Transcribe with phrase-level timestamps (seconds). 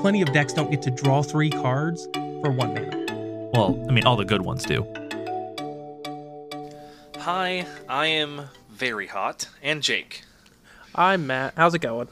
[0.00, 3.50] plenty of decks don't get to draw three cards for one mana.
[3.52, 4.86] Well, I mean, all the good ones do.
[7.18, 10.22] Hi, I am very hot, and Jake.
[10.94, 11.52] I'm Matt.
[11.54, 12.08] How's it going?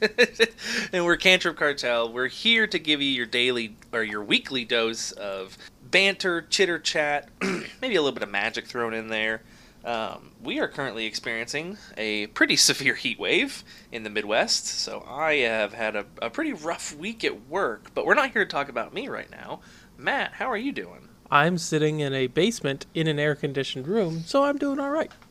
[0.92, 2.10] and we're Cantrip Cartel.
[2.10, 7.28] We're here to give you your daily or your weekly dose of banter, chitter chat,
[7.42, 9.42] maybe a little bit of magic thrown in there.
[9.84, 15.34] Um, we are currently experiencing a pretty severe heat wave in the Midwest, so I
[15.36, 18.68] have had a, a pretty rough week at work, but we're not here to talk
[18.68, 19.60] about me right now.
[19.96, 21.08] Matt, how are you doing?
[21.30, 25.12] I'm sitting in a basement in an air conditioned room, so I'm doing all right.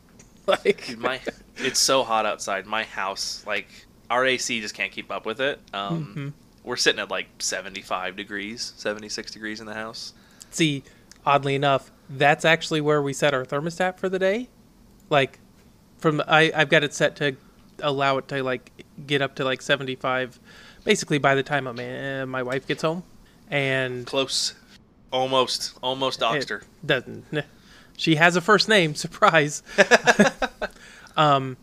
[0.46, 1.20] Like my
[1.58, 2.64] it's so hot outside.
[2.64, 3.66] My house, like
[4.08, 5.60] our AC just can't keep up with it.
[5.74, 6.32] Um, Mhm.
[6.64, 10.14] We're sitting at like 75 degrees, 76 degrees in the house.
[10.50, 10.84] see,
[11.26, 14.48] oddly enough, that's actually where we set our thermostat for the day.
[15.10, 15.38] Like
[15.98, 17.36] from I I've got it set to
[17.80, 18.72] allow it to like
[19.06, 20.40] get up to like 75
[20.84, 23.02] basically by the time I'm in, my wife gets home.
[23.50, 24.54] And Close,
[25.12, 26.62] almost, almost her.
[26.84, 27.24] doesn't.
[27.96, 28.94] She has a first name.
[29.06, 29.62] Surprise.
[31.16, 31.56] Um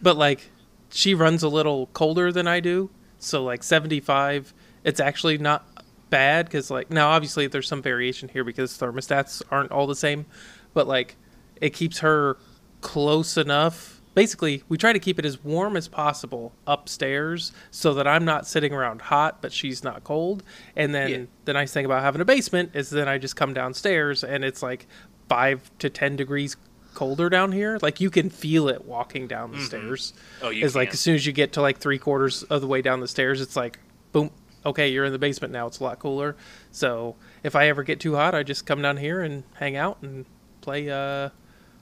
[0.00, 0.50] but like
[0.90, 2.88] she runs a little colder than i do.
[3.18, 5.66] So like 75 it's actually not
[6.12, 10.26] bad because like now obviously there's some variation here because thermostats aren't all the same
[10.74, 11.16] but like
[11.60, 12.36] it keeps her
[12.82, 14.02] close enough.
[14.14, 18.46] Basically we try to keep it as warm as possible upstairs so that i'm not
[18.46, 20.42] sitting around hot but she's not cold.
[20.76, 21.24] And then Yeah.
[21.46, 24.62] the nice thing about having a basement is then i just come downstairs and it's
[24.62, 24.86] like
[25.30, 26.58] five to ten degrees
[26.92, 27.78] colder down here.
[27.80, 29.66] Like you can feel it walking down the mm-hmm.
[29.66, 30.12] stairs.
[30.42, 32.66] Oh, you it's like as soon as you get to like three quarters of the
[32.66, 33.78] way down the stairs it's like
[34.12, 34.30] boom
[34.64, 36.36] okay you're in the basement now it's a lot cooler.
[36.70, 39.98] So if i ever get too hot i just come down here and hang out
[40.02, 40.26] and
[40.60, 41.30] play uh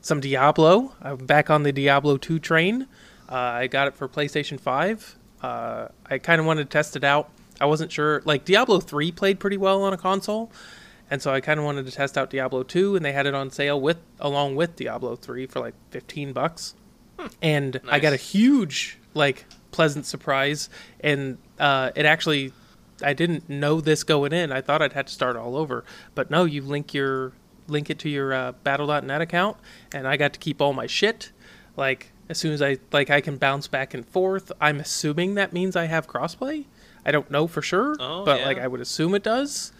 [0.02, 0.94] some diablo.
[1.02, 2.86] I'm back on the diablo 2 train.
[3.28, 7.04] Uh, i got it for playstation 5 uh, i kind of wanted to test it
[7.04, 7.30] out.
[7.60, 10.50] I wasn't sure like diablo 3 played pretty well on a console
[11.10, 13.34] and so I kind of wanted to test out Diablo 2, and they had it
[13.34, 16.74] on sale with along with Diablo 3 for like 15 bucks.
[17.42, 22.52] And I got a huge like pleasant surprise, and uh, it actually
[23.02, 24.52] I didn't know this going in.
[24.52, 25.84] I thought I'd have to start all over,
[26.14, 27.32] but no, you link your
[27.68, 29.56] link it to your uh, Battle.net account,
[29.94, 31.30] and I got to keep all my shit.
[31.76, 34.50] Like as soon as I like, I can bounce back and forth.
[34.60, 36.66] I'm assuming that means I have crossplay.
[37.04, 38.46] I don't know for sure, Oh, but yeah.
[38.46, 39.72] like I would assume it does.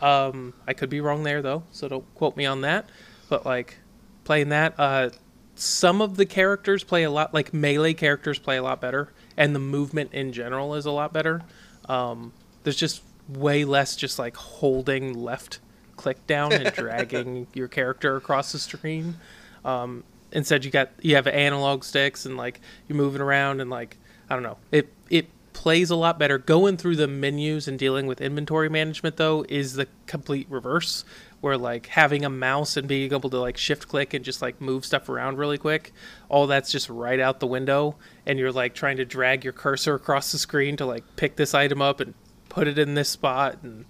[0.00, 2.88] Um, I could be wrong there though, so don't quote me on that.
[3.28, 3.78] But like
[4.24, 5.10] playing that, uh,
[5.54, 9.54] some of the characters play a lot like melee characters play a lot better, and
[9.54, 11.42] the movement in general is a lot better.
[11.88, 12.32] Um,
[12.66, 15.60] there's just way less just like holding left
[15.94, 19.18] click down and dragging your character across the screen.
[19.64, 23.96] Um, instead, you got you have analog sticks and like you're moving around and like
[24.28, 26.38] I don't know it it plays a lot better.
[26.38, 31.04] Going through the menus and dealing with inventory management though is the complete reverse.
[31.40, 34.60] Where like having a mouse and being able to like shift click and just like
[34.60, 35.92] move stuff around really quick,
[36.28, 37.94] all that's just right out the window,
[38.24, 41.54] and you're like trying to drag your cursor across the screen to like pick this
[41.54, 42.14] item up and
[42.56, 43.84] put it in this spot and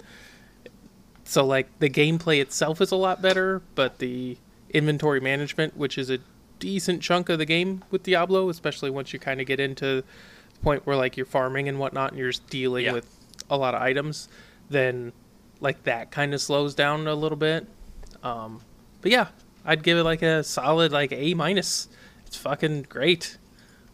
[1.24, 4.36] so like the gameplay itself is a lot better, but the
[4.70, 6.18] inventory management, which is a
[6.58, 10.02] decent chunk of the game with Diablo, especially once you kind of get into
[10.52, 12.92] the point where like you're farming and whatnot, and you're just dealing Yeah.
[12.92, 13.08] with
[13.50, 14.28] a lot of items,
[14.70, 15.12] then
[15.60, 17.66] like that kind of slows down a little bit.
[18.22, 18.60] Um,
[19.00, 19.28] but yeah,
[19.64, 21.88] I'd give it like a solid like A minus.
[22.26, 23.36] It's fucking great.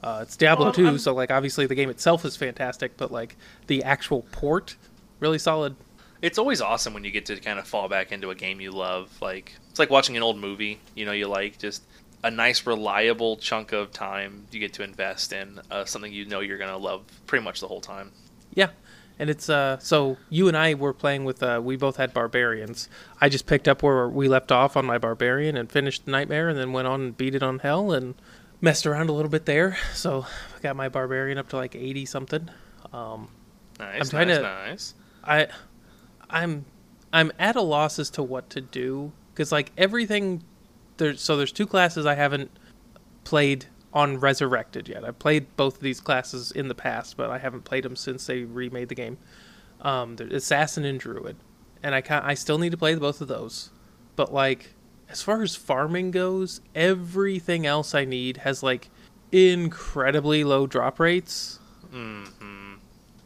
[0.03, 3.13] Uh, it's Diablo Well, 2, I'm- so like obviously the game itself is fantastic, but
[3.13, 3.37] like
[3.69, 4.77] the actual port,
[5.21, 5.77] really solid.
[6.23, 8.71] It's always awesome when you get to kind of fall back into a game you
[8.71, 9.11] love.
[9.21, 11.83] Like it's like watching an old movie, you know, you like just
[12.25, 16.39] a nice reliable chunk of time you get to invest in uh, something you know
[16.39, 18.13] you're gonna love pretty much the whole time.
[18.55, 18.69] Yeah,
[19.19, 19.79] and it's uh.
[19.81, 21.61] So you and I were playing with uh.
[21.63, 22.89] We both had barbarians.
[23.21, 26.57] I just picked up where we left off on my barbarian and finished Nightmare, and
[26.59, 28.15] then went on and beat it on Hell and
[28.63, 29.77] messed around a little bit there.
[29.93, 30.23] So
[30.57, 32.49] I got my barbarian up to like eighty something.
[32.93, 33.29] Um,
[33.79, 34.95] Nice, trying nice, to- nice.
[35.25, 35.49] I,
[36.31, 36.65] I'm,
[37.13, 40.43] I'm at a loss as to what to do because like everything,
[40.99, 42.51] there's so there's two classes I haven't
[43.25, 45.05] played on Resurrected yet.
[45.05, 48.27] I've played both of these classes in the past, but I haven't played them since
[48.27, 49.19] they remade the game.
[49.81, 51.37] Um, Assassin and Druid,
[51.83, 53.71] and I can I still need to play both of those.
[54.17, 54.75] But like,
[55.13, 58.89] as far as farming goes, everything else I need has like
[59.31, 61.59] incredibly low drop rates.
[61.91, 62.75] hmm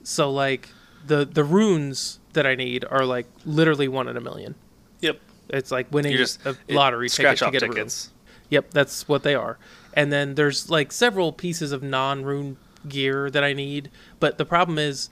[0.02, 0.68] So like
[1.06, 4.54] the the runes that I need are like literally one in a million.
[5.00, 5.20] Yep.
[5.48, 7.76] It's like winning You just a lottery ticket scratch to off get a rune.
[7.76, 8.10] tickets.
[8.50, 9.58] Yep, that's what they are.
[9.94, 12.56] And then there's like several pieces of non-rune
[12.88, 13.90] gear that I need,
[14.20, 15.08] but the problem is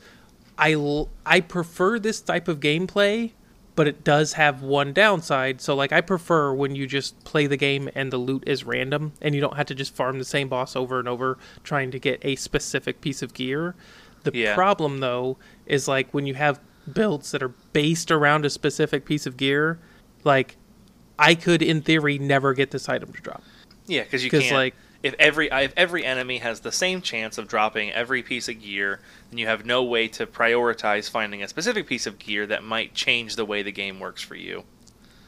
[0.58, 3.32] I l- I prefer this type of gameplay,
[3.76, 5.60] but it does have one downside.
[5.60, 9.12] So like I prefer when you just play the game and the loot is random
[9.20, 11.98] and you don't have to just farm the same boss over and over trying to
[11.98, 13.74] get a specific piece of gear.
[14.22, 14.54] The Yeah.
[14.54, 16.60] problem though is like when you have
[16.92, 19.78] builds that are based around a specific piece of gear,
[20.22, 20.56] like
[21.18, 23.42] I could in theory never get this item to drop.
[23.86, 24.54] Yeah, because you 'Cause, can't.
[24.54, 24.74] like-
[25.04, 28.98] if every if every enemy has the same chance of dropping every piece of gear,
[29.30, 32.94] then you have no way to prioritize finding a specific piece of gear that might
[32.94, 34.64] change the way the game works for you.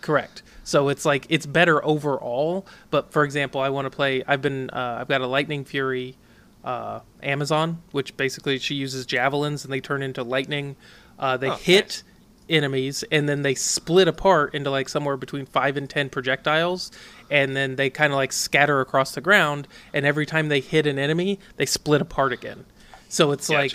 [0.00, 0.43] Correct.
[0.64, 2.67] So it's like it's better overall.
[2.90, 4.25] But for example, I want to play.
[4.26, 4.70] I've been.
[4.70, 6.17] Uh, I've got a Lightning Fury,
[6.64, 10.76] uh, Amazon, which basically she uses javelins and they turn into lightning.
[11.19, 12.05] Uh, they Oh, hit nice.
[12.49, 16.93] enemies and then they split apart into like somewhere between five and ten projectiles,
[17.31, 19.69] and then they kind of like scatter across the ground.
[19.93, 22.64] And every time they hit an enemy, they split apart again.
[23.08, 23.75] So it's like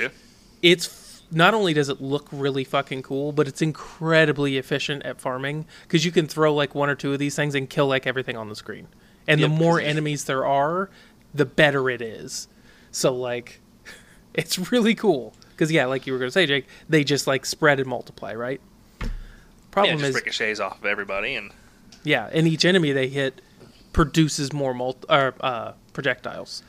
[0.61, 5.65] it's not only does it look really fucking cool, but it's incredibly efficient at farming
[5.83, 8.37] because you can throw like one or two of these things and kill like everything
[8.37, 8.87] on the screen.
[9.27, 10.89] And Yep, the more enemies there are,
[11.33, 12.47] the better it is.
[12.91, 13.61] So like,
[14.33, 17.79] it's really cool because yeah, like you were gonna say, Jake, they just like spread
[17.79, 18.59] and multiply, right?
[19.01, 19.07] Yeah,
[19.71, 21.51] Problem just is, ricochets off of everybody, and
[22.03, 23.41] yeah, and each enemy they hit
[23.93, 26.63] produces more mul- or, uh, projectiles.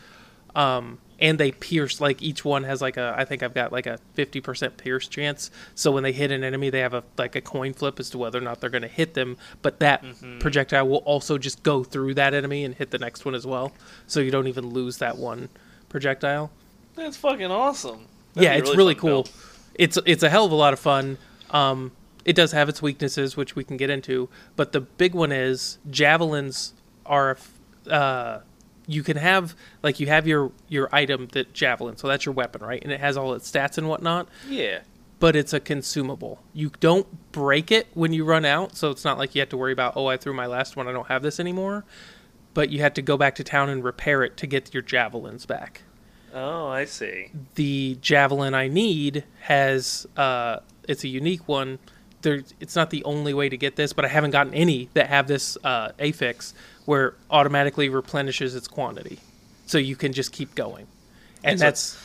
[0.55, 3.87] Um, and they pierce like each one has like a I think I've got like
[3.87, 5.51] a 50% pierce chance.
[5.77, 8.19] So when they hit an enemy, they have a like a coin flip as to
[8.19, 10.05] whether or not they're going to hit them, but that
[10.41, 13.73] projectile will also just go through that enemy and hit the next one as well.
[14.09, 15.49] So you don't even lose that one
[15.89, 16.51] projectile
[16.95, 18.07] that's fucking awesome.
[18.35, 19.11] That'd yeah, it's really fun cool.
[19.11, 19.31] build.
[19.75, 21.19] It's it's a hell of a lot of fun.
[21.51, 21.93] Um,
[22.25, 25.79] it does have its weaknesses, which we can get into, but the big one is
[25.91, 26.75] javelins
[27.07, 27.37] are.
[27.91, 28.41] Uh,
[28.87, 32.63] you can have like you have your your item that javelin, so that's your weapon,
[32.63, 32.83] right?
[32.83, 34.29] And it has all its stats and whatnot.
[34.49, 34.81] Yeah,
[35.21, 36.43] But it's a consumable.
[36.53, 39.57] You don't break it when you run out, so it's not like you have to
[39.57, 41.85] worry about oh I threw my last one, I don't have this anymore.
[42.55, 45.47] But you have to go back to town and repair it to get your javelins
[45.47, 45.83] back
[46.35, 47.31] Oh, I see.
[47.55, 50.59] the javelin I need has uh,
[50.89, 51.79] it's a unique one.
[52.23, 55.09] There, it's not the only way to get this, but I haven't gotten any that
[55.09, 56.55] have this uh, affix
[56.85, 59.19] where it automatically replenishes its quantity,
[59.67, 60.87] so you can just keep going.
[61.45, 61.99] And that's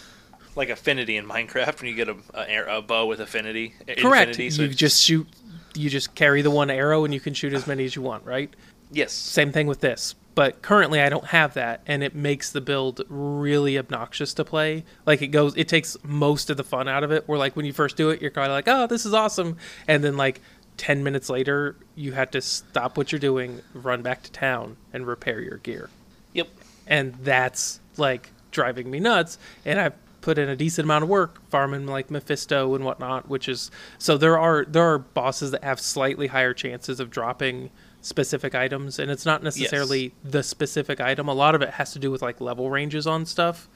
[0.56, 3.74] Like affinity in Minecraft when you get a, a, a bow with affinity.
[3.98, 4.30] correct.
[4.32, 5.28] Infinity, so you just shoot,
[5.76, 8.26] you just carry the one arrow, and you can shoot as many as you want,
[8.26, 8.54] right?
[8.92, 9.12] yes.
[9.14, 10.16] Same thing with this.
[10.38, 14.86] But currently I don't have that and it makes the build really obnoxious to play.
[15.04, 17.28] Like it goes it takes most of the fun out of it.
[17.28, 19.58] Where like when you first do it, you're kinda like, Oh, this is awesome
[19.88, 20.42] and then like
[20.78, 25.08] ten minutes later you had to stop what you're doing, run back to town and
[25.08, 25.90] repair your gear.
[26.34, 26.50] Yep.
[26.86, 29.40] And that's like driving me nuts.
[29.66, 33.50] And I've put in a decent amount of work farming like Mephisto and whatnot, which
[33.50, 37.72] is so there are there are bosses that have slightly higher chances of dropping
[38.08, 41.28] specific items and it's not necessarily the specific item.
[41.28, 43.68] A lot of it has to do with like level ranges on stuff.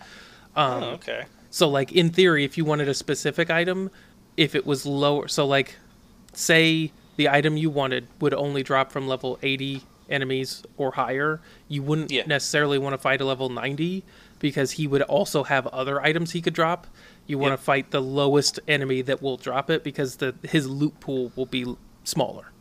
[0.56, 1.26] Um, oh, okay.
[1.50, 3.92] So like in theory, if you wanted a specific item,
[4.38, 5.76] if it was lower, so like
[6.34, 11.84] say the item you wanted would only drop from level 80 enemies or higher, you
[11.84, 12.24] wouldn't Yeah.
[12.26, 14.04] necessarily want to fight a level 90
[14.40, 16.88] because he would also have other items he could drop.
[17.28, 17.60] You want Yep.
[17.60, 21.46] to fight the lowest enemy that will drop it because the his loot pool will
[21.46, 22.52] be smaller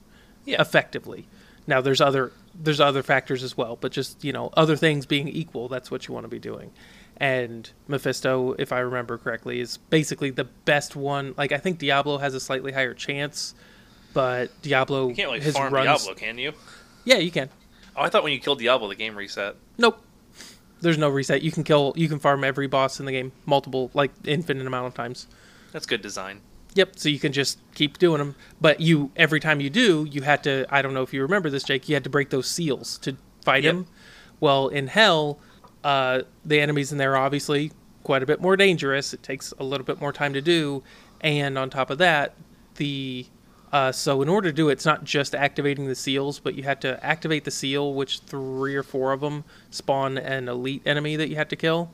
[0.44, 0.60] Yeah.
[0.60, 1.26] effectively.
[1.70, 5.28] Now there's other there's other factors as well, but just you know other things being
[5.28, 6.72] equal, that's what you want to be doing.
[7.16, 11.32] And Mephisto, if I remember correctly, is basically the best one.
[11.38, 13.54] Like I think Diablo has a slightly higher chance,
[14.12, 15.86] but Diablo You can't really his farm runs.
[15.86, 16.54] Diablo, can you?
[17.04, 17.48] Yeah, you can.
[17.94, 19.54] Oh, I thought when you killed Diablo, the game reset.
[19.78, 20.04] Nope.
[20.80, 21.40] There's no reset.
[21.42, 21.92] You can kill.
[21.94, 25.28] You can farm every boss in the game multiple, like infinite amount of times.
[25.70, 26.40] That's good design.
[26.74, 26.98] Yep.
[26.98, 30.44] So you can just keep doing them, but you every time you do, you had
[30.44, 30.66] to.
[30.70, 31.88] I don't know if you remember this, Jake.
[31.88, 33.74] You had to break those seals to fight Yep.
[33.74, 33.86] him.
[34.38, 35.38] Well, in Hell,
[35.82, 37.72] uh, the enemies in there are obviously
[38.04, 39.12] quite a bit more dangerous.
[39.12, 40.82] It takes a little bit more time to do,
[41.20, 42.34] and on top of that,
[42.76, 43.26] the
[43.72, 46.64] uh, so in order to do it, it's not just activating the seals, but you
[46.64, 51.14] have to activate the seal, which three or four of them spawn an elite enemy
[51.16, 51.90] that you have to kill.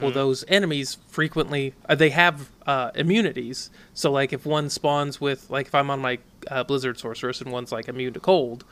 [0.00, 3.70] Well, those enemies frequently uh, they have uh, immunities.
[3.94, 6.18] So, like, if one spawns with, like, if I'm on my
[6.50, 8.64] uh, Blizzard Sorceress and one's like immune to cold,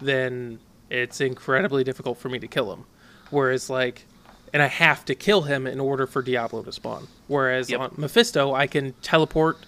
[0.00, 0.58] then
[0.90, 2.84] it's incredibly difficult for me to kill him.
[3.30, 4.06] Whereas, like,
[4.52, 7.08] and I have to kill him in order for Diablo to spawn.
[7.28, 7.80] Whereas Yep.
[7.80, 9.58] on Mephisto, I can teleport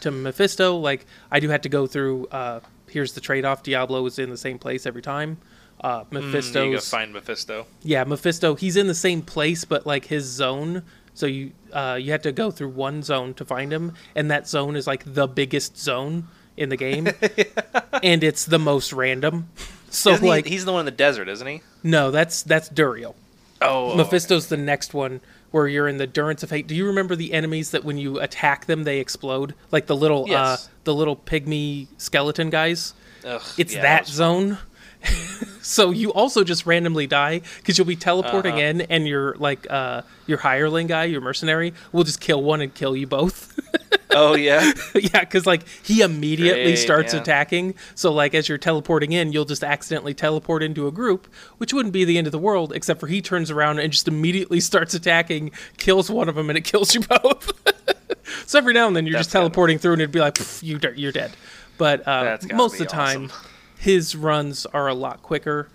[0.00, 0.76] to Mephisto.
[0.76, 2.26] Like, I do have to go through.
[2.26, 5.38] Uh, here's the trade-off: Diablo is in the same place every time.
[5.84, 7.66] Uh, Mm, you go find Mephisto.
[7.82, 12.10] yeah, Mephisto, he's in the same place, but like his zone So you uh, you
[12.12, 15.26] have to go through one zone to find him, and that zone is like the
[15.28, 16.26] biggest zone
[16.56, 17.08] in the game,
[18.02, 19.48] and it's the most random.
[19.90, 21.62] So Isn't he- like, he's the one in the desert, isn't he?
[21.84, 23.14] no, that's that's Duriel.
[23.62, 25.20] Oh, Mephisto's the next one
[25.52, 26.66] where you're in the Durance of Hate.
[26.66, 29.54] Do you remember the enemies that when you attack them they explode?
[29.70, 32.92] Like the little uh the little pygmy skeleton guys?
[33.24, 34.58] Ugh, It's yeah, that was- zone.
[35.64, 38.62] so you also just randomly die because you'll be teleporting Uh-huh.
[38.62, 42.72] in and your like uh your hireling guy, your mercenary, will just kill one and
[42.74, 43.58] kill you both.
[44.16, 44.70] Oh yeah.
[44.94, 47.20] yeah, because like he immediately Great, starts yeah.
[47.20, 47.74] attacking.
[47.96, 51.26] So like as you're teleporting in, you'll just accidentally teleport into a group,
[51.58, 54.06] which wouldn't be the end of the world, except for he turns around and just
[54.06, 57.50] immediately starts attacking, kills one of them, and it kills you both.
[58.46, 60.78] so every now and then you're That's just teleporting through, and it'd be like you,
[60.94, 61.32] you're dead.
[61.76, 63.46] But uh, most of the time, awesome.
[63.84, 65.68] His runs are a lot quicker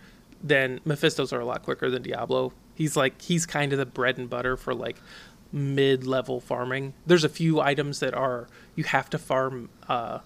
[0.43, 2.53] than Mephisto's are a lot quicker than Diablo.
[2.75, 4.97] He's like he's kind of the bread and butter for like
[5.51, 6.93] mid-level farming.
[7.05, 10.19] There's a few items that are you have to farm uh,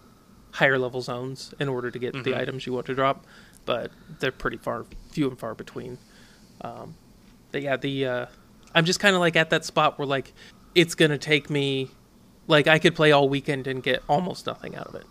[0.52, 2.24] higher level zones in order to get Mm-hmm.
[2.30, 3.26] the items you want to drop,
[3.66, 5.98] but they're pretty far few and far between.
[6.62, 6.96] Um,
[7.52, 8.26] but yeah, the uh,
[8.76, 10.34] I'm just kind of like at that spot where like
[10.76, 11.90] it's gonna take me
[12.48, 15.06] like I could play all weekend and get almost nothing out of it.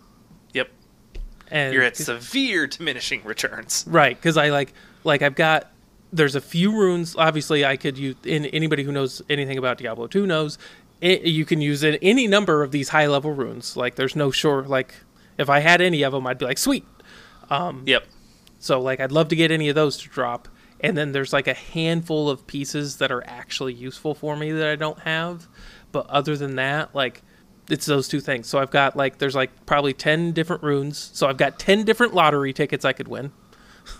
[1.52, 3.84] And You're at severe diminishing returns.
[3.86, 4.72] Right, because I like
[5.04, 5.70] like I've got
[6.10, 7.14] there's a few runes.
[7.14, 8.16] Obviously, I could use.
[8.24, 10.58] In, anybody who knows anything about Diablo two knows
[11.02, 13.76] it, you can use it, any number of these high level runes.
[13.76, 14.94] Like there's no sure like
[15.36, 16.86] if I had any of them, I'd be like sweet.
[17.50, 18.06] Um, yep.
[18.58, 20.48] So like I'd love to get any of those to drop.
[20.80, 24.68] And then there's like a handful of pieces that are actually useful for me that
[24.68, 25.48] I don't have.
[25.92, 27.22] But other than that, like
[27.68, 28.48] it's those two things.
[28.48, 31.10] So I've got like there's like probably 10 different runes.
[31.14, 33.32] So I've got 10 different lottery tickets I could win.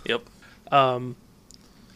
[0.06, 0.22] Yep.
[0.70, 1.16] Um,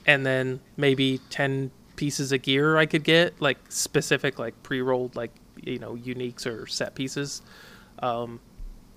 [0.07, 5.17] and then maybe 10 pieces of gear I could get, like specific, like pre rolled,
[5.17, 5.33] like,
[5.63, 7.43] you know, uniques or set pieces.
[7.99, 8.41] Um,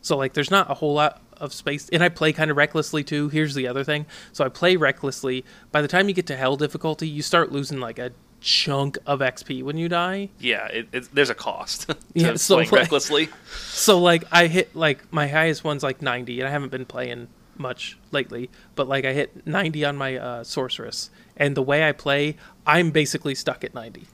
[0.02, 1.90] so, like, there's not a whole lot of space.
[1.90, 3.30] And I play kind of recklessly too.
[3.30, 4.06] Here's the other thing.
[4.32, 5.44] So, I play recklessly.
[5.72, 9.20] By the time you get to hell difficulty, you start losing like a chunk of
[9.20, 10.30] XP when you die.
[10.40, 10.68] Yeah.
[10.68, 13.30] It, it's there's a cost to Yeah, so, playing like- recklessly.
[13.72, 17.28] So like I hit like my highest one's like 90 and I haven't been playing
[17.58, 21.92] much lately, but like I hit 90 on my uh, sorceress and the way I
[21.92, 24.08] play, I'm basically stuck at 90.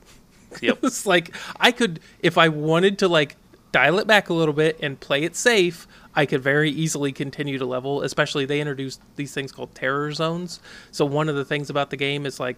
[0.61, 0.79] Yep.
[0.83, 3.35] it's like I could if I wanted to like
[3.71, 7.57] dial it back a little bit and play it safe, I could very easily continue
[7.57, 10.61] to level, especially they introduced these things called terror zones.
[10.91, 12.55] So one of the things about the game is like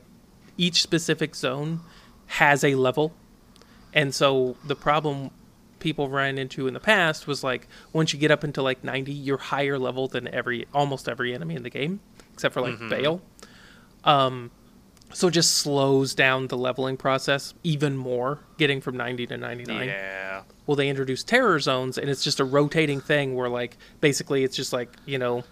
[0.58, 1.82] each specific zone
[2.28, 3.14] has a level.
[3.94, 5.32] And so the problem
[5.80, 9.12] people ran into in the past was like once you get up into like 90,
[9.14, 12.00] you're higher level than every almost every enemy in the game,
[12.34, 13.22] except for like Baal.
[14.04, 14.52] Um,
[15.14, 19.88] so it just slows down the leveling process even more, getting from 90 to 99
[19.88, 20.42] Yeah.
[20.66, 24.56] well they introduced terror zones and it's just a rotating thing where like basically it's
[24.56, 25.44] just like you know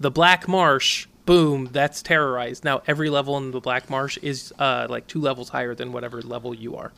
[0.00, 4.86] the black marsh boom that's terrorized now every level in the black marsh is uh
[4.88, 6.92] like two levels higher than whatever level you are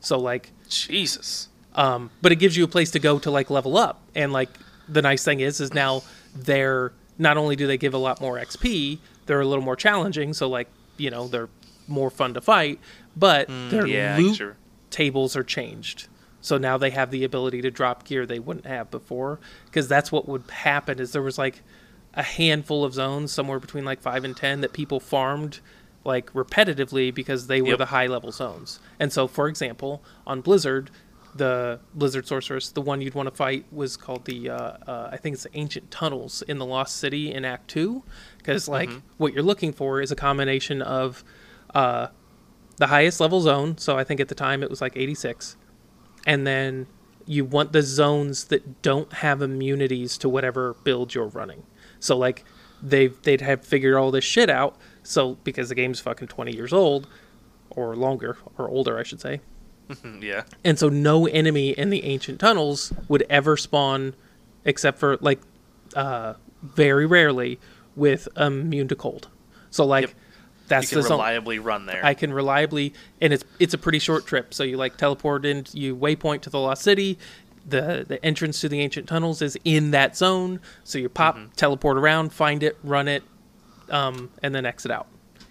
[0.00, 1.48] so like Jesus.
[1.74, 4.48] um but it gives you a place to go to like level up and like
[4.88, 6.02] the nice thing is is now
[6.34, 10.32] they're not only do they give a lot more xp they're a little more challenging
[10.32, 11.48] so like you know they're
[11.88, 12.78] more fun to fight
[13.16, 14.56] but their yeah, loot sure.
[14.90, 16.08] tables are changed.
[16.40, 20.10] So now they have the ability to drop gear they wouldn't have before because that's
[20.10, 21.62] what would happen is there was like
[22.14, 25.60] a handful of zones somewhere between like 5 and 10 that people farmed
[26.04, 27.78] like repetitively because they were Yep.
[27.78, 28.80] the high level zones.
[29.00, 30.90] And so for example, on Blizzard,
[31.34, 35.16] the Blizzard Sorceress, the one you'd want to fight was called the uh, uh, I
[35.16, 38.02] think it's the Ancient Tunnels in the Lost City in Act 2
[38.38, 41.24] because like what you're looking for is a combination of
[41.74, 42.08] uh,
[42.76, 43.78] the highest level zone.
[43.78, 45.56] So I think at the time it was like 86.
[46.26, 46.86] And then
[47.24, 51.62] you want the zones that don't have immunities to whatever build you're running.
[52.02, 52.44] So like
[52.82, 54.76] they've they'd have figured all this shit out.
[55.02, 57.06] So because the game's fucking 20 years old
[57.70, 59.40] or longer or older I should say.
[60.20, 60.44] Yeah.
[60.64, 64.14] And so no enemy in the ancient tunnels would ever spawn
[64.64, 65.40] except for like
[65.94, 67.58] uh very rarely
[67.96, 69.28] with immune to cold.
[69.70, 70.14] So like Yep.
[70.68, 71.18] that's You can the zone.
[71.18, 72.00] reliably run there.
[72.04, 74.54] I can reliably, and it's it's a pretty short trip.
[74.54, 77.18] So you like teleport in, you waypoint to the lost city.
[77.68, 80.60] The the entrance to the ancient tunnels is in that zone.
[80.84, 81.52] So you pop, Mm-hmm.
[81.56, 83.22] teleport around, find it, run it,
[83.90, 85.06] um, and then exit out.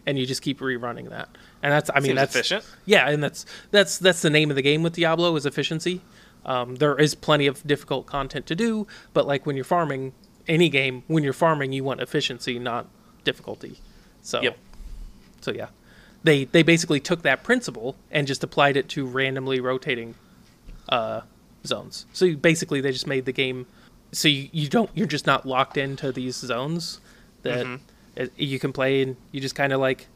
[0.06, 1.30] And you just keep rerunning that.
[1.64, 2.66] And that's I mean Seems that's efficient.
[2.86, 6.02] Yeah, and that's that's that's the name of the game with Diablo is efficiency.
[6.44, 10.14] Um, there is plenty of difficult content to do, but like when you're farming
[10.48, 12.88] any game, when you're farming, you want efficiency, not
[13.24, 13.80] difficulty.
[14.24, 14.58] So Yep.
[15.42, 15.68] so yeah,
[16.24, 20.16] they they basically took that principle and just applied it to randomly rotating
[20.90, 21.22] uh,
[21.66, 22.06] zones.
[22.14, 23.66] So you, basically, they just made the game
[24.12, 27.00] so you, you don't you're just not locked into these zones
[27.44, 27.84] that mm-hmm.
[28.16, 30.08] it, you can play and you just kind of like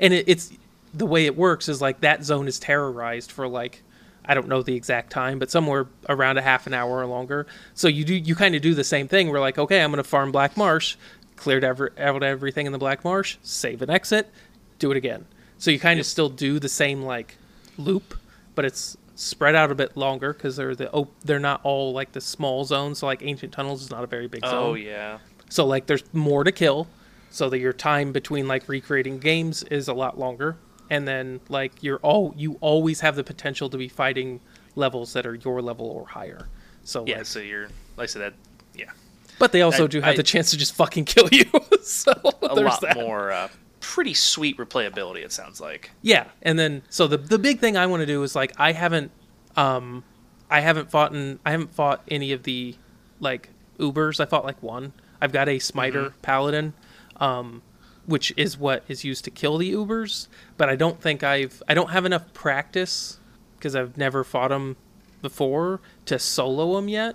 [0.00, 0.52] and it, it's
[0.94, 3.82] the way it works is like that zone is terrorized for like
[4.24, 7.44] I don't know the exact time, but somewhere around a half an hour or longer.
[7.74, 9.28] So you do you kind of do the same thing.
[9.28, 10.96] We're like, okay, I'm going to farm Black Marsh,
[11.34, 14.30] cleared every, out everything in the Black Marsh, save and exit,
[14.78, 15.26] do it again.
[15.58, 17.36] So you kind of still do the same like
[17.76, 18.14] loop,
[18.54, 22.12] but it's spread out a bit longer because they're the op- they're not all like
[22.12, 22.98] the small zones.
[23.00, 24.54] So like Ancient Tunnels is not a very big zone.
[24.54, 25.18] Oh yeah.
[25.48, 26.88] So like there's more to kill,
[27.30, 30.56] so that your time between like recreating games is a lot longer.
[30.90, 34.40] And then like you're all you always have the potential to be fighting
[34.76, 36.48] levels that are your level or higher.
[36.84, 37.18] So Yeah.
[37.18, 38.34] like, So you're like I said that.
[38.74, 38.90] Yeah.
[39.38, 41.44] but they also I- do have I- the chance to just fucking kill you.
[41.82, 42.96] so A lot that.
[42.96, 43.30] more.
[43.30, 43.48] Uh,
[43.92, 45.22] pretty sweet replayability.
[45.22, 45.90] It sounds like.
[46.00, 48.72] Yeah, and then so the the big thing I want to do is like I
[48.72, 49.10] haven't
[49.54, 50.02] um
[50.50, 52.74] I haven't fought in I haven't fought any of the
[53.20, 54.18] like Ubers.
[54.18, 54.94] I fought like one.
[55.20, 56.20] I've got a Smiter Mm-hmm.
[56.22, 56.72] Paladin,
[57.18, 57.60] um,
[58.06, 60.26] which is what is used to kill the Ubers.
[60.56, 63.18] But I don't think I've I don't have enough practice
[63.58, 64.76] because I've never fought them
[65.20, 67.14] before to solo them yet.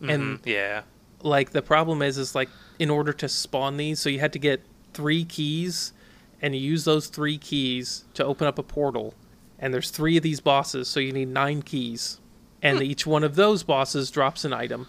[0.00, 0.82] And Mhm, yeah.
[1.22, 2.48] like the problem is is like
[2.80, 4.62] in order to spawn these so you had to get
[4.92, 5.92] three keys
[6.42, 9.14] and you use those three keys to open up a portal
[9.58, 12.18] and there's three of these bosses so you need nine keys.
[12.62, 14.86] And each one of those bosses drops an item.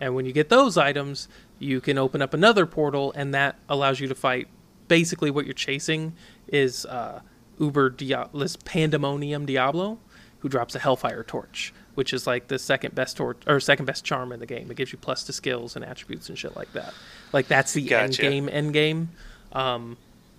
[0.00, 1.28] And when you get those items
[1.58, 4.48] you can open up another portal and that allows you to fight.
[4.86, 6.14] Basically what you're chasing
[6.46, 7.20] is uh,
[7.58, 9.98] uber Diablo, pandemonium diablo
[10.38, 14.04] who drops a hellfire torch which is like the second best torch or second best
[14.04, 14.70] charm in the game.
[14.70, 16.94] It gives you plus to skills and attributes and shit like that.
[17.32, 18.04] Like that's the Gotcha.
[18.04, 19.08] end game end game
[19.50, 19.96] um,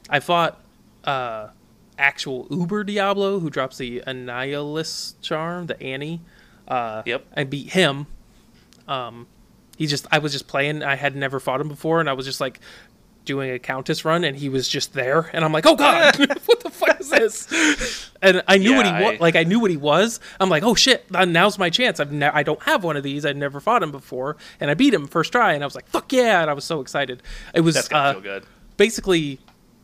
[0.10, 0.60] i fought
[1.06, 1.48] uh,
[1.98, 6.22] actual uber diablo who drops the annihilus charm the annie
[6.68, 7.25] uh, Yep.
[7.36, 8.08] i beat him
[8.88, 9.28] um,
[9.78, 10.82] he just I was just playing.
[10.84, 12.60] I had never fought him before, and I was just like
[13.24, 16.15] doing a countess run, and he was just there, and I'm like, oh god,
[16.48, 18.10] what the fuck is this?
[18.22, 19.19] And I knew what he was.
[19.22, 20.19] Like I knew what he was.
[20.39, 22.00] I'm like, oh shit, uh, now's my chance.
[22.00, 23.26] I've ne- I don't have one of these.
[23.28, 25.88] I'd never fought him before, and I beat him first try, and I was like,
[25.88, 27.22] fuck yeah, and I was so excited.
[27.54, 28.45] It was That's gonna uh, feel good.
[28.76, 29.39] basically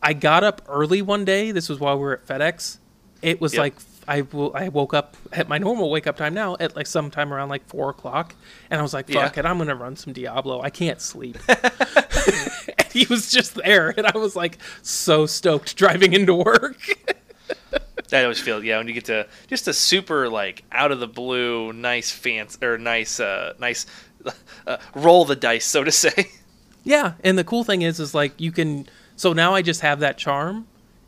[0.06, 1.50] I got up early one day.
[1.50, 2.78] This was while we were at FedEx.
[3.22, 3.60] It was Yep.
[3.60, 3.74] like
[4.08, 4.18] I
[4.54, 7.66] I woke up at my normal wake up time now at like sometime around like
[7.66, 8.36] four o'clock,
[8.70, 9.24] and I was like, Yeah.
[9.24, 10.60] "Fuck it, I'm gonna run some Diablo.
[10.62, 16.12] I can't sleep." and he was just there, and I was like so stoked driving
[16.12, 16.78] into work.
[18.12, 21.08] I always feel yeah when you get to just a super like out of the
[21.08, 23.86] blue nice fancy or nice uh nice
[24.68, 26.30] uh, roll the dice so to say.
[26.84, 28.86] Yeah, and the cool thing is, is like you can.
[29.16, 30.66] So now I just have that charm,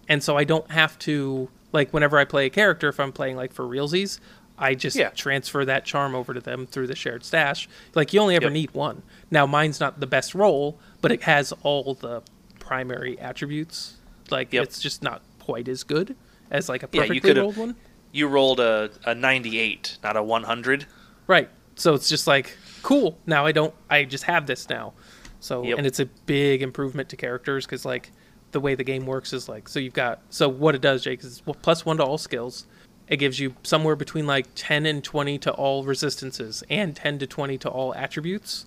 [0.09, 3.37] and so I don't have to like whenever I play a character, if I'm playing
[3.37, 4.18] like for realsies,
[4.57, 5.11] I just Yeah.
[5.11, 7.68] transfer that charm over to them through the shared stash.
[7.94, 8.53] Like you only ever Yep.
[8.53, 9.03] need one.
[9.31, 12.23] Now mine's not the best roll, but it has all the
[12.59, 13.94] primary attributes.
[14.31, 14.62] Like Yep.
[14.64, 16.16] it's just not quite as good
[16.51, 17.77] as like a Yeah, you perfectly could've- rolled one.
[18.11, 20.87] You rolled a, a 98, not a 100.
[21.27, 21.51] Right.
[21.77, 23.18] So it's just like cool.
[23.27, 23.75] Now I don't.
[23.90, 24.94] I just have this now.
[25.40, 25.79] So Yep.
[25.79, 28.11] and it's a big improvement to characters because like
[28.53, 31.22] the way the game works is like so you've got so what it does, Jake,
[31.22, 32.66] is plus one to all skills.
[33.09, 37.27] It gives you somewhere between like ten and twenty to all resistances and ten to
[37.27, 38.66] twenty to all attributes,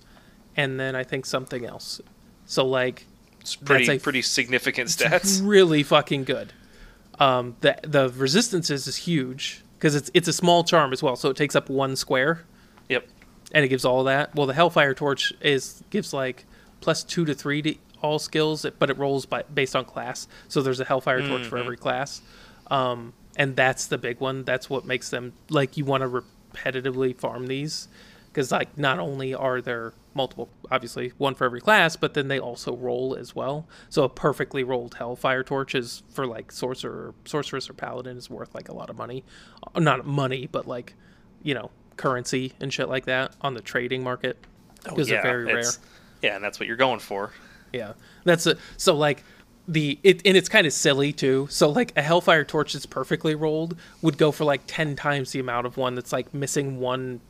[0.56, 2.00] and then I think something else.
[2.46, 3.06] So like
[3.40, 5.40] It's pretty a- pretty significant stats.
[5.44, 6.52] really fucking good.
[7.20, 11.28] Um, the the resistances is huge because it's it's a small charm as well, so
[11.28, 12.44] it takes up one square
[12.88, 13.06] Yep.
[13.52, 14.34] and it gives all that.
[14.34, 16.46] Well, the Hellfire Torch is gives like
[16.82, 20.28] plus two to three to all skills, but it rolls by based on class.
[20.48, 22.20] So there's a Hellfire Torch for every class,
[22.66, 24.44] um, and that's the big one.
[24.44, 26.22] That's what makes them like you want to
[26.54, 27.88] repetitively farm these
[28.26, 32.38] because like not only are there multiple, obviously one for every class, but then they
[32.38, 33.66] also roll as well.
[33.88, 38.54] So a perfectly rolled Hellfire Torch is for like sorcerer, sorceress, or paladin is worth
[38.54, 39.24] like a lot of money,
[39.74, 40.94] Uh, not money, but like
[41.42, 44.36] you know currency and shit like that on the trading market
[44.82, 45.62] because Oh, yeah, they're very rare.
[46.22, 47.32] Yeah, and that's what you're going for.
[47.72, 47.92] Yeah,
[48.24, 49.24] that's a, so like
[49.68, 51.46] the it and it's kind of silly too.
[51.50, 55.40] So like a Hellfire Torch that's perfectly rolled would go for like ten times the
[55.40, 57.20] amount of one that's like missing one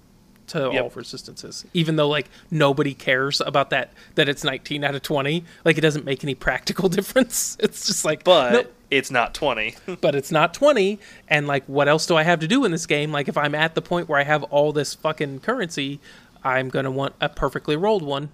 [0.49, 1.65] to all resistances.
[1.73, 5.83] Even though like nobody cares about that that it's nineteen out of twenty, like it
[5.83, 7.57] doesn't make any practical difference.
[7.61, 9.75] It's just like But nope, it's not 20.
[10.01, 12.85] but it's not 20 and like what else do i have to do in this
[12.85, 15.99] game like if i'm at the point where i have all this fucking currency
[16.45, 18.29] i'm gonna want a perfectly rolled one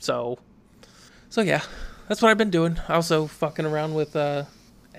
[0.00, 0.38] so
[1.28, 1.62] so yeah
[2.08, 4.44] that's what i've been doing also fucking around with uh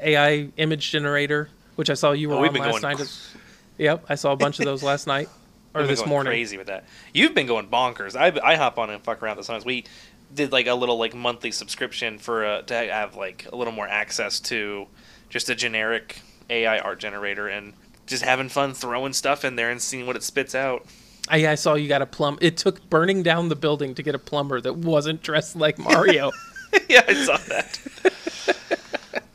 [0.02, 3.30] AI image generator, which I saw you were Oh, we've on been last going night.
[3.78, 5.30] Yep, I saw a bunch of those last night
[5.74, 6.32] or this going morning.
[6.32, 6.86] Crazy with that.
[7.14, 8.16] You've been going bonkers.
[8.16, 9.66] I I hop on and fuck around with sometimes.
[9.66, 9.86] We
[10.34, 13.88] did like a little like monthly subscription for uh, to have like a little more
[13.88, 14.88] access to
[15.30, 17.74] just a generic AI art generator and
[18.08, 20.86] just having fun throwing stuff in there and seeing what it spits out.
[21.32, 22.38] I, I saw you got a plum.
[22.42, 26.32] It took burning down the building to get a plumber that wasn't dressed like Mario.
[26.90, 27.80] yeah, I saw that.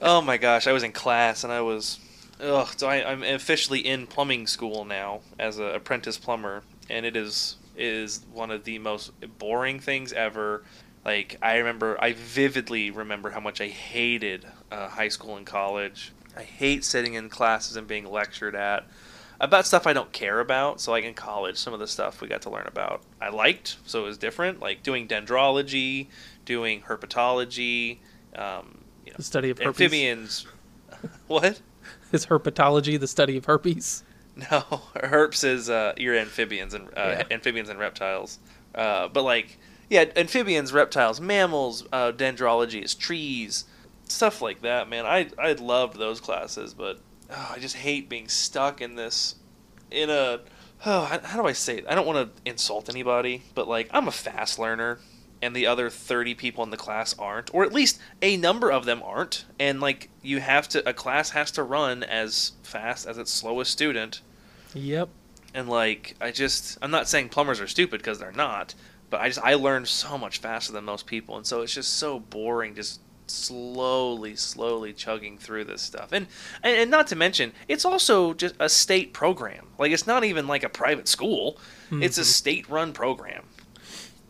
[0.03, 1.99] oh my gosh, I was in class and I was,
[2.41, 2.69] ugh.
[2.77, 7.57] So I, I'm officially in plumbing school now as an apprentice plumber, and it is
[7.79, 10.63] is one of the most boring things ever.
[11.05, 16.13] Like I remember, I vividly remember how much I hated uh, high school and college.
[16.37, 18.85] I hate sitting in classes and being lectured at
[19.41, 20.81] about stuff I don't care about.
[20.81, 23.77] So like in college, some of the stuff we got to learn about I liked,
[23.87, 24.61] so it was different.
[24.61, 26.09] Like doing dendrology,
[26.45, 27.99] doing herpetology,
[28.37, 29.69] um, you know, the study of herpes.
[29.81, 30.47] amphibians.
[31.27, 31.61] what?
[32.13, 34.03] Is herpetology the study of herpes?
[34.51, 34.61] No,
[34.95, 37.23] herps is uh, your amphibians and uh, Yeah.
[37.31, 38.39] amphibians and reptiles.
[38.75, 39.57] Uh, but like,
[39.89, 43.65] yeah, amphibians, reptiles, mammals, uh, dendrology is trees,
[44.09, 44.91] stuff like that.
[44.91, 49.37] Man, I I loved those classes, but oh, I just hate being stuck in this,
[49.91, 50.41] in a.
[50.85, 51.87] Oh, how, do I say it?
[51.89, 54.99] I don't want to insult anybody, but like, I'm a fast learner,
[55.41, 58.85] and the other 30 people in the class aren't, or at least a number of
[58.85, 63.17] them aren't, and like, you have to, a class has to run as fast as
[63.17, 64.21] its slowest student
[64.75, 65.09] Yep.
[65.55, 68.75] and like I just I'm not saying plumbers are stupid because they're not,
[69.09, 71.95] but I just I learned so much faster than most people, and so it's just
[71.95, 76.27] so boring just slowly slowly chugging through this stuff and,
[76.63, 80.47] and and not to mention it's also just a state program like it's not even
[80.47, 81.59] like a private school
[82.03, 83.45] it's a state run program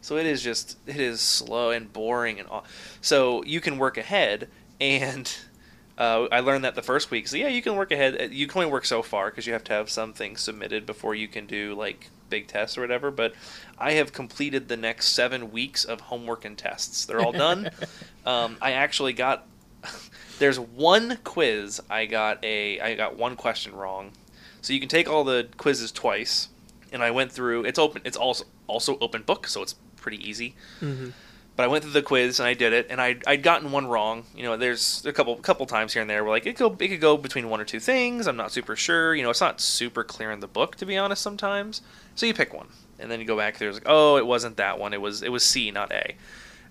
[0.01, 2.65] so it is just it is slow and boring and all
[3.01, 4.49] so you can work ahead
[4.81, 5.35] and
[5.99, 7.27] uh, I learned that the first week.
[7.27, 8.21] So yeah, you can work ahead.
[8.21, 11.15] Uh, You can only work so far because you have to have something submitted before
[11.15, 13.11] you can do like big tests or whatever.
[13.11, 13.35] But
[13.79, 17.05] I have completed the next seven weeks of homework and tests.
[17.05, 17.71] They're all done.
[18.27, 19.47] um, I actually got.
[20.39, 24.13] There's one quiz I got a I got one question wrong.
[24.61, 26.49] So you can take all the quizzes twice,
[26.93, 27.65] and I went through.
[27.65, 28.03] It's open.
[28.05, 30.55] It's also also open book, so it's pretty easy.
[30.81, 31.11] hmm
[31.57, 33.87] But I went through the quiz and I did it, and I I'd gotten one
[33.87, 34.25] wrong.
[34.37, 36.85] You know, there's a couple couple times here and there where like it could go
[36.85, 38.27] it could go between one or two things.
[38.27, 39.15] I'm not super sure.
[39.15, 41.23] You know, it's not super clear in the book to be honest.
[41.23, 41.81] Sometimes,
[42.15, 43.69] so you pick one, and then you go back there.
[43.69, 44.93] It's like, oh, it wasn't that one.
[44.93, 46.15] It was it was C, not A.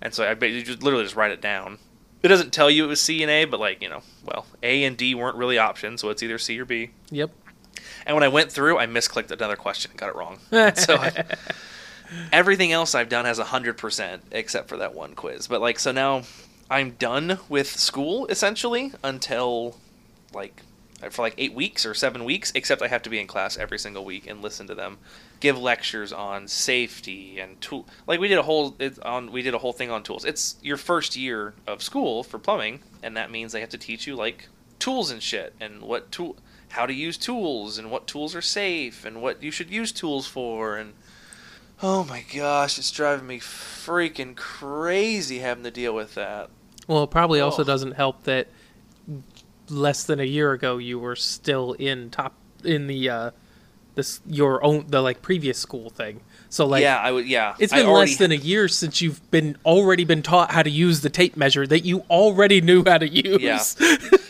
[0.00, 1.78] And so I you just literally just write it down.
[2.22, 4.84] It doesn't tell you it was C and A, but like you know, well, A
[4.84, 6.90] and D weren't really options, so it's either C or B.
[7.10, 7.32] Yep.
[8.06, 10.38] And when I went through, I misclicked another question and got it wrong.
[10.76, 11.24] so I,
[12.32, 15.46] everything else I've done has hundred percent except for that one quiz.
[15.46, 16.22] But like so now
[16.70, 19.76] I'm done with school essentially until
[20.32, 20.62] like
[21.10, 22.52] for like eight weeks or seven weeks.
[22.54, 24.98] Except I have to be in class every single week and listen to them
[25.40, 27.86] give lectures on safety and tool.
[28.06, 30.24] Like we did a whole on we did a whole thing on tools.
[30.24, 34.06] It's your first year of school for plumbing, and that means they have to teach
[34.06, 36.36] you like tools and shit and what tool
[36.70, 40.26] how to use tools and what tools are safe and what you should use tools
[40.26, 40.92] for and
[41.82, 46.48] oh my gosh it's driving me freaking crazy having to deal with that
[46.88, 47.66] Well, it probably also Oh.
[47.66, 48.48] doesn't help that
[49.68, 52.34] less than a year ago you were still in top
[52.64, 53.30] in the uh
[53.94, 56.20] this your own the like previous school thing.
[56.50, 59.56] So like yeah i would yeah It's been less than a year since you've been
[59.64, 63.08] already been taught how to use the tape measure that you already knew how to
[63.08, 63.40] use.
[63.80, 63.96] Yeah.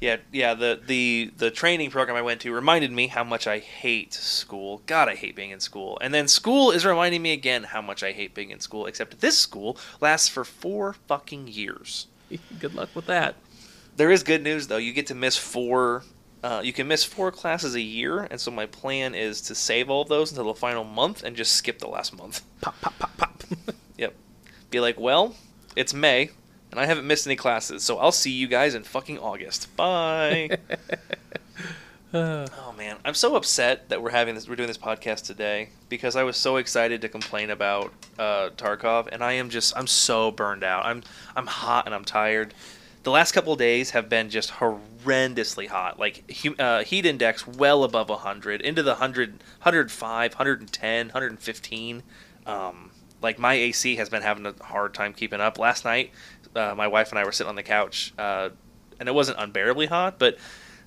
[0.00, 3.58] yeah yeah the the the training program i went to reminded me how much i
[3.58, 7.64] hate school god i hate being in school and then school is reminding me again
[7.64, 12.06] how much i hate being in school except this school lasts for four fucking years
[12.58, 13.36] Good luck with that.
[13.96, 14.76] There is good news though.
[14.76, 16.04] You get to miss four.
[16.42, 19.88] Uh, you can miss four classes a year, and so my plan is to save
[19.88, 22.42] all of those until the final month and just skip the last month.
[22.60, 23.42] Pop pop pop pop.
[23.96, 24.14] Yep.
[24.70, 25.36] Be like, well,
[25.76, 26.30] it's May,
[26.74, 29.74] and I haven't missed any classes, so I'll see you guys in fucking August.
[29.76, 30.58] Bye.
[32.16, 34.48] Oh man, I'm so upset that we're having this.
[34.48, 39.08] We're doing this podcast today because I was so excited to complain about uh, Tarkov,
[39.10, 39.76] and I am just.
[39.76, 40.86] I'm so burned out.
[40.86, 41.02] I'm.
[41.34, 42.54] I'm hot and I'm tired.
[43.02, 45.98] The last couple of days have been just horrendously hot.
[45.98, 46.22] Like
[46.56, 49.30] uh, heat index well above 100, into the 100,
[49.62, 52.02] 105, 110, 115.
[52.46, 52.92] Um,
[53.24, 55.58] like my AC has been having a hard time keeping up.
[55.58, 56.12] Last night,
[56.54, 58.50] uh, my wife and I were sitting on the couch, uh,
[59.00, 60.38] and it wasn't unbearably hot, but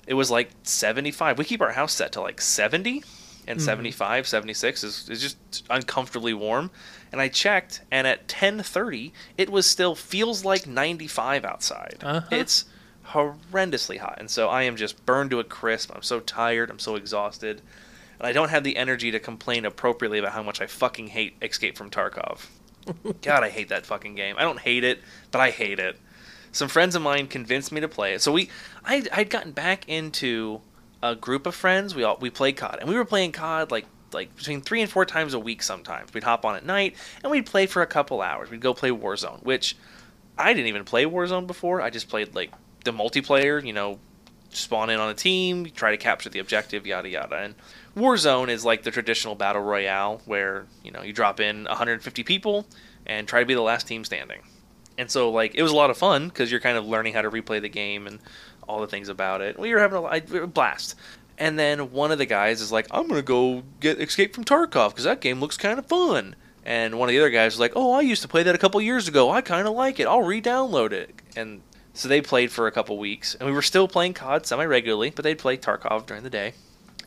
[0.06, 1.38] it was like 75.
[1.38, 3.02] We keep our house set to like 70,
[3.46, 3.62] and Mhm.
[3.62, 6.70] 75, 76 is, is just uncomfortably warm.
[7.12, 11.96] And I checked, and at 10:30, it was still feels like 95 outside.
[12.02, 12.26] Uh-huh.
[12.30, 12.66] It's
[13.12, 14.16] horrendously hot.
[14.18, 15.90] And so I am just burned to a crisp.
[15.94, 16.70] I'm so tired.
[16.70, 17.62] I'm so exhausted.
[18.18, 21.36] And I don't have the energy to complain appropriately about how much I fucking hate
[21.40, 22.46] Escape from Tarkov.
[23.22, 24.36] God, I hate that fucking game.
[24.38, 25.98] I don't hate it, but I hate it.
[26.52, 28.22] Some friends of mine convinced me to play it.
[28.22, 28.50] So we,
[28.84, 30.60] I, I'd gotten back into
[31.02, 31.94] a group of friends.
[31.94, 34.90] We all we played COD, and we were playing COD like like between three and
[34.90, 35.62] four times a week.
[35.62, 38.50] Sometimes we'd hop on at night and we'd play for a couple hours.
[38.50, 39.76] We'd go play Warzone, which
[40.36, 41.80] I didn't even play Warzone before.
[41.82, 42.52] I just played like
[42.84, 43.64] the multiplayer.
[43.64, 43.98] You know,
[44.50, 47.36] spawn in on a team, try to capture the objective, yada yada.
[47.36, 47.54] And
[47.98, 52.66] Warzone is like the traditional battle royale where you know you drop in 150 people
[53.06, 54.40] and try to be the last team standing.
[54.96, 57.22] And so like it was a lot of fun because you're kind of learning how
[57.22, 58.20] to replay the game and
[58.68, 59.58] all the things about it.
[59.58, 60.94] We were having a, a blast.
[61.38, 64.90] And then one of the guys is like, "I'm gonna go get Escape from Tarkov
[64.90, 66.34] because that game looks kind of fun."
[66.64, 68.58] And one of the other guys was like, "Oh, I used to play that a
[68.58, 69.30] couple years ago.
[69.30, 70.06] I kind of like it.
[70.08, 71.62] I'll re-download it." And
[71.94, 75.10] so they played for a couple weeks, and we were still playing COD semi regularly,
[75.10, 76.54] but they'd play Tarkov during the day.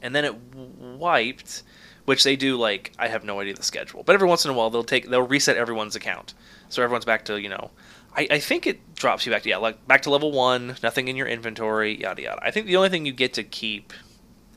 [0.01, 1.63] And then it wiped,
[2.05, 4.53] which they do like I have no idea the schedule, but every once in a
[4.53, 6.33] while they'll take they'll reset everyone's account,
[6.69, 7.71] so everyone's back to you know
[8.15, 11.07] I, I think it drops you back to yeah, like back to level one, nothing
[11.07, 12.41] in your inventory, yada yada.
[12.43, 13.93] I think the only thing you get to keep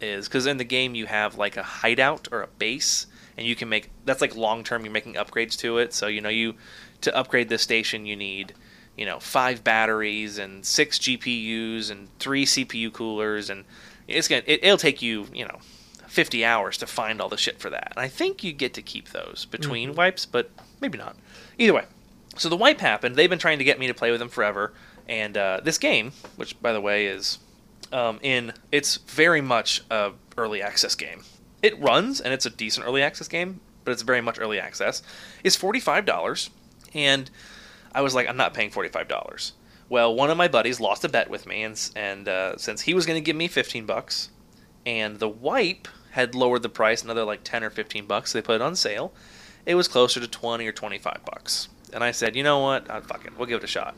[0.00, 3.06] is because in the game you have like a hideout or a base,
[3.38, 4.84] and you can make that's like long term.
[4.84, 6.54] You're making upgrades to it, so you know you
[7.02, 8.54] to upgrade this station you need
[8.96, 13.64] you know five batteries and six GPUs and three CPU coolers, and
[14.08, 15.58] it's gonna it, it'll take you you know
[16.08, 17.88] 50 hours to find all the shit for that.
[17.96, 19.96] And I think you get to keep those between Mhm.
[19.96, 21.16] wipes, but maybe not.
[21.58, 21.84] Either way,
[22.36, 23.16] so the wipe happened.
[23.16, 24.72] They've been trying to get me to play with them forever,
[25.08, 27.38] and uh, this game, which by the way is
[27.92, 31.22] um, in, it's very much a early access game.
[31.62, 35.02] It runs and it's a decent early access game, but it's very much early access.
[35.42, 36.50] Is forty five dollars,
[36.92, 37.30] and
[37.92, 39.52] I was like, I'm not paying forty five dollars.
[39.88, 42.94] Well, one of my buddies lost a bet with me, and and uh, since he
[42.94, 44.30] was going to give me fifteen bucks,
[44.86, 48.42] and the wipe had lowered the price another like ten or fifteen bucks, so they
[48.42, 49.12] put it on sale.
[49.66, 52.88] It was closer to twenty or twenty five bucks, and I said, you know what,
[52.90, 53.94] uh, fuck it, we'll give it a shot.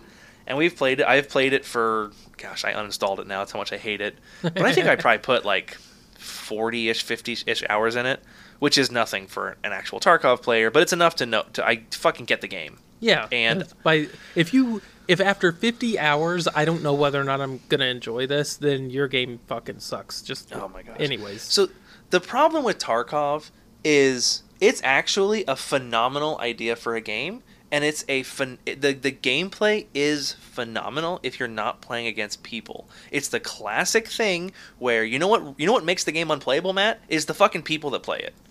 [0.49, 1.07] And we've played it.
[1.07, 3.41] I've played it for, gosh, I uninstalled it now.
[3.41, 4.17] That's how much I hate it.
[4.43, 5.77] But I think I probably put like
[6.19, 8.21] forty ish, fifty ish hours in it,
[8.61, 11.83] which is nothing for an actual Tarkov player, but it's enough to know to I
[11.91, 12.79] fucking get the game.
[13.01, 17.41] Yeah, And- by if you if after 50 hours I don't know whether or not
[17.41, 20.23] I'm gonna enjoy this, then your game fucking sucks.
[20.23, 21.01] Just Oh my god.
[21.01, 21.69] Anyways, So
[22.11, 23.51] the problem with Tarkov
[23.85, 29.13] is it's actually a phenomenal idea for a game, and it's a phen- the the
[29.13, 32.89] gameplay is phenomenal if you're not playing against people.
[33.11, 36.73] It's the classic thing where you know what you know what makes the game unplayable,
[36.73, 38.35] Matt, is the fucking people that play it.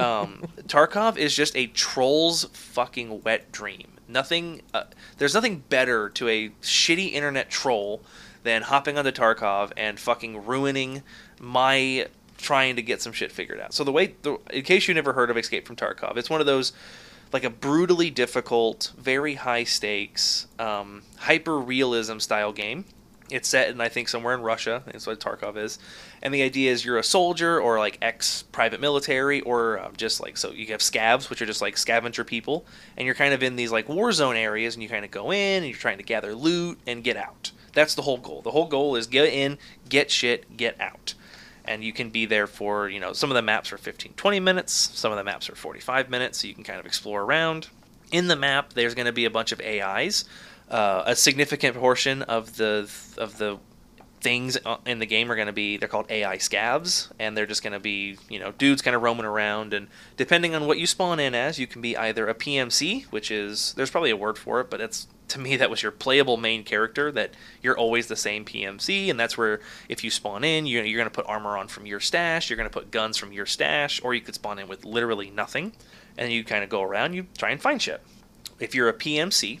[0.00, 3.88] Um, Tarkov is just a troll's fucking wet dream.
[4.08, 4.62] Nothing.
[4.72, 4.84] Uh,
[5.18, 8.02] there's nothing better to a shitty internet troll
[8.42, 11.02] than hopping onto Tarkov and fucking ruining
[11.40, 12.06] my
[12.38, 13.72] trying to get some shit figured out.
[13.72, 16.40] So the way, the, in case you never heard of Escape from Tarkov, it's one
[16.40, 16.72] of those
[17.32, 22.84] like a brutally difficult, very high stakes, um, hyper realism style game.
[23.30, 24.82] It's set in I think somewhere in Russia.
[24.86, 25.78] That's what Tarkov is,
[26.22, 30.20] and the idea is you're a soldier or like ex private military or um, just
[30.20, 32.64] like so you have scavs, which are just like scavenger people,
[32.96, 35.32] and you're kind of in these like war zone areas, and you kind of go
[35.32, 37.50] in and you're trying to gather loot and get out.
[37.76, 38.40] That's the whole goal.
[38.40, 41.12] The whole goal is get in, get shit, get out.
[41.66, 44.40] And you can be there for, you know, some of the maps are 15, 20
[44.40, 47.68] minutes, some of the maps are 45 minutes, so you can kind of explore around.
[48.10, 50.24] In the map, there's going to be a bunch of AIs.
[50.70, 53.58] Uh, a significant portion of the of the
[54.20, 57.62] things in the game are going to be they're called AI scavs, and they're just
[57.62, 60.86] going to be you know dudes kind of roaming around, and depending on what you
[60.86, 64.38] spawn in as, you can be either a PMC, which is there's probably a word
[64.38, 68.08] for it, but it's to me that was your playable main character that you're always
[68.08, 71.26] the same PMC, and that's where if you spawn in, you're, you're going to put
[71.28, 74.20] armor on from your stash, you're going to put guns from your stash, or you
[74.20, 75.72] could spawn in with literally nothing,
[76.18, 78.02] and you kind of go around, you try and find shit.
[78.58, 79.60] If you're a PMC,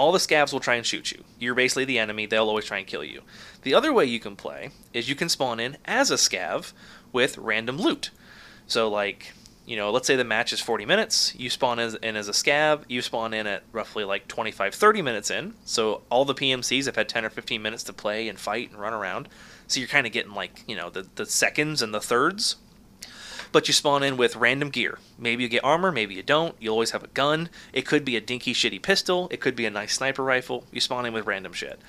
[0.00, 1.22] all the scavs will try and shoot you.
[1.38, 2.24] You're basically the enemy.
[2.24, 3.20] They'll always try and kill you.
[3.62, 6.72] The other way you can play is you can spawn in as a scav
[7.12, 8.10] with random loot.
[8.66, 9.34] So, like,
[9.66, 11.34] you know, let's say the match is 40 minutes.
[11.36, 12.84] You spawn in as a scav.
[12.88, 15.52] You spawn in at roughly like 25, 30 minutes in.
[15.66, 18.80] So, all the PMCs have had 10 or 15 minutes to play and fight and
[18.80, 19.28] run around.
[19.66, 22.56] So, you're kind of getting like, you know, the, the seconds and the thirds
[23.52, 24.98] but you spawn in with random gear.
[25.18, 26.54] Maybe you get armor, maybe you don't.
[26.60, 27.50] You'll always have a gun.
[27.72, 29.28] It could be a dinky, shitty pistol.
[29.30, 30.64] It could be a nice sniper rifle.
[30.72, 31.80] You spawn in with random shit.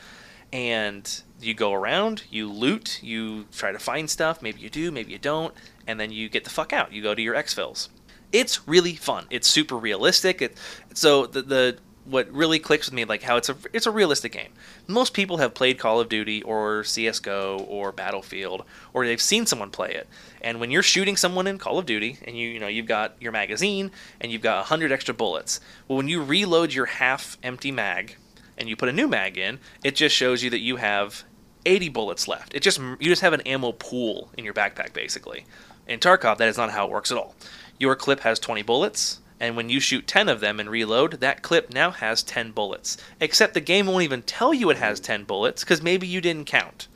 [0.53, 4.41] And you go around, you loot, you try to find stuff.
[4.41, 5.53] Maybe you do, maybe you don't.
[5.87, 6.91] And then you get the fuck out.
[6.91, 7.89] You go to your exfils.
[8.31, 9.27] It's really fun.
[9.29, 10.41] It's super realistic.
[10.41, 10.57] It,
[10.93, 11.77] so the, the
[12.11, 14.51] what really clicks with me like how it's a it's a realistic game.
[14.85, 19.71] Most people have played Call of Duty or CS:GO or Battlefield or they've seen someone
[19.71, 20.07] play it.
[20.41, 23.15] And when you're shooting someone in Call of Duty and you you know you've got
[23.19, 25.61] your magazine and you've got 100 extra bullets.
[25.87, 28.17] Well, when you reload your half empty mag
[28.57, 31.23] and you put a new mag in, it just shows you that you have
[31.65, 32.53] 80 bullets left.
[32.53, 35.45] It just you just have an ammo pool in your backpack basically.
[35.87, 37.35] In Tarkov, that is not how it works at all.
[37.79, 41.41] Your clip has 20 bullets, and when you shoot 10 of them and reload, that
[41.41, 42.95] clip now has 10 bullets.
[43.19, 46.45] Except the game won't even tell you it has 10 bullets because maybe you didn't
[46.45, 46.87] count.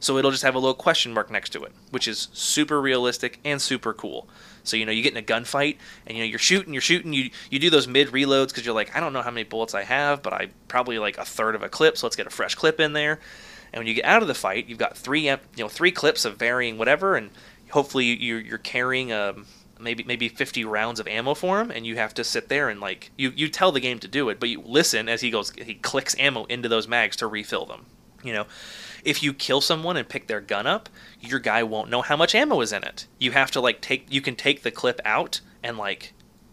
[0.00, 3.38] So it'll just have a little question mark next to it, which is super realistic
[3.44, 4.28] and super cool.
[4.64, 7.12] So you know you get in a gunfight and you know you're shooting, you're shooting,
[7.12, 9.72] you you do those mid reloads because you're like I don't know how many bullets
[9.72, 12.30] I have, but I probably like a third of a clip, so let's get a
[12.30, 13.20] fresh clip in there.
[13.72, 16.24] And when you get out of the fight, you've got three you know three clips
[16.24, 17.30] of varying whatever, and
[17.70, 19.46] hopefully you're you're carrying um
[19.82, 22.80] maybe maybe 50 rounds of ammo for him and you have to sit there and
[22.80, 25.50] like you you tell the game to do it but you listen as he goes
[25.50, 27.86] he clicks ammo into those mags to refill them.
[28.22, 28.46] You know
[29.04, 30.88] if you kill someone and pick their gun up
[31.20, 33.06] your guy won't know how much ammo is in it.
[33.18, 36.12] You have to like take you can take the clip out and like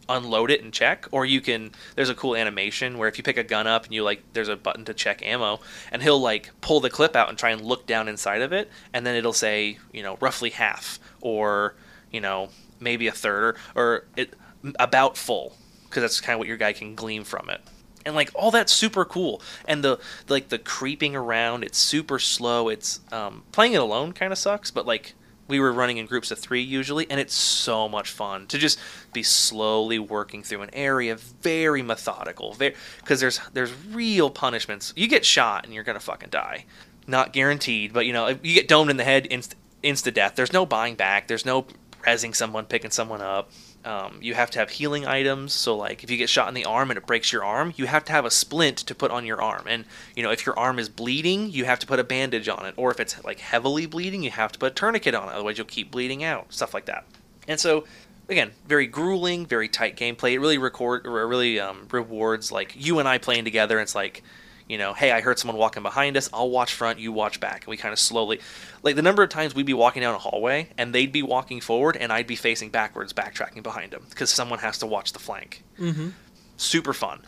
[0.10, 3.38] unload it and check or you can there's a cool animation where if you pick
[3.38, 5.60] a gun up and you like there's a button to check ammo
[5.92, 8.70] and he'll like pull the clip out and try and look down inside of it
[8.92, 11.76] and then it'll say you know roughly half or
[12.12, 14.34] you know maybe a third or, or it
[14.80, 17.62] about full because that's kind of what your guy can glean from it.
[18.06, 19.42] And like all that's super cool.
[19.66, 24.32] And the like the creeping around it's super slow it's um, playing it alone kind
[24.32, 25.14] of sucks but like
[25.48, 28.80] we were running in groups of three usually and it's so much fun to just
[29.14, 34.94] be slowly working through an area very methodical because there's there's real punishments.
[34.96, 36.66] You get shot and you're gonna fucking die.
[37.08, 40.54] Not guaranteed but you know you get domed in the head inst- insta death there's
[40.54, 41.66] no buying back there's no
[42.06, 43.52] resing someone, picking someone up.
[43.86, 45.54] Um, you have to have healing items.
[45.54, 47.86] So, like, if you get shot in the arm and it breaks your arm, you
[47.86, 49.64] have to have a splint to put on your arm.
[49.68, 49.86] And,
[50.16, 52.74] you know, if your arm is bleeding, you have to put a bandage on it.
[52.76, 55.34] Or if it's, like, heavily bleeding, you have to put a tourniquet on it.
[55.34, 56.52] Otherwise, you'll keep bleeding out.
[56.54, 57.06] Stuff like that.
[57.48, 57.86] And so,
[58.28, 60.34] again, very grueling, very tight gameplay.
[60.34, 63.80] It really record, or really um, rewards, like, you and I playing together.
[63.80, 64.24] It's like,
[64.70, 66.30] you know, hey, I heard someone walking behind us.
[66.32, 67.64] I'll watch front, you watch back.
[67.64, 68.40] And we kind of slowly,
[68.84, 71.60] like the number of times we'd be walking down a hallway and they'd be walking
[71.60, 75.20] forward and I'd be facing backwards, backtracking behind them because someone has to watch the
[75.20, 75.64] flank.
[75.80, 76.10] Mm-hmm.
[76.58, 77.22] Super fun.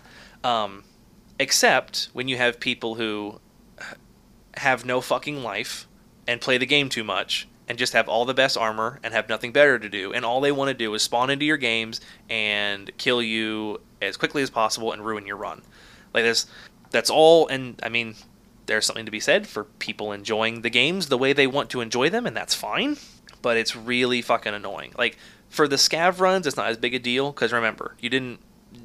[0.43, 0.83] Um,
[1.39, 3.41] except when you have people who
[4.55, 5.87] have no fucking life
[6.27, 9.27] and play the game too much and just have all the best armor and have
[9.29, 12.01] nothing better to do and all they want to do is spawn into your games
[12.29, 15.63] and kill you as quickly as possible and ruin your run.
[16.13, 16.45] Like this
[16.91, 17.47] that's all.
[17.47, 18.15] And I mean,
[18.67, 21.81] there's something to be said for people enjoying the games the way they want to
[21.81, 22.97] enjoy them, and that's fine.
[23.41, 24.93] But it's really fucking annoying.
[24.97, 25.17] Like
[25.49, 28.39] for the scav runs, it's not as big a deal because remember, you didn't.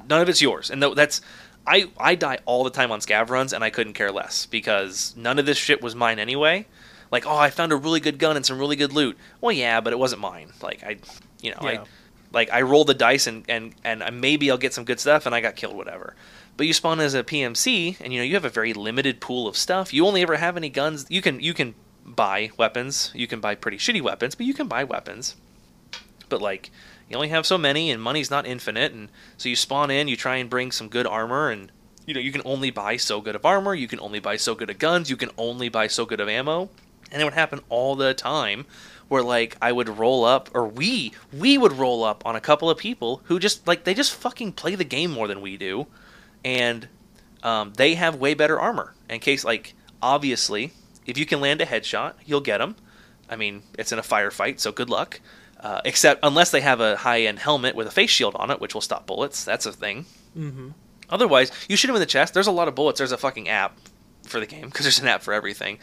[0.09, 1.21] None of it's yours, and that's.
[1.69, 5.13] I, I die all the time on scav runs, and I couldn't care less because
[5.17, 6.65] none of this shit was mine anyway.
[7.11, 9.17] Like, oh, I found a really good gun and some really good loot.
[9.41, 10.51] Well, yeah, but it wasn't mine.
[10.61, 10.97] Like, I,
[11.41, 11.69] you know, yeah.
[11.69, 11.83] I,
[12.33, 15.25] like I roll the dice and and and uh, maybe I'll get some good stuff,
[15.25, 16.15] and I got killed, whatever.
[16.57, 19.47] But you spawn as a PMC, and you know you have a very limited pool
[19.47, 19.93] of stuff.
[19.93, 21.05] You only ever have any guns.
[21.07, 23.11] You can you can buy weapons.
[23.13, 25.35] You can buy pretty shitty weapons, but you can buy weapons.
[26.29, 26.71] But like
[27.07, 30.07] you only have so many, and money's not infinite, and so you spawn in.
[30.07, 31.71] You try and bring some good armor, and
[32.07, 33.75] you know you can only buy so good of armor.
[33.75, 35.11] You can only buy so good of guns.
[35.11, 36.69] You can only buy so good of ammo,
[37.11, 38.65] and it would happen all the time
[39.09, 42.67] where like I would roll up or we we would roll up on a couple
[42.67, 45.85] of people who just like they just fucking play the game more than we do
[46.43, 46.87] and
[47.43, 48.93] um, they have way better armor.
[49.09, 50.71] In case, like, obviously,
[51.05, 52.75] if you can land a headshot, you'll get them.
[53.29, 55.19] I mean, it's in a firefight, so good luck.
[55.59, 58.73] Uh, except unless they have a high-end helmet with a face shield on it, which
[58.73, 59.43] will stop bullets.
[59.43, 60.05] That's a thing.
[60.37, 60.69] Mm-hmm.
[61.09, 62.33] Otherwise, you shoot them in the chest.
[62.33, 62.99] There's a lot of bullets.
[62.99, 63.75] There's a fucking app
[64.23, 65.79] for the game because there's an app for everything.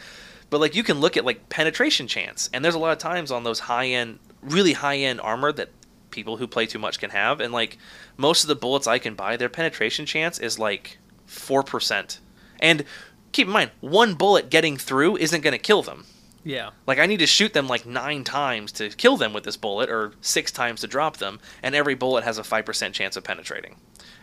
[0.49, 3.31] But like, you can look at like penetration chance, and there's a lot of times
[3.31, 5.69] on those high-end, really high-end armor that
[6.15, 7.39] people who play too much can have.
[7.39, 7.77] And like
[8.17, 10.97] most of the bullets I can buy, their penetration chance is like
[11.27, 12.19] four percent.
[12.59, 12.85] And
[13.31, 16.05] keep in mind, one bullet getting through isn't going to kill them.
[16.43, 16.69] Yeah.
[16.87, 19.89] Like I need to shoot them like nine times to kill them with this bullet,
[19.89, 23.23] or six times to drop them, and every bullet has a five percent chance of
[23.23, 23.75] penetrating.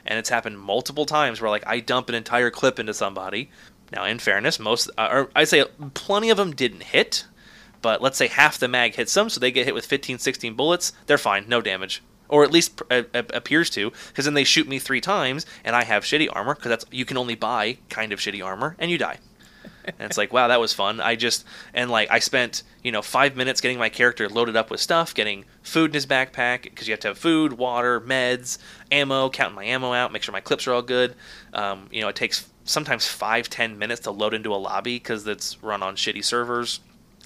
[0.07, 3.51] And it's happened multiple times where like I dump an entire clip into somebody.
[3.93, 7.27] Now, in fairness, most, uh, or I'd say plenty of them didn't hit,
[7.83, 10.55] but let's say half the mag hits them, so they get hit with 15, 16
[10.55, 12.03] bullets, they're fine, no damage.
[12.29, 15.85] Or at least uh, appears to, because then they shoot me three times, and I
[15.85, 18.97] have shitty armor, because that's you can only buy kind of shitty armor, and you
[18.97, 19.19] die.
[19.85, 21.01] and it's like, wow, that was fun.
[21.01, 24.71] I just and like I spent you know five minutes getting my character loaded up
[24.71, 28.59] with stuff, getting food in his backpack because you have to have food, water, meds,
[28.91, 31.15] ammo, counting my ammo out, make sure my clips are all good.
[31.53, 35.27] Um, you know, it takes sometimes five ten minutes to load into a lobby because
[35.27, 36.81] it's run on shitty servers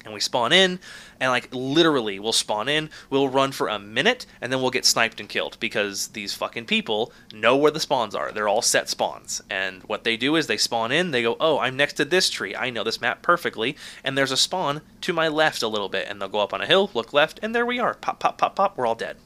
[0.07, 0.79] and we spawn in
[1.19, 4.85] and like literally we'll spawn in we'll run for a minute and then we'll get
[4.85, 8.31] sniped and killed because these fucking people know where the spawns are.
[8.31, 9.41] They're all set spawns.
[9.49, 12.29] And what they do is they spawn in they go oh i'm next to this
[12.29, 12.55] tree.
[12.55, 13.75] I know this map perfectly.
[14.03, 16.61] And there's a spawn to my left a little bit and they'll go up on
[16.61, 17.93] a hill look left and there we are.
[17.93, 18.77] Pop pop pop pop.
[18.77, 19.17] We're all dead.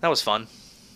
[0.00, 0.46] That was fun.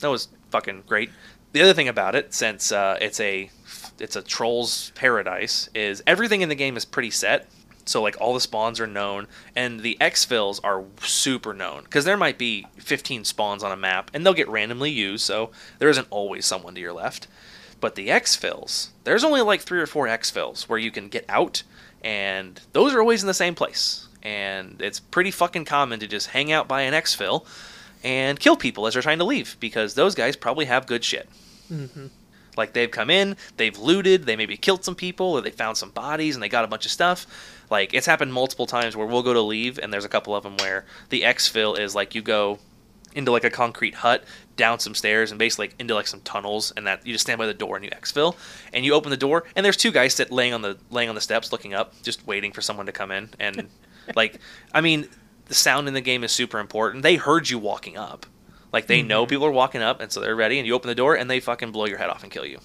[0.00, 1.10] That was fucking great.
[1.52, 3.50] The other thing about it since uh, it's a
[3.98, 7.48] it's a trolls paradise is everything in the game is pretty set
[7.90, 9.26] so like all the spawns are known,
[9.56, 14.10] and the exfils are super known because there might be 15 spawns on a map,
[14.14, 15.24] and they'll get randomly used.
[15.24, 17.26] So there isn't always someone to your left.
[17.80, 21.64] But the exfils, there's only like three or four exfils where you can get out,
[22.02, 24.06] and those are always in the same place.
[24.22, 27.44] And it's pretty fucking common to just hang out by an exfil
[28.04, 31.28] and kill people as they're trying to leave because those guys probably have good shit.
[31.72, 32.06] Mm-hmm.
[32.56, 35.90] Like they've come in, they've looted, they maybe killed some people, or they found some
[35.90, 37.26] bodies and they got a bunch of stuff.
[37.70, 40.42] Like it's happened multiple times where we'll go to leave, and there's a couple of
[40.42, 42.58] them where the exfil is like you go
[43.14, 44.24] into like a concrete hut,
[44.56, 47.38] down some stairs, and basically like into like some tunnels, and that you just stand
[47.38, 48.36] by the door and you exfil,
[48.72, 51.14] and you open the door, and there's two guys sit laying on the laying on
[51.14, 53.68] the steps, looking up, just waiting for someone to come in, and
[54.16, 54.40] like
[54.74, 55.08] I mean,
[55.46, 57.02] the sound in the game is super important.
[57.02, 58.26] They heard you walking up.
[58.72, 59.08] Like they mm-hmm.
[59.08, 60.58] know people are walking up, and so they're ready.
[60.58, 62.58] And you open the door, and they fucking blow your head off and kill you.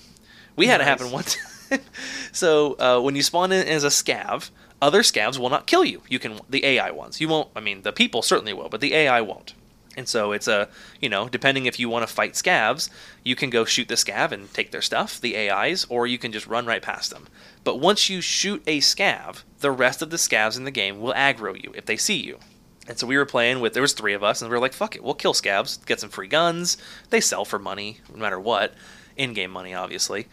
[0.56, 0.74] We nice.
[0.74, 1.38] had it happen once.
[2.32, 4.52] so uh, when you spawn in as a scav,
[4.82, 6.02] other scavs will not kill you.
[6.10, 7.22] You can the AI ones.
[7.22, 7.50] You won't.
[7.56, 9.54] I mean, the people certainly will, but the AI won't.
[9.98, 10.68] And so it's a
[11.00, 12.90] you know depending if you want to fight scavs,
[13.24, 16.32] you can go shoot the scav and take their stuff, the AIs, or you can
[16.32, 17.28] just run right past them.
[17.64, 21.14] But once you shoot a scav, the rest of the scavs in the game will
[21.14, 22.40] aggro you if they see you.
[22.88, 24.74] And so we were playing with there was three of us, and we were like,
[24.74, 26.78] "Fuck it, we'll kill scavs, get some free guns.
[27.10, 28.74] They sell for money, no matter what,
[29.18, 30.28] in-game money, obviously."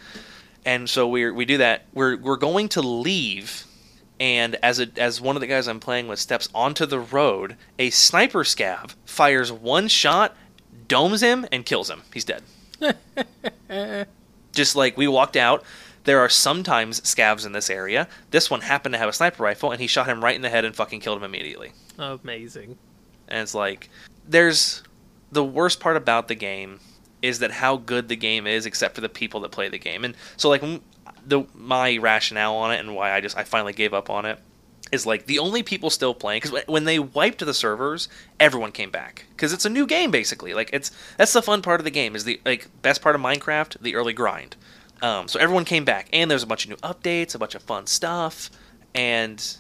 [0.65, 1.87] And so we we do that.
[1.95, 3.65] We're we're going to leave,
[4.23, 7.57] and as a as one of the guys I'm playing with steps onto the road,
[7.77, 10.37] a sniper scav fires one shot,
[10.87, 12.03] domes him, and kills him.
[12.15, 12.45] He's dead.
[14.53, 15.65] Just like we walked out,
[16.05, 18.07] there are sometimes scavs in this area.
[18.31, 20.51] This one happened to have a sniper rifle, and he shot him right in the
[20.51, 21.73] head and fucking killed him immediately.
[21.99, 22.79] Amazing.
[23.27, 23.91] And it's like,
[24.29, 24.85] there's
[25.33, 26.79] the worst part about the game
[27.23, 30.05] is that how good the game is, except for the people that play the game.
[30.05, 30.63] And so, like,
[31.27, 34.39] the my rationale on it and why I just I finally gave up on it
[34.93, 38.09] is like the only people still playing because when they wiped the servers,
[38.39, 40.53] everyone came back because it's a new game basically.
[40.53, 43.23] Like it's that's the fun part of the game is the like best part of
[43.23, 44.57] Minecraft, the early grind.
[45.01, 47.63] Um, so everyone came back, and there's a bunch of new updates, a bunch of
[47.63, 48.51] fun stuff,
[48.95, 49.57] and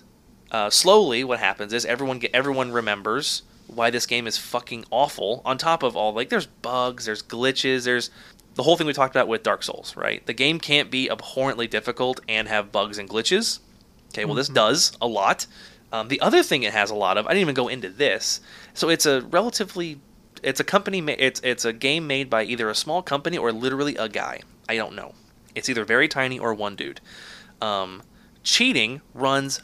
[0.53, 5.43] uh, slowly what happens is everyone get everyone remembers why this game is fucking awful.
[5.45, 8.11] On top of all, like there's bugs, there's glitches, there's
[8.55, 10.25] the whole thing we talked about with Dark Souls, right?
[10.27, 13.61] The game can't be abhorrently difficult and have bugs and glitches.
[14.09, 14.39] Okay, well mm-hmm.
[14.39, 15.47] this does a lot.
[15.93, 18.41] Um, the other thing it has a lot of, I didn't even go into this.
[18.75, 20.01] So it's a relatively,
[20.43, 23.97] it's a company, it's it's a game made by either a small company or literally
[23.97, 24.41] a guy.
[24.69, 25.15] I don't know.
[25.55, 27.01] It's either very tiny or one dude.
[27.61, 28.03] Um,
[28.43, 29.61] cheating runs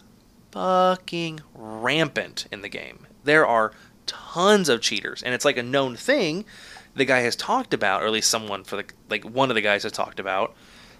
[0.52, 3.06] fucking rampant in the game.
[3.24, 3.72] There are
[4.06, 6.44] tons of cheaters, and it's like a known thing.
[6.98, 9.62] The guy has talked about, or at least someone for the like one of the
[9.62, 10.54] guys has talked about,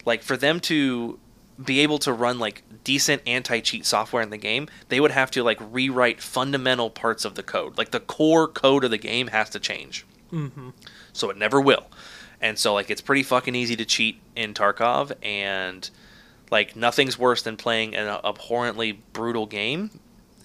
[0.04, 1.18] like for them to
[1.62, 5.42] be able to run like decent anti-cheat software in the game, they would have to
[5.42, 7.76] like rewrite fundamental parts of the code.
[7.76, 10.06] Like the core code of the game has to change.
[10.32, 10.70] Mm-hmm.
[11.12, 11.86] So it never will.
[12.40, 15.90] And so like it's pretty fucking easy to cheat in Tarkov and
[16.50, 19.98] like nothing's worse than playing an abhorrently brutal game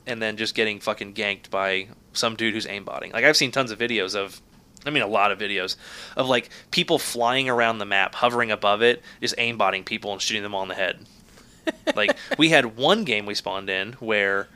[0.07, 3.13] and then just getting fucking ganked by some dude who's aimbotting.
[3.13, 4.41] Like I've seen tons of videos of
[4.85, 5.75] I mean a lot of videos
[6.15, 10.43] of like people flying around the map, hovering above it, just aimbotting people and shooting
[10.43, 11.05] them on the head.
[11.95, 14.47] like we had one game we spawned in where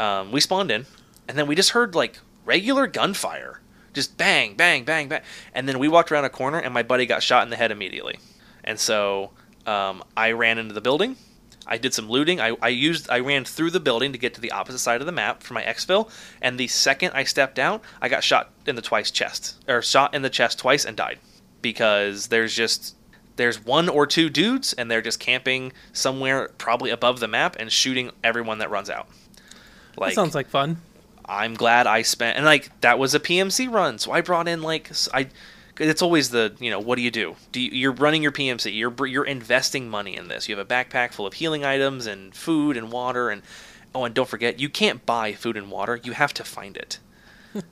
[0.00, 0.86] um, we spawned in
[1.28, 3.60] and then we just heard like regular gunfire
[3.98, 5.22] just bang, bang, bang, bang.
[5.52, 7.72] And then we walked around a corner, and my buddy got shot in the head
[7.72, 8.18] immediately.
[8.62, 9.32] And so
[9.66, 11.16] um, I ran into the building.
[11.68, 12.40] I did some looting.
[12.40, 15.06] I, I used I ran through the building to get to the opposite side of
[15.06, 16.10] the map for my exfil.
[16.40, 20.14] And the second I stepped out, I got shot in the twice chest or shot
[20.14, 21.18] in the chest twice and died
[21.60, 22.96] because there's just
[23.36, 27.70] there's one or two dudes and they're just camping somewhere probably above the map and
[27.70, 29.06] shooting everyone that runs out.
[29.96, 30.80] Like, that sounds like fun.
[31.24, 34.62] I'm glad I spent and like that was a PMC run, so I brought in
[34.62, 35.28] like I
[35.78, 37.36] it's always the you know what do you do?
[37.52, 38.76] Do you, you're running your PMC?
[38.76, 40.48] You're you're investing money in this.
[40.48, 43.42] You have a backpack full of healing items and food and water and
[43.94, 46.00] oh and don't forget you can't buy food and water.
[46.02, 46.98] You have to find it.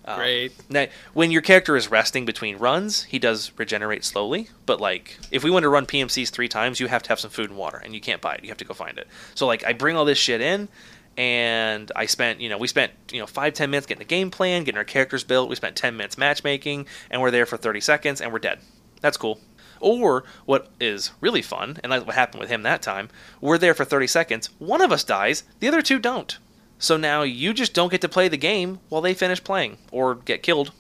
[0.05, 0.53] Um, Great.
[0.71, 4.49] Now, when your character is resting between runs, he does regenerate slowly.
[4.65, 7.31] But like, if we want to run PMCs three times, you have to have some
[7.31, 8.43] food and water, and you can't buy it.
[8.43, 9.07] You have to go find it.
[9.35, 10.69] So like, I bring all this shit in,
[11.17, 14.31] and I spent, you know, we spent, you know, five ten minutes getting the game
[14.31, 15.49] plan, getting our characters built.
[15.49, 18.61] We spent ten minutes matchmaking, and we're there for thirty seconds, and we're dead.
[19.01, 19.41] That's cool.
[19.79, 23.09] Or what is really fun, and that's what happened with him that time.
[23.41, 24.51] We're there for thirty seconds.
[24.59, 26.39] One of us dies, the other two don't.
[26.79, 30.15] So now you just don't get to play the game while they finish playing or
[30.15, 30.73] get killed.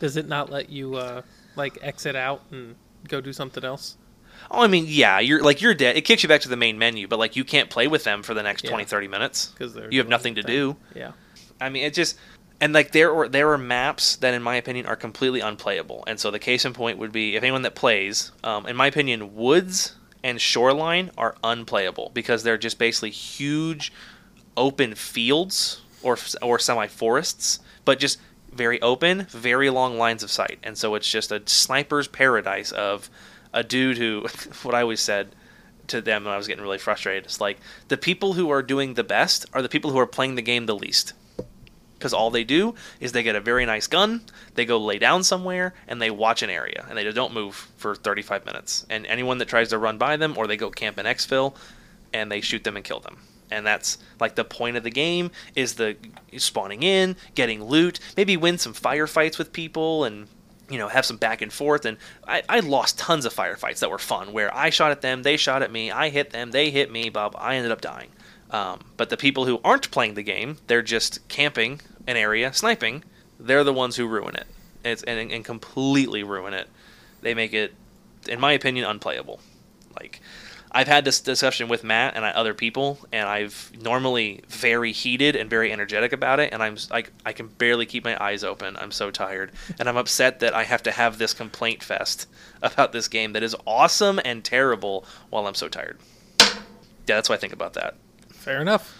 [0.00, 1.22] Does it not let you uh,
[1.56, 2.76] like exit out and
[3.08, 3.96] go do something else?
[4.50, 5.96] Oh, I mean, yeah, you're like you're dead.
[5.96, 8.22] It kicks you back to the main menu, but like you can't play with them
[8.22, 8.70] for the next Yeah.
[8.70, 9.46] twenty, thirty 20, 30 minutes.
[9.58, 10.76] Because You have nothing to do.
[10.94, 11.12] Yeah.
[11.60, 12.16] I mean, it just
[12.60, 16.04] and like there are there are maps that, in my opinion, are completely unplayable.
[16.06, 18.86] And so the case in point would be if anyone that plays, um, in my
[18.86, 23.92] opinion, woods and shoreline are unplayable because they're just basically huge
[24.56, 28.18] open fields or or semi forests, but just
[28.52, 30.58] very open, very long lines of sight.
[30.62, 33.08] And so it's just a sniper's paradise of
[33.52, 34.26] a dude who,
[34.62, 35.34] what I always said
[35.88, 38.94] to them when I was getting really frustrated, it's like the people who are doing
[38.94, 41.14] the best are the people who are playing the game the least.
[41.94, 44.22] Because all they do is they get a very nice gun,
[44.54, 47.96] they go lay down somewhere, and they watch an area, and they don't move for
[47.96, 48.86] 35 minutes.
[48.88, 51.56] And anyone that tries to run by them, or they go camp in exfil,
[52.12, 53.18] and they shoot them and kill them.
[53.50, 55.96] And that's like the point of the game is the
[56.36, 60.28] spawning in, getting loot, maybe win some firefights with people, and
[60.68, 61.84] you know have some back and forth.
[61.84, 61.96] And
[62.26, 65.36] I, I lost tons of firefights that were fun, where I shot at them, they
[65.36, 67.34] shot at me, I hit them, they hit me, Bob.
[67.38, 68.10] I ended up dying.
[68.50, 73.04] Um, but the people who aren't playing the game, they're just camping an area, sniping.
[73.38, 74.46] They're the ones who ruin it.
[74.84, 76.68] It's and, and completely ruin it.
[77.20, 77.74] They make it,
[78.28, 79.40] in my opinion, unplayable.
[79.98, 80.20] Like
[80.70, 85.48] I've had this discussion with Matt and other people, and I've normally very heated and
[85.48, 88.76] very energetic about it, and I'm like I can barely keep my eyes open.
[88.76, 92.26] I'm so tired, and I'm upset that I have to have this complaint fest
[92.62, 95.98] about this game that is awesome and terrible while I'm so tired.
[96.40, 97.94] Yeah, that's what I think about that.
[98.30, 98.94] Fair enough.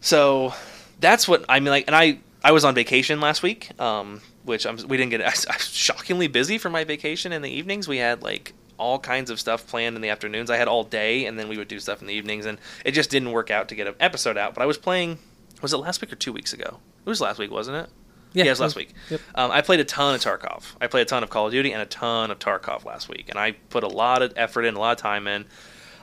[0.00, 0.54] So
[1.00, 1.70] that's what I mean.
[1.70, 5.20] Like, and I I was on vacation last week, um, which I'm, we didn't get.
[5.50, 7.86] I was shockingly busy for my vacation in the evenings.
[7.86, 10.50] We had like all kinds of stuff planned in the afternoons.
[10.50, 12.92] I had all day, and then we would do stuff in the evenings, and it
[12.92, 14.54] just didn't work out to get an episode out.
[14.54, 15.18] But I was playing.
[15.62, 16.78] Was it last week or two weeks ago?
[17.04, 17.90] It was last week, wasn't it?
[18.32, 18.94] Yeah, it was last week.
[19.10, 19.20] Yep.
[19.34, 20.74] Um, I played a ton of Tarkov.
[20.80, 23.28] I played a ton of Call of Duty and a ton of Tarkov last week,
[23.28, 25.46] and I put a lot of effort in, a lot of time in.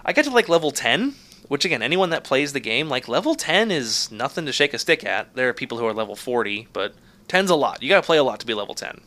[0.05, 1.15] I got to like level ten,
[1.47, 4.80] which again, anyone that plays the game, like level ten is nothing to shake a
[4.80, 5.36] stick at.
[5.36, 6.93] There are people who are level forty, but
[7.28, 7.84] 10's a lot.
[7.84, 9.01] You got to play a lot to be level ten.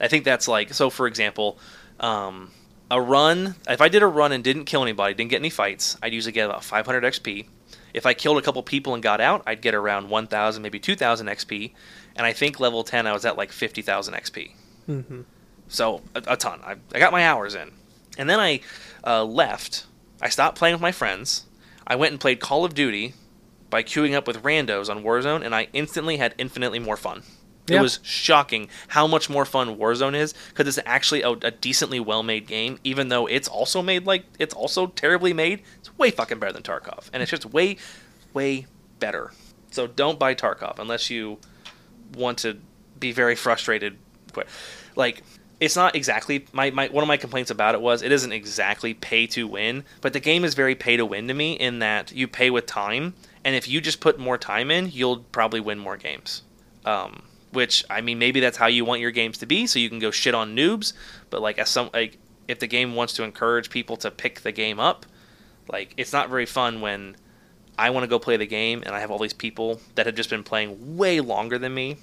[0.00, 0.90] I think that's like so.
[0.90, 1.58] For example,
[2.00, 2.50] um,
[2.94, 3.56] a run.
[3.68, 6.32] If I did a run and didn't kill anybody, didn't get any fights, I'd usually
[6.32, 7.46] get about 500 XP.
[7.92, 11.26] If I killed a couple people and got out, I'd get around 1,000, maybe 2,000
[11.26, 11.72] XP.
[12.14, 14.52] And I think level 10, I was at like 50,000 XP.
[14.88, 15.22] Mm-hmm.
[15.66, 16.60] So a, a ton.
[16.64, 17.72] I, I got my hours in,
[18.16, 18.60] and then I
[19.04, 19.86] uh, left.
[20.22, 21.46] I stopped playing with my friends.
[21.86, 23.14] I went and played Call of Duty
[23.70, 27.24] by queuing up with randos on Warzone, and I instantly had infinitely more fun.
[27.68, 27.82] It Yeah.
[27.82, 32.46] was shocking how much more fun Warzone is because it's actually a, a decently well-made
[32.46, 35.62] game, even though it's also made like it's also terribly made.
[35.78, 37.78] It's way fucking better than Tarkov, and it's just way,
[38.34, 38.66] way
[38.98, 39.32] better.
[39.70, 41.38] So don't buy Tarkov unless you
[42.16, 42.58] want to
[43.00, 43.96] be very frustrated.
[44.32, 44.46] Quick,
[44.94, 45.22] like
[45.58, 48.92] it's not exactly my, my one of my complaints about it was it isn't exactly
[48.92, 52.12] pay to win, but the game is very pay to win to me in that
[52.12, 55.78] you pay with time, and if you just put more time in, you'll probably win
[55.78, 56.42] more games.
[56.84, 57.22] Um,
[57.54, 59.98] which I mean, maybe that's how you want your games to be, so you can
[59.98, 60.92] go shit on noobs.
[61.30, 64.52] But like, as some like, if the game wants to encourage people to pick the
[64.52, 65.06] game up,
[65.68, 67.16] like it's not very fun when
[67.78, 70.14] I want to go play the game and I have all these people that have
[70.14, 71.96] just been playing way longer than me,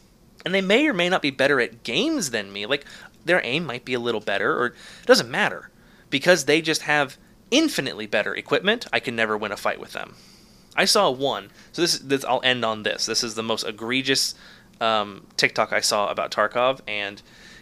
[0.45, 2.65] and they may or may not be better at games than me.
[2.65, 2.85] Like
[3.25, 4.75] their aim might be a little better, or it
[5.05, 5.69] doesn't matter
[6.09, 7.17] because they just have
[7.51, 8.87] infinitely better equipment.
[8.91, 10.15] I can never win a fight with them.
[10.75, 11.51] I saw one.
[11.73, 13.05] So this, this I'll end on this.
[13.05, 14.33] This is the most egregious
[14.81, 17.21] um, TikTok I saw about Tarkov, and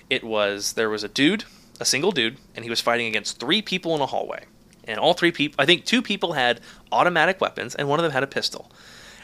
[0.09, 1.43] it was there was a dude,
[1.80, 4.45] a single dude, and he was fighting against three people in a hallway,
[4.86, 6.61] and all three people, I think two people had
[6.91, 8.72] automatic weapons, and one of them had a pistol.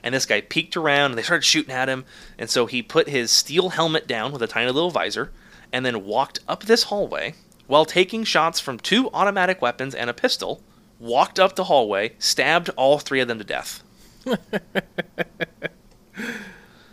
[0.03, 2.05] And this guy peeked around, and they started shooting at him,
[2.37, 5.31] and so he put his steel helmet down with a tiny little visor,
[5.73, 7.33] and then walked up this hallway
[7.67, 10.61] while taking shots from two automatic weapons and a pistol.
[10.99, 13.83] Walked up the hallway, stabbed all three of them to death.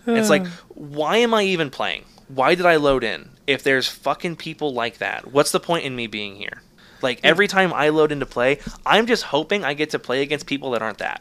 [0.07, 2.05] It's like, why am I even playing?
[2.29, 3.31] Why did I load in?
[3.45, 6.63] if there's fucking people like that, what's the point in me being here?
[7.03, 10.47] Like every time I load into play, I'm just hoping I get to play against
[10.47, 11.21] people that aren't that.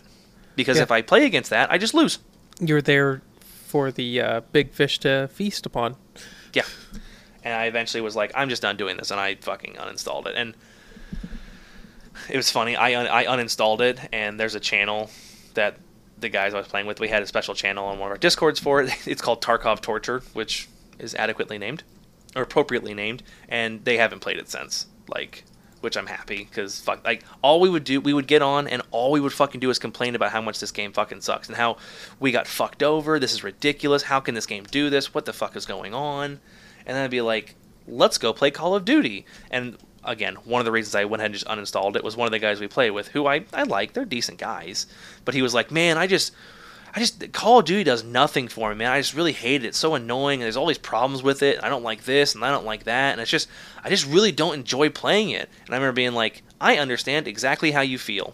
[0.55, 0.83] Because Yeah.
[0.83, 2.19] if I play against that, I just lose.
[2.59, 5.95] You're there for the uh, big fish to feast upon.
[6.53, 6.61] Yeah.
[7.43, 10.35] And I eventually was like, I'm just done doing this, and I fucking uninstalled it.
[10.37, 10.53] And
[12.29, 12.75] it was funny.
[12.75, 15.09] I un- I uninstalled it, and there's a channel
[15.55, 15.77] that
[16.21, 18.17] the guys I was playing with, we had a special channel on one of our
[18.17, 18.91] discords for it.
[19.07, 20.69] It's called Tarkov Torture, which
[20.99, 21.83] is adequately named
[22.35, 24.87] or appropriately named, and they haven't played it since.
[25.07, 25.43] Like,
[25.81, 28.81] which I'm happy because fuck, like all we would do, we would get on, and
[28.91, 31.57] all we would fucking do is complain about how much this game fucking sucks and
[31.57, 31.77] how
[32.19, 33.19] we got fucked over.
[33.19, 34.03] This is ridiculous.
[34.03, 35.13] How can this game do this?
[35.13, 36.39] What the fuck is going on?
[36.85, 37.55] And then I'd be like,
[37.87, 39.25] let's go play Call of Duty.
[39.49, 42.25] And again, one of the reasons I went ahead and just uninstalled it was one
[42.25, 43.93] of the guys we play with, who I, I like.
[43.93, 44.87] They're decent guys.
[45.25, 46.33] But he was like, man, I just.
[46.93, 48.91] I just Call of Duty does nothing for me, man.
[48.91, 49.67] I just really hate it.
[49.69, 51.63] It's so annoying, and there's all these problems with it.
[51.63, 53.47] I don't like this, and I don't like that, and it's just
[53.81, 55.47] I just really don't enjoy playing it.
[55.65, 58.33] And I remember being like, I understand exactly how you feel.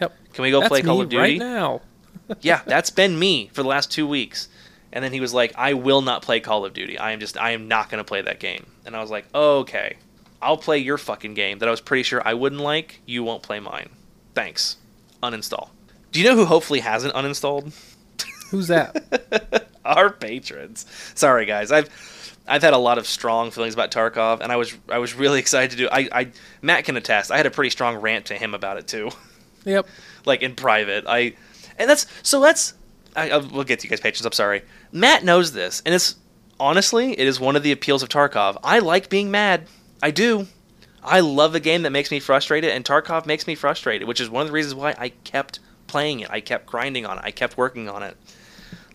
[0.00, 0.16] Yep.
[0.32, 1.20] Can we go That's play Call of Duty?
[1.20, 1.82] right now.
[2.40, 4.48] yeah, that's been me for the last two weeks.
[4.92, 6.98] And then he was like, I will not play Call of Duty.
[6.98, 8.66] I am just, I am not going to play that game.
[8.86, 9.96] And I was like, okay,
[10.42, 13.00] I'll play your fucking game that I was pretty sure I wouldn't like.
[13.06, 13.90] You won't play mine.
[14.34, 14.76] Thanks.
[15.22, 15.70] Uninstall.
[16.12, 17.72] Do you know who hopefully hasn't uninstalled?
[18.50, 19.68] Who's that?
[19.84, 20.86] Our patrons.
[21.14, 21.70] Sorry, guys.
[21.70, 21.88] I've
[22.48, 25.38] I've had a lot of strong feelings about Tarkov, and I was I was really
[25.38, 25.88] excited to do.
[25.90, 26.28] I, I
[26.62, 27.30] Matt can attest.
[27.30, 29.10] I had a pretty strong rant to him about it too.
[29.64, 29.86] yep.
[30.24, 31.04] like in private.
[31.06, 31.34] I
[31.78, 32.74] and that's so that's
[33.14, 34.26] I, I we'll get to you guys patrons.
[34.26, 34.62] I'm sorry.
[34.90, 36.16] Matt knows this, and it's
[36.58, 38.58] honestly it is one of the appeals of Tarkov.
[38.64, 39.66] I like being mad.
[40.02, 40.46] I do.
[41.02, 44.28] I love a game that makes me frustrated, and Tarkov makes me frustrated, which is
[44.28, 46.30] one of the reasons why I kept playing it.
[46.30, 47.24] I kept grinding on it.
[47.24, 48.16] I kept working on it.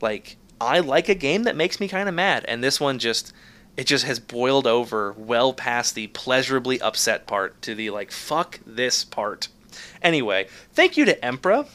[0.02, 3.34] Like I like a game that makes me kind of mad, and this one just
[3.78, 8.60] it just has boiled over well past the pleasurably upset part to the like fuck
[8.66, 9.48] this part.
[10.02, 11.66] Anyway, thank you to Emperor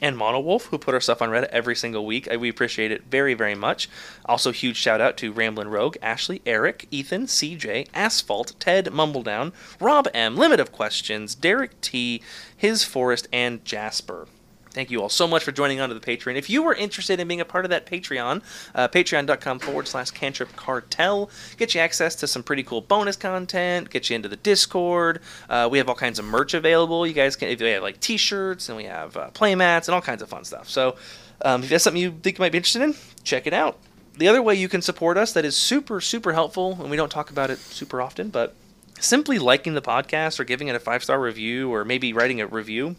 [0.00, 2.28] and Monowolf who put our stuff on Reddit every single week.
[2.38, 3.88] We appreciate it very, very much.
[4.26, 10.08] Also, huge shout out to Ramblin' Rogue, Ashley, Eric, Ethan, CJ, Asphalt, Ted, Mumbledown, Rob
[10.14, 12.22] M, Limit of Questions, Derek T,
[12.56, 14.28] His Forest, and Jasper.
[14.70, 16.36] Thank you all so much for joining on to the Patreon.
[16.36, 18.42] If you were interested in being a part of that Patreon,
[18.74, 23.90] uh, patreon.com forward slash cantrip cartel, get you access to some pretty cool bonus content,
[23.90, 25.20] get you into the Discord.
[25.48, 27.06] Uh, we have all kinds of merch available.
[27.06, 29.94] You guys can, if we have like t shirts and we have uh, playmats and
[29.94, 30.68] all kinds of fun stuff.
[30.68, 30.96] So
[31.42, 32.94] um, if that's something you think you might be interested in,
[33.24, 33.78] check it out.
[34.16, 37.10] The other way you can support us that is super, super helpful, and we don't
[37.10, 38.56] talk about it super often, but
[38.98, 42.46] simply liking the podcast or giving it a five star review or maybe writing a
[42.46, 42.96] review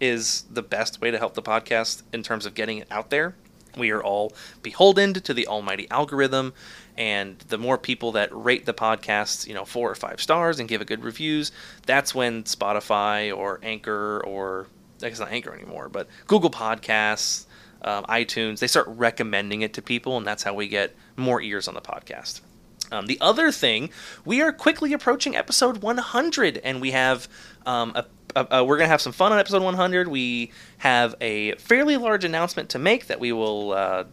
[0.00, 3.34] is the best way to help the podcast in terms of getting it out there.
[3.76, 4.32] We are all
[4.62, 6.52] beholden to the almighty algorithm,
[6.96, 10.68] and the more people that rate the podcast, you know, four or five stars and
[10.68, 11.52] give it good reviews,
[11.86, 14.66] that's when Spotify or Anchor or
[15.02, 17.46] I guess not Anchor anymore, but Google Podcasts,
[17.82, 21.68] um, iTunes, they start recommending it to people, and that's how we get more ears
[21.68, 22.40] on the podcast.
[22.90, 23.90] Um, the other thing,
[24.24, 27.28] we are quickly approaching episode 100, and we have
[27.66, 28.06] um, a,
[28.36, 30.08] a, a- we're gonna have some fun on episode 100.
[30.08, 34.04] We have a fairly large announcement to make that we will uh,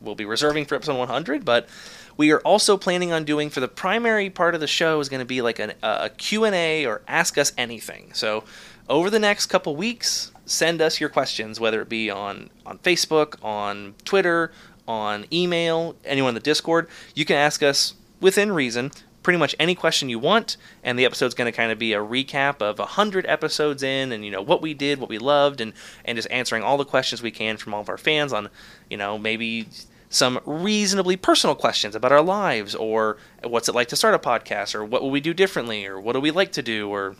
[0.00, 1.68] will be reserving for episode 100, but
[2.16, 5.20] we are also planning on doing for the primary part of the show is going
[5.20, 8.10] to be like an, a Q&A or ask us anything.
[8.12, 8.44] So
[8.88, 13.36] over the next couple weeks, send us your questions, whether it be on on Facebook,
[13.42, 14.52] on Twitter,
[14.86, 16.88] on email, anyone in the Discord.
[17.14, 18.90] You can ask us within reason
[19.22, 21.98] pretty much any question you want and the episode's going to kind of be a
[21.98, 25.72] recap of 100 episodes in and you know what we did what we loved and
[26.04, 28.48] and just answering all the questions we can from all of our fans on
[28.90, 29.68] you know maybe
[30.08, 34.74] some reasonably personal questions about our lives or what's it like to start a podcast
[34.74, 37.16] or what will we do differently or what do we like to do or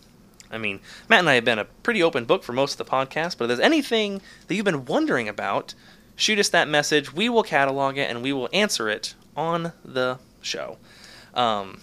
[0.50, 2.92] I mean, Matt and I have been a pretty open book for most of the
[2.92, 5.72] podcast, but if there's anything that you've been wondering about,
[6.14, 7.14] shoot us that message.
[7.14, 10.76] We will catalog it and we will answer it on the show.
[11.34, 11.80] Um,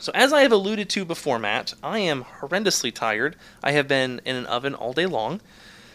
[0.00, 3.36] so, as I have alluded to before, Matt, I am horrendously tired.
[3.62, 5.40] I have been in an oven all day long.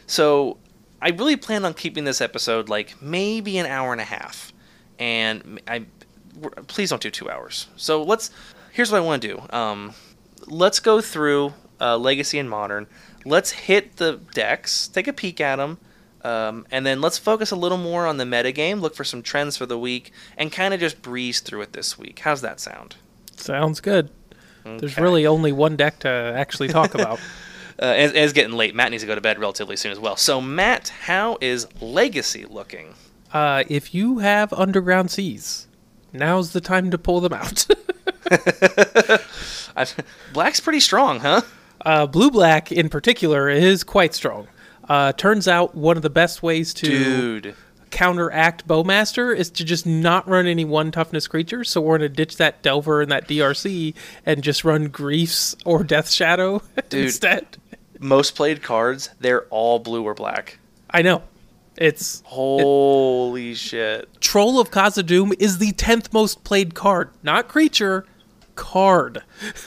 [0.07, 0.57] So,
[1.01, 4.53] I really plan on keeping this episode like maybe an hour and a half.
[4.99, 5.85] And I
[6.67, 7.67] please don't do two hours.
[7.75, 8.29] So, let's.
[8.71, 9.41] Here's what I want to do.
[9.55, 9.93] Um,
[10.47, 12.87] let's go through uh, Legacy and Modern.
[13.25, 15.79] Let's hit the decks, take a peek at them,
[16.23, 19.57] um, and then let's focus a little more on the metagame, look for some trends
[19.57, 22.19] for the week, and kind of just breeze through it this week.
[22.19, 22.97] How's that sound?
[23.35, 24.09] Sounds good.
[24.63, 27.19] There's really only one deck to actually talk about.
[27.79, 28.73] Uh, and, and it's getting late.
[28.73, 30.15] Matt needs to go to bed relatively soon as well.
[30.15, 32.95] So, Matt, how is Legacy looking?
[33.33, 35.67] uh, if you have underground seas,
[36.13, 37.67] now's the time to pull them out.
[40.33, 41.41] Black's pretty strong, huh?
[41.81, 44.47] Uh, blue black in particular is quite strong.
[44.87, 47.55] Uh, turns out one of the best ways to Dude.
[47.91, 51.69] Counteract Bowmaster is to just not run any one toughness creatures.
[51.69, 53.93] So we're gonna ditch that Delver and that DRC
[54.25, 57.05] and just run Griefs or Death Shadow Dude.
[57.05, 57.57] instead.
[57.99, 60.59] Most played cards, they're all blue or black.
[60.89, 61.23] I know.
[61.77, 64.09] It's Holy shit.
[64.21, 68.05] Troll of Khazad-dûm is the tenth most played card, not creature,
[68.55, 69.23] card.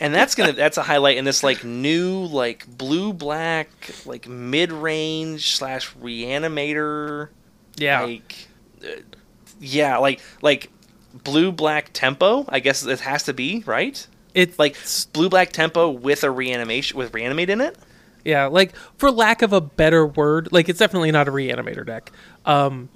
[0.00, 3.68] And that's gonna that's a highlight in this like new like blue black
[4.06, 7.30] like mid range slash reanimator
[7.78, 8.48] Yeah, like
[8.82, 8.86] uh,
[9.60, 10.70] yeah like like
[11.24, 14.76] blue black tempo I guess it has to be right it's like
[15.12, 17.76] blue black tempo with a reanimation with reanimate in it
[18.24, 22.12] Yeah, like for lack of a better word, like it's definitely not a reanimator deck.
[22.44, 22.88] Um,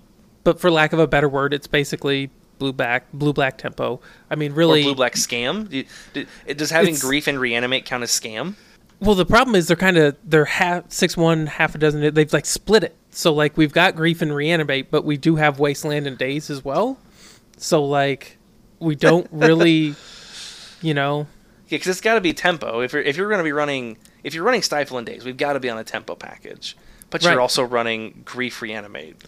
[0.44, 4.00] but for lack of a better word, it's basically blue black blue black tempo.
[4.30, 4.82] I mean, or really.
[4.82, 8.54] blue black scam Do- do- does having grief and reanimate count as scam
[9.02, 12.14] Well, the problem is they're kind of they're half six one, half a dozen.
[12.14, 12.96] They've like split it.
[13.10, 16.64] So like we've got grief and reanimate, but we do have wasteland and daze as
[16.64, 16.98] well.
[17.56, 18.38] So like
[18.78, 19.96] we don't really,
[20.82, 21.26] you know,
[21.66, 22.80] Yeah, because it's got to be tempo.
[22.80, 25.36] If you're if you're going to be running if you're running Stifle and Daze, we've
[25.36, 26.76] got to be on a tempo package.
[27.10, 29.24] But you're also running Grief Reanimate.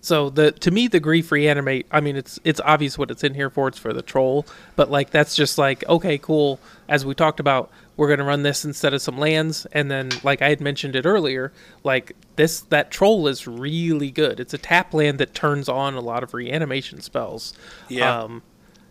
[0.00, 1.86] So the to me the grief reanimate.
[1.90, 3.68] I mean, it's it's obvious what it's in here for.
[3.68, 6.60] It's for the troll, but like that's just like okay, cool.
[6.88, 10.40] As we talked about, we're gonna run this instead of some lands, and then like
[10.40, 11.52] I had mentioned it earlier,
[11.84, 14.40] like this that troll is really good.
[14.40, 17.52] It's a tap land that turns on a lot of reanimation spells.
[17.88, 18.20] Yeah.
[18.22, 18.42] Um,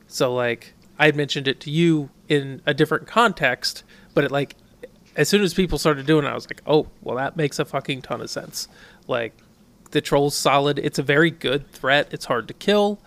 [0.08, 3.84] so like I had mentioned it to you in a different context,
[4.14, 4.55] but it like
[5.16, 7.66] as soon as people started doing it, I was like, oh, well, that makes a
[7.66, 8.68] fucking ton of sense.
[9.08, 9.34] Like
[9.91, 10.78] the troll's solid.
[10.80, 12.10] It's a very good threat.
[12.12, 12.99] It's hard to kill.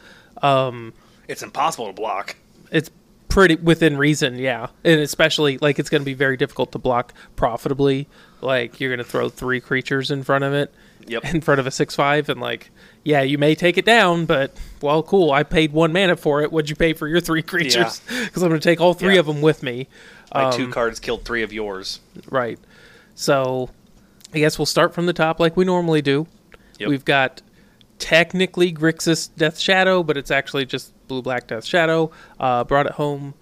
[0.43, 0.93] Um,
[1.29, 2.37] It's impossible to block.
[2.73, 2.91] it's
[3.31, 4.67] pretty within reason, yeah.
[4.85, 8.09] And especially like it's going to be very difficult to block profitably.
[8.43, 10.73] Like you're going to throw three creatures in front of it,
[11.07, 11.25] Yep.
[11.35, 12.71] in front of a six five, and like
[13.03, 15.31] yeah, you may take it down, but well, cool.
[15.33, 16.53] I paid one mana for it.
[16.53, 18.01] What'd you pay for your three creatures?
[18.09, 19.21] Because I'm going to take all three Yeah.
[19.21, 19.89] of them with me.
[20.35, 22.01] My two Um, cards killed three of yours.
[22.29, 22.59] Right.
[23.15, 23.71] So
[24.35, 26.27] I guess we'll start from the top like we normally do.
[26.79, 26.89] Yep.
[26.89, 27.43] We've got
[28.01, 32.11] technically Grixis Death Shadow, but it's actually just Blue Black Death Shadow.
[32.41, 33.35] Uh, brought it home,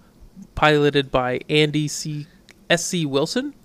[0.53, 2.27] piloted by Andy C.
[2.69, 3.05] S.C.
[3.07, 3.55] Wilson.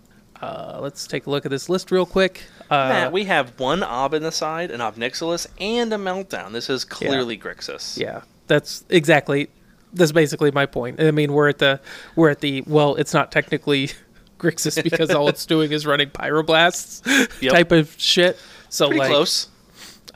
[0.40, 2.44] Uh, let's take a look at this list real quick.
[2.70, 6.52] Uh, Matt, we have one Ob in the side, an Ob Nixilis, and a Meltdown.
[6.52, 7.98] This is clearly Grixis.
[7.98, 9.48] yeah, that's exactly.
[9.92, 11.00] That's basically my point.
[11.00, 11.80] I mean, we're at the
[12.16, 13.90] we're at the well, it's not technically
[14.38, 17.06] Grixis because all it's doing is running pyroblasts
[17.40, 17.52] Yep.
[17.52, 18.38] type of shit.
[18.70, 19.48] So Pretty like, close.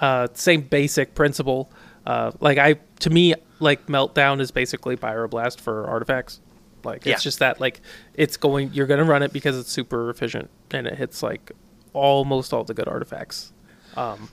[0.00, 1.70] Uh, same basic principle.
[2.06, 6.40] Uh, like I, to me, like meltdown is basically pyroblast for artifacts.
[6.84, 7.16] Like it's Yeah.
[7.18, 7.80] just that like
[8.14, 8.70] it's going.
[8.72, 11.52] You're gonna run it because it's super efficient and it hits like
[11.92, 13.52] almost all the good artifacts.
[13.96, 14.28] Um,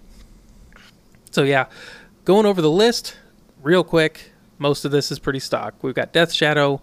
[1.32, 1.66] so yeah,
[2.24, 3.18] going over the list
[3.62, 4.32] real quick.
[4.58, 5.74] Most of this is pretty stock.
[5.82, 6.82] We've got Death Shadow,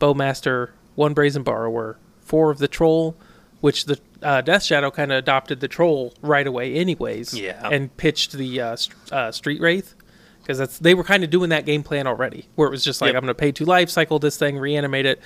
[0.00, 3.16] Bowmaster, one Brazen Borrower, four of the Troll,
[3.64, 7.32] which the uh, Death Shadow kind of adopted the Troll right away, anyways.
[7.32, 7.66] Yeah.
[7.70, 9.94] And pitched the uh, st- uh, Street Wraith
[10.42, 13.00] because that's they were kind of doing that game plan already, where it was just
[13.00, 13.16] like Yep.
[13.16, 15.18] I'm going to pay two life, cycle this thing, reanimate it,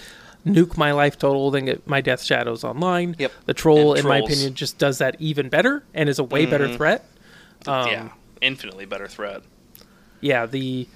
[0.46, 3.16] nuke my life total, then get my Death Shadows online.
[3.18, 3.32] Yep.
[3.46, 6.46] The Troll, And in my opinion, just does that even better and is a way
[6.46, 6.76] better Mhm.
[6.76, 7.04] threat.
[7.66, 8.08] Um, yeah,
[8.40, 9.42] infinitely better threat.
[10.20, 10.86] yeah, the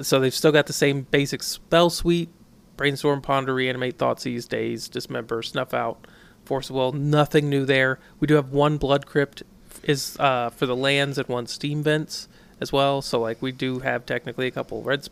[0.00, 2.30] so they've still got the same basic spell suite:
[2.76, 6.04] brainstorm, ponder, reanimate, thoughtseize, daze, dismember, snuff out,
[6.48, 6.92] force of will.
[6.92, 8.00] Nothing new there.
[8.18, 9.42] We do have one blood crypt
[9.84, 12.26] is uh, for the lands and one steam vents
[12.60, 13.02] as well.
[13.02, 15.08] So like we do have technically a couple red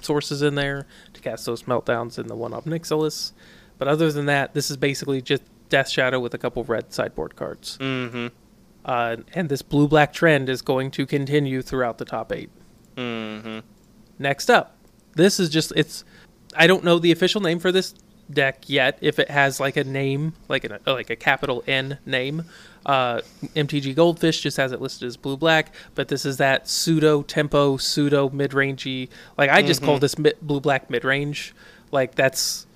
[0.00, 3.32] sources in there to cast those meltdowns in the one Ob Nixilis.
[3.78, 7.36] But other than that, this is basically just Death Shadow with a couple red sideboard
[7.36, 7.78] cards.
[7.80, 8.26] Mm-hmm.
[8.84, 12.50] Uh, and this blue black trend is going to continue throughout the top eight.
[12.96, 13.60] Mm-hmm.
[14.18, 14.76] Next up,
[15.14, 16.04] this is just it's.
[16.56, 17.94] I don't know the official name for this
[18.32, 18.98] deck yet.
[19.00, 22.44] If it has like a name, like a like a capital N name,
[22.86, 23.20] uh,
[23.54, 25.72] MTG Goldfish just has it listed as blue black.
[25.94, 29.08] But this is that pseudo tempo, pseudo mid rangey.
[29.38, 31.54] Like I just call this mi- blue black mid range.
[31.92, 32.66] Like that's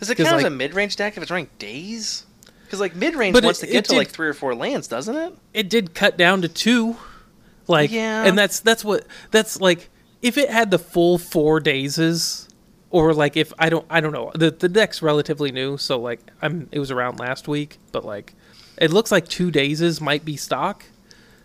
[0.00, 2.24] Does it 'Cause, count as like- a mid-range deck if it's running daze?
[2.64, 5.14] Because like mid-range wants it- to get it to like three or four lands, doesn't
[5.16, 5.34] it?
[5.52, 6.96] it did cut down to two
[7.68, 8.24] like Yeah.
[8.24, 9.88] and that's that's what that's like
[10.20, 12.43] if it had the full four dazes
[12.94, 16.20] or like if i don't i don't know the the deck's relatively new so like
[16.42, 18.34] i'm it was around last week but like
[18.78, 20.84] it looks like two dazes might be stock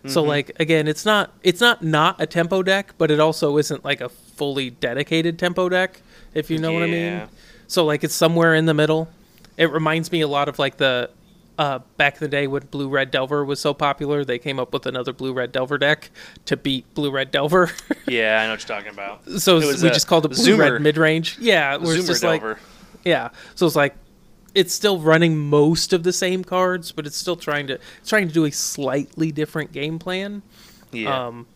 [0.06, 0.28] so mm-hmm.
[0.30, 4.00] like again it's not it's not not a tempo deck but it also isn't like
[4.00, 4.08] a
[4.40, 6.00] fully dedicated tempo deck,
[6.32, 7.28] if you know what I mean.
[7.66, 9.06] So like it's somewhere in the middle.
[9.58, 11.10] It reminds me a lot of like the
[11.60, 14.72] uh, back in the day when Blue Red Delver was so popular, they came up
[14.72, 16.10] with another Blue Red Delver deck
[16.46, 17.70] to beat Blue Red Delver.
[18.06, 19.28] Yeah, I know what you're talking about.
[19.40, 21.36] so It was we just called it Blue Zoomer- Red Mid Range.
[21.38, 22.58] Yeah, Zoomer just like Delver.
[23.04, 23.28] yeah.
[23.54, 23.94] So it's like
[24.54, 28.26] it's still running most of the same cards, but it's still trying to it's trying
[28.26, 30.42] to do a slightly different game plan.
[30.90, 31.26] yeah.
[31.26, 31.46] Um,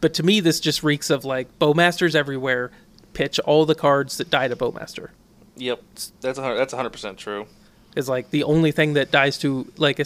[0.00, 2.70] but to me, this just reeks of like Bowmasters everywhere.
[3.14, 5.08] Pitch all the cards that die to Bowmaster.
[5.56, 5.82] yep.
[6.20, 7.46] That's a, that's 100% true.
[7.94, 10.04] Is like the only thing that dies to like a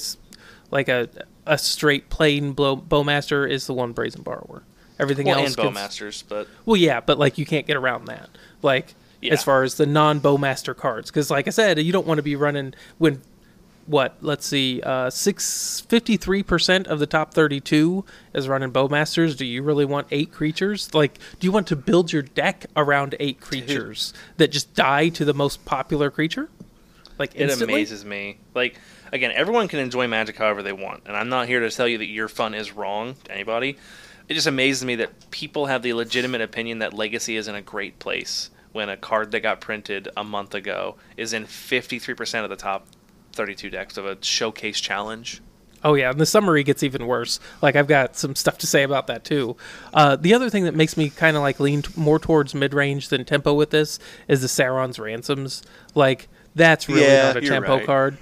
[0.71, 1.09] like a
[1.47, 4.63] a straight plain blow, Bowmaster is the one Brazen Borrower.
[4.99, 8.29] Everything Well, else and Bowmasters, but Well, yeah, but like you can't get around that.
[8.63, 9.33] Like Yeah.
[9.33, 12.23] as far as the non Bowmaster cards, because like I said, you don't want to
[12.23, 13.23] be running when
[13.87, 14.17] what?
[14.21, 19.35] Let's see, uh, six fifty three percent of the top thirty two is running Bowmasters.
[19.35, 20.93] Do you really want eight creatures?
[20.95, 25.25] Like, do you want to build your deck around eight creatures that just die to
[25.25, 26.51] the most popular creature?
[27.19, 27.75] Like it instantly?
[27.75, 28.39] amazes me.
[28.55, 28.79] Like,
[29.13, 31.99] again, everyone can enjoy Magic however they want, and I'm not here to tell you
[31.99, 33.77] that your fun is wrong to anybody.
[34.29, 37.63] It just amazes me that people have the legitimate opinion that Legacy is in a
[37.63, 42.51] great place when a card that got printed a month ago is in 53% of
[42.51, 42.87] the top
[43.33, 45.41] 32 decks of a showcase challenge.
[45.85, 47.39] Oh yeah, and the summary gets even worse.
[47.63, 49.57] Like I've got some stuff to say about that too.
[49.95, 52.75] Uh, the other thing that makes me kind of like lean t- more towards mid
[52.75, 55.63] range than tempo with this is the Sauron's ransoms.
[55.95, 56.29] Like
[56.59, 57.87] that's really Yeah, not a tempo right.
[57.87, 58.19] card.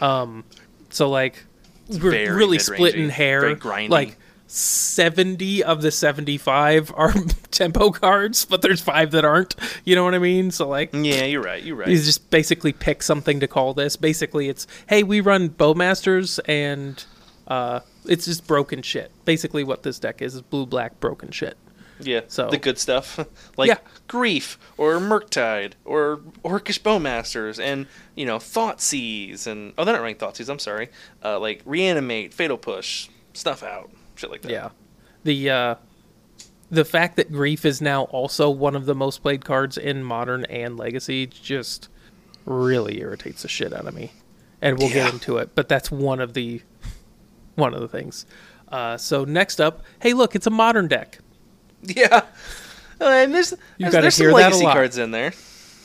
[0.00, 0.44] Um,
[0.90, 1.44] so like
[1.88, 3.56] we're really splitting hair.
[3.56, 4.16] Like
[4.46, 7.12] seventy of the seventy-five are
[7.50, 9.54] tempo cards, but there's five that aren't.
[9.84, 10.50] You know what I mean?
[10.50, 11.62] So like Yeah, you're right.
[11.62, 11.88] You're right.
[11.88, 13.96] you just basically pick something to call this.
[13.96, 17.04] Basically, it's hey, we run Bowmasters, and
[17.46, 19.10] uh, it's just broken shit.
[19.24, 21.56] Basically, what this deck is is blue black broken shit.
[22.00, 23.18] Yeah, So- the good stuff,
[23.56, 23.78] like Yeah.
[24.06, 30.16] Grief or Murktide or Orcish Bowmasters, and you know Thoughtseize and oh, they're not running
[30.16, 30.48] Thoughtseize.
[30.48, 30.88] I'm sorry,
[31.24, 34.50] uh, like Reanimate, Fatal Push, Snuff Out, shit like that.
[34.52, 34.68] Yeah,
[35.24, 35.74] the uh,
[36.70, 40.44] the fact that grief is now also one of the most played cards in modern
[40.46, 41.88] and legacy just
[42.44, 44.12] really irritates the shit out of me.
[44.60, 45.04] And we'll Yeah.
[45.04, 46.62] get into it, but that's one of the
[47.54, 48.24] one of the things.
[48.68, 51.18] Uh, so next up, hey, look, it's a modern deck.
[51.82, 52.22] yeah.
[53.00, 55.32] Uh, and there's there's, gotta there's some legacy cards in there.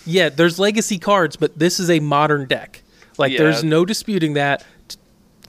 [0.06, 2.82] Yeah, there's legacy cards, but this is a modern deck.
[3.18, 3.38] Like, Yeah.
[3.39, 4.66] there's no disputing that.
[4.88, 4.98] T-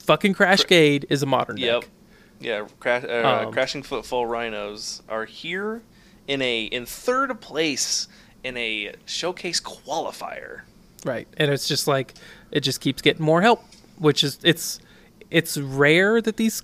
[0.01, 1.81] fucking Crashgade is a modern Yep.
[1.81, 1.89] deck.
[2.39, 5.81] Yeah, cra- uh, Um, crashing footfall rhinos are here
[6.27, 8.07] in a in third place
[8.43, 10.61] in a showcase qualifier.
[11.03, 11.27] Right.
[11.37, 12.13] And it's just like
[12.51, 13.63] it just keeps getting more help,
[13.97, 14.79] which is it's
[15.31, 16.61] it's rare that these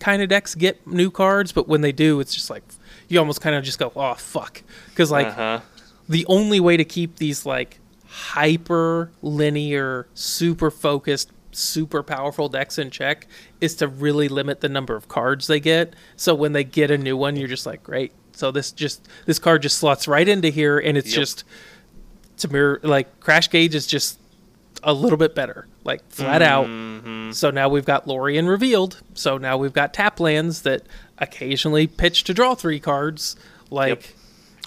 [0.00, 2.62] kind of decks get new cards, but when they do, it's just like
[3.10, 4.62] you almost kind of just go, "Oh fuck."
[4.94, 5.60] Cuz like uh-huh.
[6.08, 12.90] the only way to keep these like hyper linear, super focused, super powerful decks in
[12.90, 13.26] check
[13.60, 15.94] is to really limit the number of cards they get.
[16.16, 18.12] So when they get a new one, you're just like, great.
[18.32, 21.16] So this just this card just slots right into here, and it's Yep.
[21.16, 21.44] just
[22.38, 24.18] to mirror like Crash Gauge is just
[24.82, 27.28] a little bit better, like flat Mm-hmm.
[27.28, 27.34] out.
[27.34, 29.02] So now we've got Lorien revealed.
[29.14, 30.82] So now we've got tap lands that
[31.20, 33.36] occasionally pitch to draw three cards,
[33.70, 34.14] like.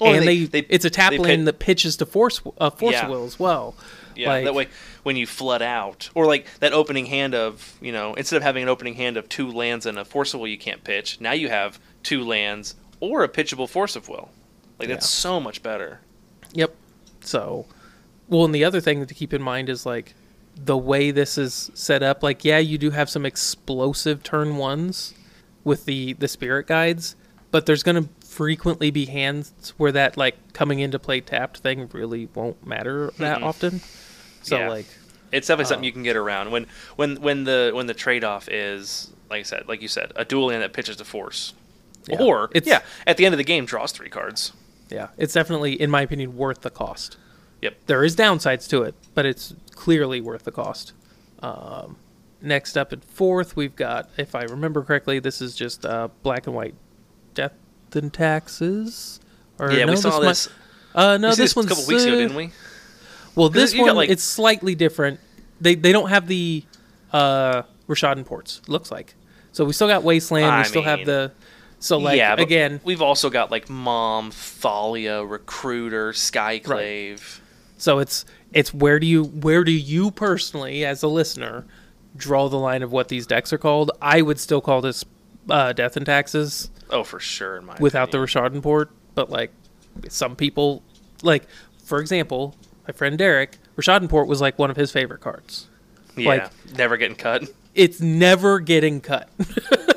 [0.02, 2.72] Well, and they- they, they- it's a tap land pit- that pitches to force uh,
[2.72, 3.08] force Yeah.
[3.08, 3.76] will as well.
[4.16, 4.68] Yeah, Like- that way
[5.04, 8.64] when you flood out, or like that opening hand of, you know, instead of having
[8.64, 11.32] an opening hand of two lands and a force of will you can't pitch, now
[11.32, 14.30] you have two lands or a pitchable force of will.
[14.80, 15.22] Like that's Yeah.
[15.32, 16.00] so much better.
[16.54, 16.76] Yep.
[17.22, 17.66] So,
[18.28, 20.16] well, and the other thing to keep in mind is like
[20.56, 22.24] the way this is set up.
[22.24, 25.14] Like, yeah, you do have some explosive turn ones
[25.64, 27.16] with the the spirit guides,
[27.52, 31.88] but there's going to frequently be hands where that like coming into play tapped thing
[31.94, 33.44] really won't matter that Mhm.
[33.44, 33.82] often.
[34.42, 34.70] So Yeah.
[34.70, 34.86] like,
[35.32, 35.70] It's definitely Oh.
[35.70, 39.40] something you can get around when when when the when the trade off is like
[39.40, 41.54] I said, like you said, a dual land that pitches to force.
[42.08, 42.22] Yeah.
[42.22, 44.52] Or It's- yeah, at the end of the game draws three cards.
[44.90, 47.18] yeah, it's definitely, in my opinion, worth the cost.
[47.64, 47.78] Yep.
[47.88, 50.92] There is downsides to it, but it's clearly worth the cost.
[51.42, 51.96] Um,
[52.44, 56.46] next up at fourth, we've got, if I remember correctly, this is just uh, black
[56.46, 56.76] and white
[57.34, 57.54] death
[57.94, 59.20] and taxes.
[59.60, 60.50] Or yeah, we no, saw might- this.
[60.94, 62.52] uh, no, we this a one's couple weeks ago, uh, didn't we?
[63.36, 65.20] Well, this you got, one like- it's slightly different.
[65.62, 66.64] They they don't have the
[67.12, 68.62] uh, Rishadan Ports.
[68.68, 69.16] Looks like
[69.52, 69.64] so.
[69.66, 70.46] We still got Wasteland.
[70.46, 71.32] I we still have the
[71.80, 72.82] so like yeah, again.
[72.84, 77.40] we've also got like Mom, Thalia, Recruiter, Skyclave.
[77.78, 81.66] So it's it's where do you where do you personally as a listener
[82.16, 83.92] draw the line of what these decks are called?
[84.02, 85.04] I would still call this
[85.50, 87.58] uh, Death and Taxes Oh, for sure.
[87.58, 88.52] In my without the opinion.
[88.54, 89.52] Rishadan Port, but like
[90.10, 90.84] some people
[91.24, 91.44] like,
[91.84, 92.56] for example,
[92.88, 95.68] my friend Derek Rishadan Port was like one of his favorite cards.
[96.16, 97.50] Yeah, Like- never getting cut.
[97.74, 99.30] It's never getting cut.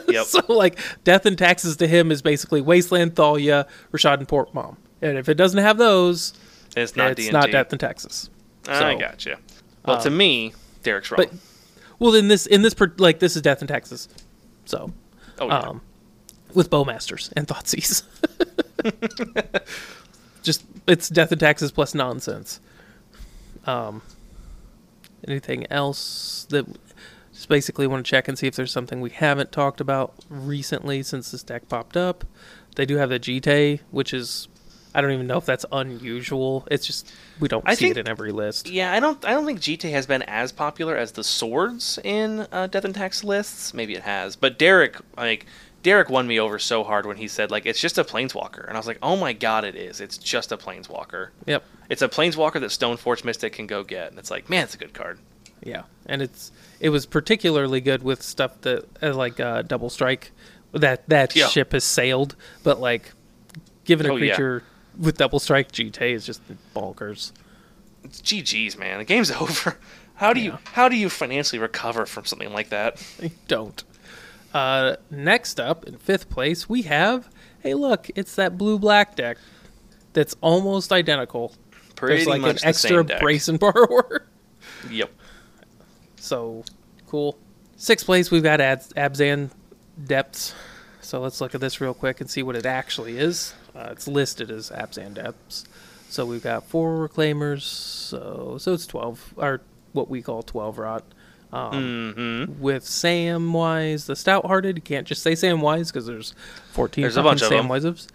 [0.09, 0.27] Yep.
[0.27, 5.19] so like, death and taxes to him is basically Wasteland, Thalia, Rishadan Port, Mom, and
[5.19, 6.33] if it doesn't have those,
[6.77, 7.33] it's not it's D&D.
[7.33, 8.31] not death and taxes.
[8.69, 9.39] I So- gotcha.
[9.85, 10.55] Well, to me,
[10.85, 11.17] Derek's wrong.
[11.19, 11.33] but-
[11.99, 14.09] Well, in this in this per- like this is death and taxes,
[14.65, 14.93] so
[15.39, 15.59] oh, yeah.
[15.59, 15.81] um,
[16.55, 18.03] with bowmasters and thoughtseize.
[20.43, 22.61] Just it's death and taxes plus nonsense.
[23.67, 24.03] Um,
[25.27, 26.67] anything else that
[27.33, 31.03] just basically want to check and see if there's something we haven't talked about recently
[31.03, 32.25] since this deck popped up.
[32.77, 34.49] They do have the GT, which is
[34.97, 36.67] I don't even know if that's unusual.
[36.71, 38.69] It's just we don't I see think- it in every list.
[38.71, 39.23] Yeah, I don't.
[39.25, 42.95] I don't think Jitte has been as popular as the swords in uh, Death and
[42.95, 43.75] Tax lists.
[43.75, 45.47] Maybe it has, but Derek, like
[45.83, 48.75] Derek, won me over so hard when he said like it's just a planeswalker, and
[48.75, 50.01] I was like, oh my god, it is.
[50.01, 51.29] It's just a planeswalker.
[51.47, 51.63] Yep.
[51.91, 54.79] It's a planeswalker that Stoneforge Mystic can go get, and it's like, man, it's a
[54.79, 55.19] good card.
[55.63, 60.33] Yeah, and it's it was particularly good with stuff that uh, like uh, double strike.
[60.73, 61.49] That that Yeah.
[61.49, 63.13] ship has sailed, but like
[63.85, 64.35] given a Oh, yeah.
[64.99, 66.41] With double strike, Jitte is just
[66.75, 67.33] bonkers.
[68.05, 68.99] It's GG's, man.
[68.99, 69.77] The game's over.
[70.15, 70.53] How do Yeah.
[70.53, 73.03] you how do you financially recover from something like that?
[73.23, 73.83] I don't.
[74.55, 77.29] Uh, next up in fifth place, we have
[77.61, 79.37] hey look, it's that blue black deck
[80.15, 81.55] that's almost identical.
[81.97, 84.27] Pretty There's like much an extra brace and borrower.
[84.91, 85.11] Yep.
[86.17, 86.65] So
[87.09, 87.37] cool.
[87.77, 89.51] Sixth place, we've got Ad- Abzan
[90.03, 90.55] Depths.
[91.03, 93.55] So let's look at this real quick and see what it actually is.
[93.77, 95.65] Uh, it's listed as Abzan Depths.
[96.09, 97.63] So we've got four Reclaimers.
[97.63, 99.61] So so it's twelve, or
[99.93, 101.05] what we call twelve rot.
[101.53, 102.61] Um, Mm-hmm.
[102.61, 104.77] With Samwise, the Stout-Hearted.
[104.77, 106.35] You can't just say Samwise because there's
[106.73, 107.03] fourteen.
[107.03, 107.51] There's a bunch of.
[107.51, 108.09] Samwises.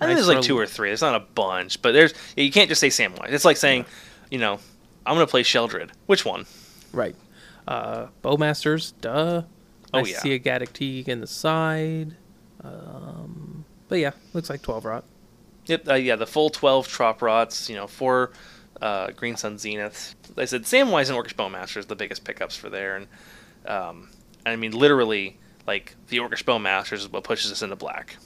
[0.00, 0.90] I think there's like two or three.
[0.90, 3.30] It's not a bunch, but there's you can't just say Sam Samwise.
[3.32, 3.86] It's like saying,
[4.30, 4.58] you know,
[5.06, 5.90] I'm gonna play Sheoldred.
[6.06, 6.46] Which one?
[6.92, 7.14] Right.
[7.66, 9.42] Uh, Bowmasters, duh.
[9.92, 10.18] Oh, I yeah.
[10.18, 12.16] see a Gaddock Teeg in the side.
[12.62, 15.04] Um, but yeah, looks like 12 rot.
[15.66, 15.88] Yep.
[15.88, 17.70] Uh, yeah, the full 12 Trop Rots.
[17.70, 18.32] You know, four
[18.82, 20.14] uh, Green Sun Zeniths.
[20.36, 23.06] Like I said Samwise and Orcish Bowmaster is the biggest pickups for there, and
[23.66, 24.10] um,
[24.44, 28.16] I mean literally like the Orcish Bowmasters is what pushes us into black.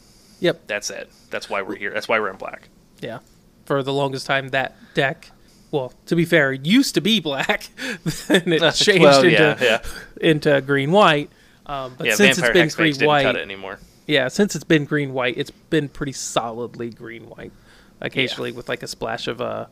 [0.40, 0.66] Yep.
[0.66, 1.10] That's it.
[1.30, 1.92] That's why we're here.
[1.92, 2.68] That's why we're in black.
[3.00, 3.20] Yeah.
[3.66, 5.30] For the longest time, that deck,
[5.70, 7.68] well, to be fair, it used to be black.
[8.28, 9.82] then it changed Well, into, yeah, yeah.
[10.20, 11.30] into green white.
[11.66, 13.78] Um, but yeah, since Vampire it's been green white, cut it anymore.
[14.08, 17.52] Yeah, since it's been green white, it's been pretty solidly green white.
[18.00, 19.66] Occasionally with like a splash of uh,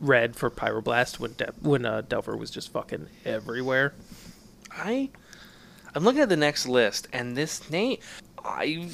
[0.00, 3.94] red for Pyroblast when De- when uh, Delver was just fucking everywhere.
[4.72, 5.10] I
[5.94, 7.98] I'm looking at the next list, and this name
[8.44, 8.90] I.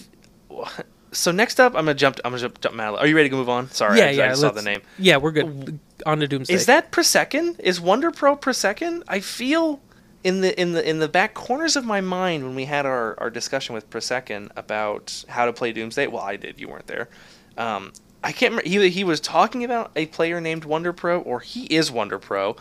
[1.13, 2.21] So next up, I'm gonna jump.
[2.25, 2.61] I'm gonna jump.
[2.61, 3.71] jump Are you ready to move on?
[3.71, 4.31] Sorry, yeah, I, yeah.
[4.31, 4.83] I saw the name.
[4.99, 5.79] Yeah, we're good.
[6.05, 6.55] On to Doomsday.
[6.55, 7.61] Is that per second?
[7.61, 9.03] Is Wonder Pro Prosecon?
[9.09, 9.81] I feel
[10.25, 13.19] in the in the in the back corners of my mind when we had our,
[13.19, 16.07] our discussion with Prosecon about how to play Doomsday.
[16.07, 16.61] Well, I did.
[16.61, 17.09] You weren't there.
[17.57, 17.93] Um,
[18.23, 18.69] I can't remember.
[18.69, 22.57] He he was talking about a player named Wonder Pro, or he is Wonder Pro.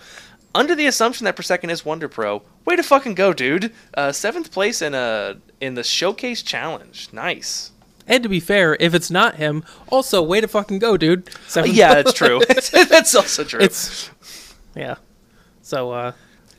[0.54, 3.74] Under the assumption that Prosecon is Wonder Pro, way to fucking go, dude!
[3.94, 7.10] Uh, seventh place in a in the showcase challenge.
[7.14, 7.72] Nice.
[8.08, 11.30] And to be fair, if it's not him, also way to fucking go, dude.
[11.56, 12.42] Yeah, that's true.
[12.72, 13.62] that's also true.
[13.62, 14.10] it's
[14.76, 14.96] yeah.
[15.62, 16.12] So uh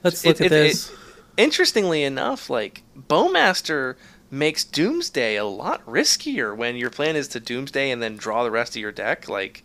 [0.04, 0.90] let's look It- at it- this.
[0.90, 0.96] it-
[1.36, 3.96] interestingly enough, like Bowmaster
[4.30, 8.50] makes Doomsday a lot riskier when your plan is to Doomsday and then draw the
[8.50, 9.28] rest of your deck.
[9.28, 9.62] Like,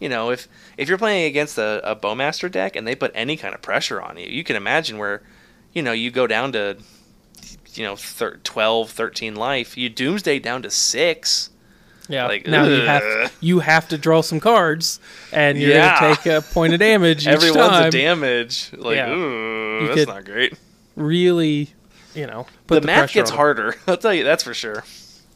[0.00, 3.36] you know, if if you're playing against a, a Bowmaster deck and they put any
[3.36, 5.22] kind of pressure on you, you can imagine where,
[5.72, 6.76] you know, you go down to,
[7.74, 11.50] you know, thir- 12, 13 life, you Doomsday down to six.
[12.08, 12.26] Yeah.
[12.26, 15.00] like, now you have you have to draw some cards,
[15.32, 16.00] and you're Yeah.
[16.00, 17.88] gonna take a point of damage each Everyone's time.
[17.88, 18.70] a damage.
[18.76, 19.10] Like, Yeah.
[19.10, 20.54] ooh, You that's not great.
[20.94, 21.70] really,
[22.14, 23.74] you know, The, the, math gets on harder.
[23.86, 24.84] I'll tell you that's for sure.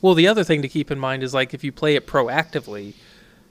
[0.02, 2.94] Well, the other thing to keep in mind is like if you play it proactively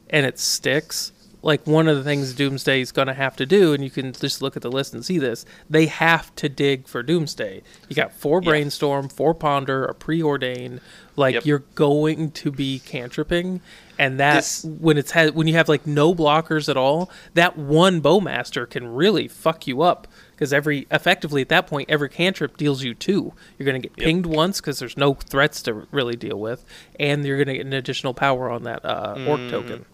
[0.09, 1.11] and it sticks,
[1.43, 4.11] like one of the things Doomsday is going to have to do, and you can
[4.11, 7.61] just look at the list and see this, they have to dig for Doomsday.
[7.88, 8.49] You got four Yeah.
[8.49, 10.80] Brainstorm, four Ponder, a Preordain.
[11.20, 11.45] Like Yep.
[11.45, 13.59] you're going to be cantripping,
[13.97, 17.57] and that This- when it's had when you have like no blockers at all, that
[17.57, 20.07] one Bowmaster can really fuck you up.
[20.32, 23.34] Because every effectively at that point, every cantrip deals you two.
[23.57, 24.05] You're going to get Yep.
[24.05, 26.63] pinged once because there's no threats to really deal with,
[26.97, 29.49] and you're going to get an additional power on that uh, orc Mm.
[29.51, 29.86] token.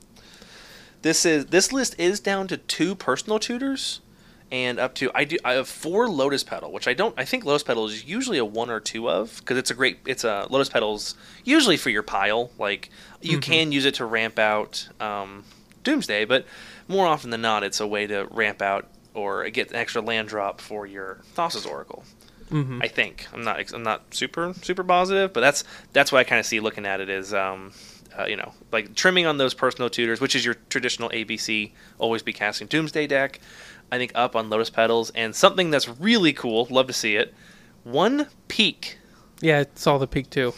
[1.01, 4.01] This is this list is down to two personal tutors,
[4.51, 7.45] and up to I do I have four Lotus Petal, which I don't I think
[7.45, 10.47] Lotus Petal is usually a one or two of because it's a great it's a
[10.49, 12.51] Lotus Petals usually for your pile.
[12.59, 12.89] Like
[13.21, 15.43] you can use it to ramp out um,
[15.83, 16.45] Doomsday, but
[16.87, 20.27] more often than not, it's a way to ramp out or get an extra land
[20.27, 22.03] drop for your Thassa's Oracle.
[22.51, 22.83] Mhm.
[22.83, 26.39] I think I'm not I'm not super super positive, but that's that's what I kind
[26.39, 27.71] of see looking at it is um,
[28.17, 32.21] uh, you know like trimming on those personal tutors, which is your traditional ABC always
[32.21, 33.39] be casting Doomsday deck.
[33.91, 36.67] I think up on Lotus Petals and something that's really cool.
[36.69, 37.33] Love to see it.
[37.83, 38.97] One peek.
[39.41, 40.53] Yeah, I saw the peek too.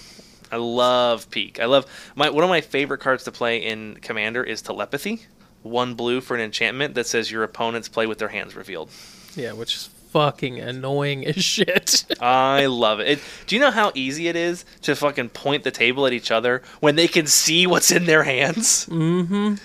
[0.52, 1.60] I love peek.
[1.60, 5.26] I love my one of my favorite cards to play in Commander is Telepathy.
[5.64, 8.90] One blue for an enchantment that says your opponents play with their hands revealed.
[9.36, 12.06] Yeah, which is fucking annoying as shit.
[12.22, 13.08] I love it.
[13.08, 13.20] it.
[13.46, 16.62] Do you know how easy it is to fucking point the table at each other
[16.80, 18.86] when they can see what's in their hands?
[18.86, 19.56] mm-hmm.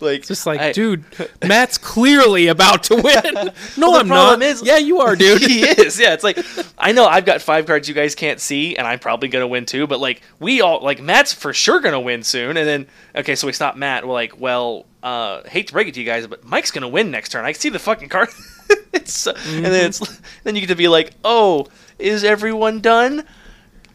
[0.00, 1.04] Like, It's just like, I- dude,
[1.46, 3.34] Matt's clearly about to win.
[3.76, 4.42] No, the I'm problem not.
[4.42, 5.40] is- yeah, you are, dude.
[5.42, 5.98] he is.
[5.98, 6.38] Yeah, it's like
[6.78, 9.64] I know I've got five cards you guys can't see, and I'm probably gonna win
[9.66, 9.86] too.
[9.86, 13.46] But like we all like Matt's for sure gonna win soon, and then okay, so
[13.46, 14.06] we stop Matt.
[14.06, 17.10] We're like, well, uh, hate to break it to you guys, but Mike's gonna win
[17.10, 17.44] next turn.
[17.44, 18.28] I see the fucking card.
[18.92, 21.66] it's uh, and then it's then you get to be like, oh,
[21.98, 23.24] is everyone done?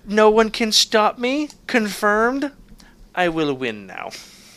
[0.06, 1.50] No one can stop me.
[1.68, 2.52] Confirmed.
[3.14, 4.10] I will win now.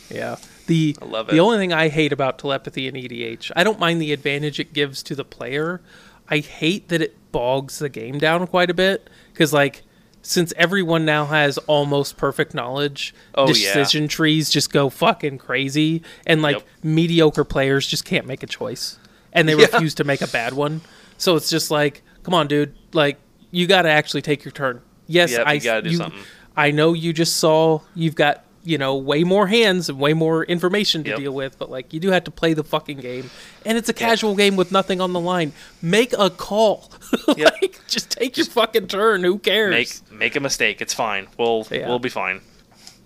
[0.09, 0.37] Yeah.
[0.67, 4.01] The I love the only thing I hate about telepathy and EDH, I don't mind
[4.01, 5.81] the advantage it gives to the player.
[6.27, 9.83] I hate that it bogs the game down quite a bit because like
[10.23, 13.53] since everyone now has almost perfect knowledge, Oh, yeah.
[13.53, 16.67] decision trees just go fucking crazy and like Yep.
[16.83, 18.97] mediocre players just can't make a choice
[19.33, 19.67] and they Yeah.
[19.71, 20.81] refuse to make a bad one.
[21.17, 23.17] So it's just like, come on, dude, like
[23.51, 24.81] you got to actually take your turn.
[25.05, 26.21] Yes, Yep, you I gotta do something.
[26.57, 30.43] I know you just saw you've got you know way more hands and way more
[30.43, 31.19] information to Yep.
[31.19, 33.29] deal with, but like you do have to play the fucking game,
[33.65, 35.53] and it's a casual game with nothing on the line.
[35.81, 36.91] Make a call,
[37.37, 37.53] Yep.
[37.61, 39.23] like just take your fucking turn.
[39.23, 39.71] Who cares?
[40.09, 40.81] make make a mistake.
[40.81, 41.27] It's fine.
[41.37, 41.87] We'll Yeah.
[41.87, 42.41] we'll be fine.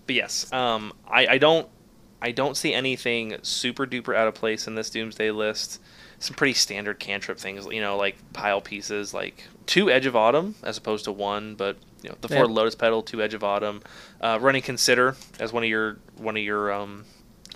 [0.08, 1.68] But yes, um, I, I don't
[2.22, 5.80] I don't see anything super duper out of place in this Doomsday list.
[6.20, 10.56] Some pretty standard cantrip things, you know, like pile pieces, like two Edge of Autumn
[10.64, 12.52] as opposed to one, but you know the four Yeah.
[12.52, 13.82] Lotus Petal, two Edge of Autumn,
[14.20, 17.06] uh, running Consider as one of your one of your um,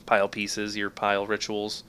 [0.06, 1.84] pile pieces, your pile rituals.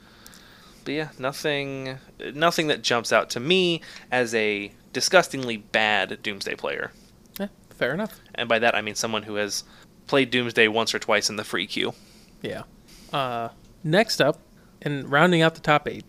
[0.85, 1.99] But yeah, nothing
[2.35, 6.93] nothing that jumps out to me as a disgustingly bad Doomsday player.
[7.41, 8.21] Eh, fair enough.
[8.35, 9.65] And by that I mean someone who has
[10.07, 11.95] played Doomsday once or twice in the free queue.
[12.43, 12.65] Yeah.
[13.13, 13.49] Uh,
[13.83, 14.41] next up,
[14.83, 16.05] and rounding out the top eight,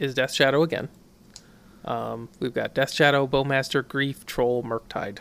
[0.00, 0.88] is Death Shadow again.
[1.84, 5.18] Um, we've got Death Shadow, Bowmaster, Grief, Troll, Murktide.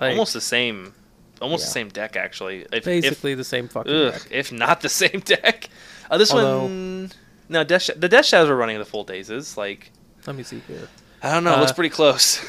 [0.00, 0.94] Like, almost the same,
[1.40, 2.66] almost the same deck actually.
[2.72, 4.28] If, basically the same fucking if, ugh, deck.
[4.32, 5.68] if not the same deck.
[6.10, 7.12] Uh, this Although- one,
[7.48, 9.56] no, Death, Sh- the Death Shadows were running the full dazes.
[9.56, 9.90] Like
[10.26, 10.88] Let me see here.
[11.22, 12.44] I don't know, it looks Uh, pretty close.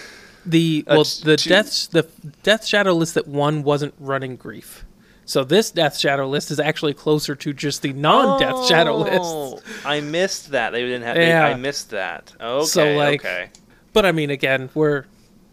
[0.45, 2.07] The Uh, well, t- the two- death the
[2.43, 4.82] Death Shadow list that won wasn't running Grief.
[5.25, 9.19] So this Death Shadow list is actually closer to just the non-Death Shadow list.
[9.23, 10.71] Oh, I missed that.
[10.71, 11.15] They didn't have.
[11.17, 11.45] Yeah.
[11.45, 12.33] I missed that.
[12.41, 12.65] Okay.
[12.65, 13.49] So, like, okay.
[13.93, 15.05] But I mean, again, we're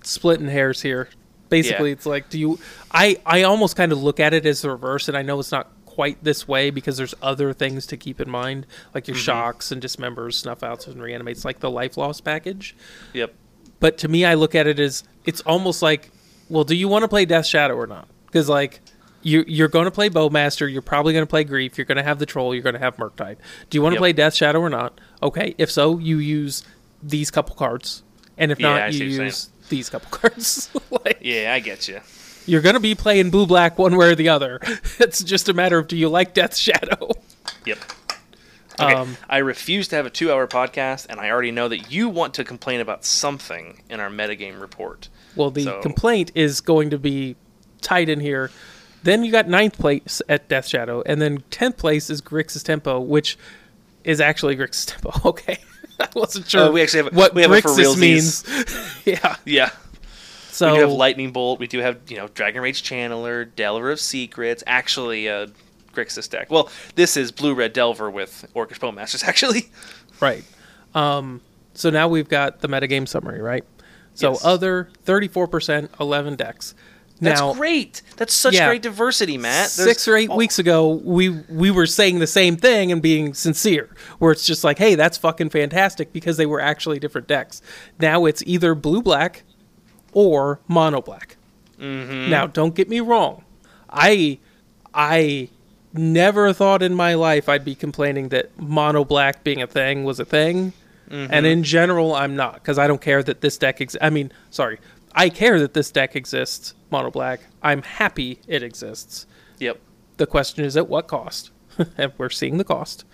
[0.02, 1.08] splitting hairs here.
[1.50, 1.94] Basically, Yeah.
[1.94, 2.58] it's like, do you?
[2.90, 5.52] I I almost kind of look at it as the reverse, and I know it's
[5.52, 9.12] not quite this way because there's other things to keep in mind, like Mm-hmm.
[9.12, 12.76] your shocks and dismembers, snuff outs, and reanimates, like the life loss package.
[13.12, 13.34] Yep.
[13.80, 16.10] But to me, I look at it as it's almost like,
[16.48, 18.08] well, do you want to play Death Shadow or not?
[18.26, 18.80] Because like.
[19.22, 20.70] You, you're going to play Bowmaster.
[20.72, 21.76] You're probably going to play Grief.
[21.76, 22.54] You're going to have the Troll.
[22.54, 23.36] You're going to have Murktide.
[23.68, 24.00] Do you want to Yep.
[24.00, 24.98] play Death Shadow or not?
[25.22, 25.54] Okay.
[25.58, 26.64] If so, you use
[27.02, 28.02] these couple cards,
[28.38, 30.70] and if Yeah, not, see you use these couple cards.
[30.90, 32.00] like, Yeah, I get you.
[32.46, 34.58] You're going to be playing blue black one way or the other.
[34.98, 37.10] It's just a matter of do you like Death Shadow?
[37.66, 37.78] Yep.
[38.80, 38.94] Okay.
[38.94, 42.32] Um, I refuse to have a two-hour podcast, and I already know that you want
[42.34, 45.10] to complain about something in our metagame report.
[45.36, 47.36] Well, the So- complaint is going to be
[47.82, 48.50] tied in here.
[49.02, 53.00] Then you got ninth place at Death Shadow, and then tenth place is Grixis Tempo,
[53.00, 53.38] which
[54.04, 55.10] is actually Grixis Tempo.
[55.30, 55.58] Okay,
[55.98, 56.64] I wasn't sure.
[56.64, 58.44] Oh, we actually have- what we have Grixis means.
[59.04, 59.36] yeah.
[59.44, 59.70] Yeah.
[60.50, 61.58] So we do have Lightning Bolt.
[61.60, 64.62] We do have you know Dragon Rage Channeler, Delver of Secrets.
[64.66, 65.46] Actually, uh,
[65.94, 66.50] Grixis deck.
[66.50, 69.24] Well, this is Blue Red Delver with Orcish Bowmasters.
[69.28, 69.70] Actually,
[70.20, 70.44] Right.
[70.94, 71.40] Um,
[71.74, 73.64] so now we've got the metagame summary, right?
[74.14, 74.44] So Yes.
[74.44, 76.74] other 34%, 11 decks.
[77.20, 78.02] That's now, great.
[78.16, 78.68] That's such Yeah.
[78.68, 79.70] great diversity, Matt.
[79.76, 83.00] There's- six or eight oh, weeks ago, we we were saying the same thing and
[83.02, 83.88] being sincere,
[84.18, 87.62] where it's just like, hey, that's fucking fantastic because they were actually different decks.
[87.98, 89.42] Now it's either blue black
[90.12, 91.36] or mono black.
[91.80, 92.30] Mm-hmm.
[92.30, 93.44] Now, don't get me wrong,
[93.88, 94.38] I
[94.94, 95.48] I
[95.92, 100.20] never thought in my life I'd be complaining that mono black being a thing was
[100.20, 100.72] a thing.
[101.12, 103.98] And in general, I'm not because I don't care that this deck exists.
[104.00, 104.78] I mean, sorry,
[105.14, 107.40] I care that this deck exists, mono black.
[107.62, 109.26] I'm happy it exists.
[109.58, 109.80] Yep.
[110.16, 111.50] The question is at what cost?
[111.98, 113.04] and we're seeing the cost.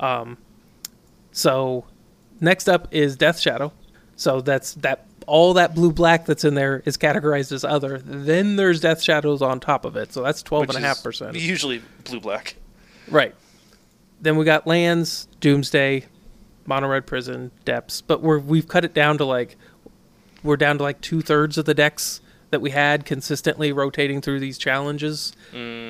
[0.00, 0.38] Um,
[1.32, 1.84] so
[2.40, 3.72] next up is Death Shadow.
[4.16, 7.98] So that's that all that blue black that's in there is categorized as other.
[7.98, 10.12] Then there's Death Shadows on top of it.
[10.12, 11.36] So that's twelve and a half percent.
[11.36, 12.56] Usually blue black.
[13.08, 13.34] Right.
[14.20, 16.06] Then we got lands, Doomsday,
[16.66, 19.56] Mono Red Prison, Depths, but we're we've cut it down to like
[20.46, 22.20] we're down to like two thirds of the decks
[22.50, 25.32] that we had consistently rotating through these challenges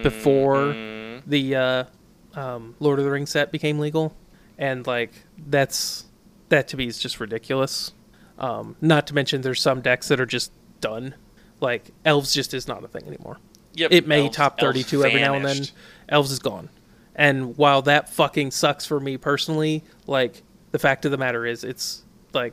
[0.03, 0.73] before
[1.27, 1.85] the uh,
[2.35, 4.16] um, Lord of the Rings set became legal,
[4.59, 6.07] and like that's
[6.49, 7.93] that to me is just ridiculous.
[8.39, 11.15] Um, not to mention there's some decks that are just done.
[11.61, 13.39] Like elves just is not a thing anymore.
[13.74, 13.93] Yep.
[13.93, 15.65] It may Elves- top 32 every now and then.
[16.09, 16.69] Elves is gone.
[17.15, 21.65] And while that fucking sucks for me personally, like the fact of the matter is
[21.65, 22.03] it's
[22.35, 22.53] like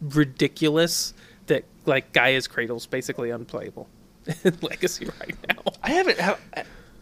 [0.00, 1.14] ridiculous
[1.46, 3.88] that like Gaia's Cradle's basically unplayable
[4.44, 5.72] in Legacy right now.
[5.82, 6.18] I haven't.
[6.20, 6.38] ha-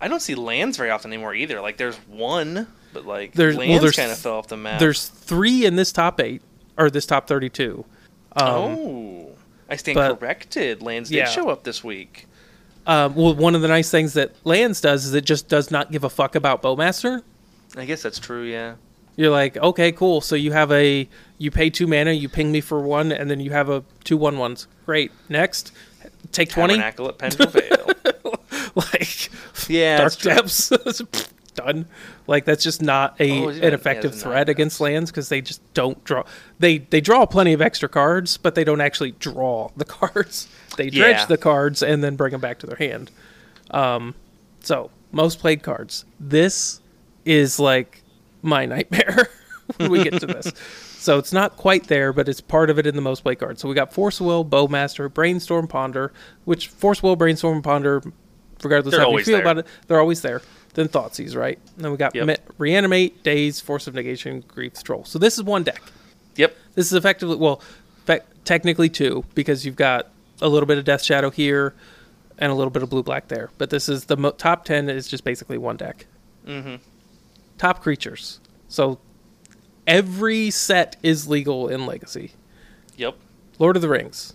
[0.00, 1.60] I- don't see lands very often anymore either.
[1.62, 4.78] Like there's one, but like There's- well, lands there's- kind of fell off the map.
[4.78, 6.42] There's three in this top eight
[6.76, 7.84] or this top 32.
[8.36, 9.28] Um, oh,
[9.70, 10.82] I stand but- corrected.
[10.82, 11.24] Lands Yeah.
[11.24, 12.26] did show up this week.
[12.86, 15.90] um, well, one of the nice things that Lands does is it just does not
[15.90, 17.22] give a fuck about Bowmaster.
[17.76, 18.42] I guess that's true.
[18.42, 18.74] Yeah.
[19.16, 20.20] You're like, okay, cool.
[20.20, 21.08] So you have a,
[21.38, 24.16] you pay two mana, you ping me for one, and then you have a two
[24.16, 24.66] one ones.
[24.86, 25.12] Great.
[25.28, 25.72] Next,
[26.32, 26.74] take twenty.
[26.74, 28.70] Tabernacle at Pendrell Vale.
[28.74, 29.30] like,
[29.68, 30.72] Yeah, dark depths.
[31.54, 31.86] Done.
[32.26, 36.02] Like that's just not a Oh, an effective threat against lands because they just don't
[36.02, 36.24] draw.
[36.58, 40.48] They they draw plenty of extra cards, but they don't actually draw the cards.
[40.76, 41.26] They dredge Yeah.
[41.26, 43.12] the cards and then bring them back to their hand.
[43.70, 44.16] Um,
[44.60, 46.04] so most played cards.
[46.18, 46.80] This
[47.24, 48.02] is like
[48.44, 49.28] my nightmare
[49.78, 50.52] when we get to this.
[50.98, 53.60] So it's not quite there, but it's part of it in the most play cards.
[53.60, 56.12] So we got Force Will, Bowmaster, Brainstorm, Ponder,
[56.44, 58.02] which Force Will, Brainstorm, Ponder,
[58.62, 59.42] regardless They're of how you feel there.
[59.42, 60.40] about it, they're always there.
[60.74, 61.58] Then Thoughtseize, right?
[61.76, 62.26] And then we got Yep.
[62.26, 65.04] Me- Reanimate, Daze, Force of Negation, Grief, Troll.
[65.04, 65.80] So this is one deck.
[66.36, 66.56] Yep.
[66.74, 67.62] This is effectively well,
[68.06, 70.08] fact, technically two because you've got
[70.42, 71.74] a little bit of Death Shadow here
[72.38, 73.50] and a little bit of blue black there.
[73.56, 76.06] But this is the mo- top ten is just basically one deck.
[76.44, 76.76] Mm-hmm.
[77.58, 78.40] Top creatures.
[78.68, 78.98] So
[79.86, 82.32] every set is legal in Legacy.
[82.96, 83.16] Yep.
[83.58, 84.34] Lord of the Rings.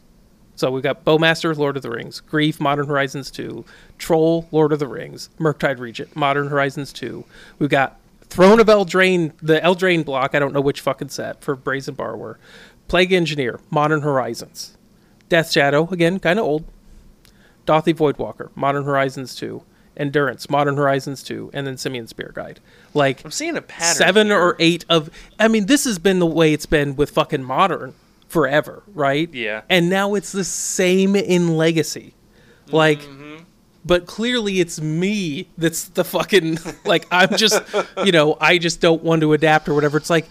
[0.55, 3.63] So we've got Bowmaster, Lord of the Rings, Grief, Modern Horizons 2,
[3.97, 7.23] Troll, Lord of the Rings, Murktide Regent, Modern Horizons 2.
[7.59, 11.55] We've got Throne of Eldraine, the Eldraine block, I don't know which fucking set, for
[11.55, 12.39] Brazen Borrower.
[12.89, 14.77] Plague Engineer, Modern Horizons.
[15.29, 16.65] Death Shadow, again, kind of old.
[17.65, 19.63] Dauthi Voidwalker, Modern Horizons 2.
[19.97, 22.59] Endurance, Modern Horizons 2, and then Simian Spirit Guide.
[22.93, 23.95] Like, I'm seeing a pattern.
[23.95, 24.39] seven here.
[24.39, 25.09] or eight of
[25.39, 27.93] i mean this has been the way it's been with fucking modern
[28.27, 29.61] forever right Yeah.
[29.69, 32.13] and now it's the same in legacy
[32.71, 33.43] like Mm-hmm.
[33.85, 37.61] but clearly it's me that's the fucking like i'm just
[38.05, 40.27] you know i just don't want to adapt or whatever it's like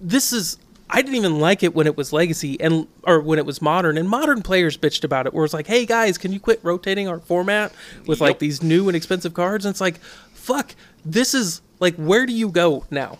[0.00, 0.58] this is
[0.88, 3.98] I didn't even like it when it was legacy and or when it was modern
[3.98, 7.08] and modern players bitched about it where it's like, "Hey guys, can you quit rotating
[7.08, 7.72] our format
[8.06, 9.98] with like these new and expensive cards?" And it's like,
[10.32, 13.18] "Fuck, this is like where do you go now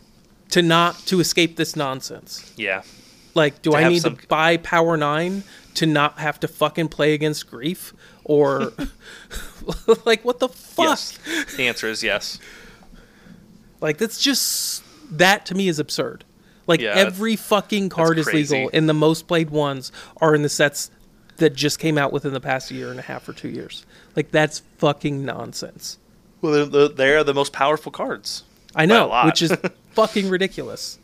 [0.50, 2.82] to not to escape this nonsense?" Yeah.
[3.34, 5.42] Like, do To I need some- to buy Power 9
[5.74, 7.92] to not have to fucking play against grief
[8.24, 8.72] or
[10.06, 10.86] like what the fuck?
[10.86, 11.18] Yes.
[11.56, 12.38] The answer is yes.
[13.80, 14.82] Like that's just
[15.18, 16.24] that to me is absurd.
[16.66, 18.56] Like Yeah, every fucking card is crazy.
[18.56, 20.90] legal, and the most played ones are in the sets
[21.36, 23.84] that just came out within the past year and a half or two years.
[24.14, 25.98] Like that's fucking nonsense.
[26.40, 28.44] Well, they're, they're, the most powerful cards.
[28.74, 29.56] I know, which is
[29.92, 30.98] fucking ridiculous.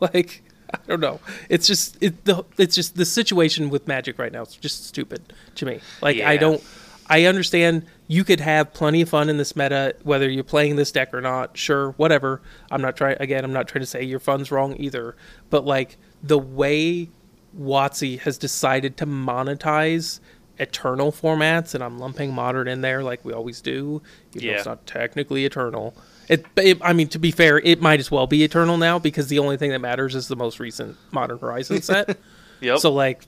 [0.00, 0.42] Like
[0.72, 1.20] I don't know.
[1.48, 4.42] It's just it the it's just the situation with Magic right now.
[4.42, 5.80] It's just stupid to me.
[6.02, 6.62] Like I don't.
[7.06, 10.92] I understand you could have plenty of fun in this meta, whether you're playing this
[10.92, 11.56] deck or not.
[11.56, 12.40] Sure, whatever.
[12.70, 13.16] I'm not trying.
[13.20, 15.16] Again, I'm not trying to say your fun's wrong either.
[15.50, 17.10] But like the way
[17.58, 20.20] WotC has decided to monetize
[20.58, 24.02] eternal formats, and I'm lumping modern in there like we always do.
[24.34, 25.94] Even though it's not technically eternal.
[26.28, 29.28] It, it, I mean, to be fair, it might as well be eternal now because
[29.28, 32.18] the only thing that matters is the most recent Modern Horizon set.
[32.60, 32.78] Yep.
[32.78, 33.24] So like,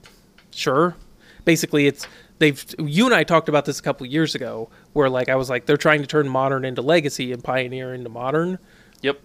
[0.51, 0.97] sure.
[1.45, 2.07] Basically, it's
[2.39, 5.49] they've you and I talked about this a couple years ago, where like I was
[5.51, 8.59] like they're trying to turn modern into legacy and pioneer into modern.
[9.03, 9.21] yep.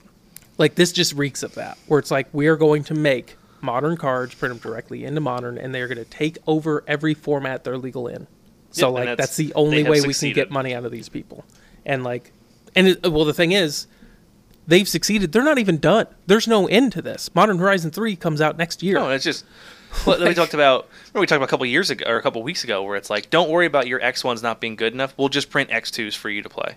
[0.57, 3.97] Like this just reeks of that, where it's like we are going to make modern
[3.97, 7.77] cards, print them directly into modern, and they're going to take over every format they're
[7.77, 8.27] legal in.
[8.71, 11.09] So Yep, like that's- that's, the only way we can get money out of these
[11.09, 11.45] people,
[11.85, 12.31] and like,
[12.75, 13.87] and it, well the thing is,
[14.67, 15.31] they've succeeded.
[15.31, 16.07] They're not even done.
[16.27, 17.33] There's no end to this.
[17.33, 18.95] Modern Horizon 3 comes out next year.
[18.95, 19.45] No, it's just
[20.03, 20.87] what we talked about.
[21.13, 23.29] We talked about a couple years ago or a couple weeks ago, where it's like,
[23.29, 25.13] don't worry about your X ones not being good enough.
[25.17, 26.75] We'll just print X twos for you to play.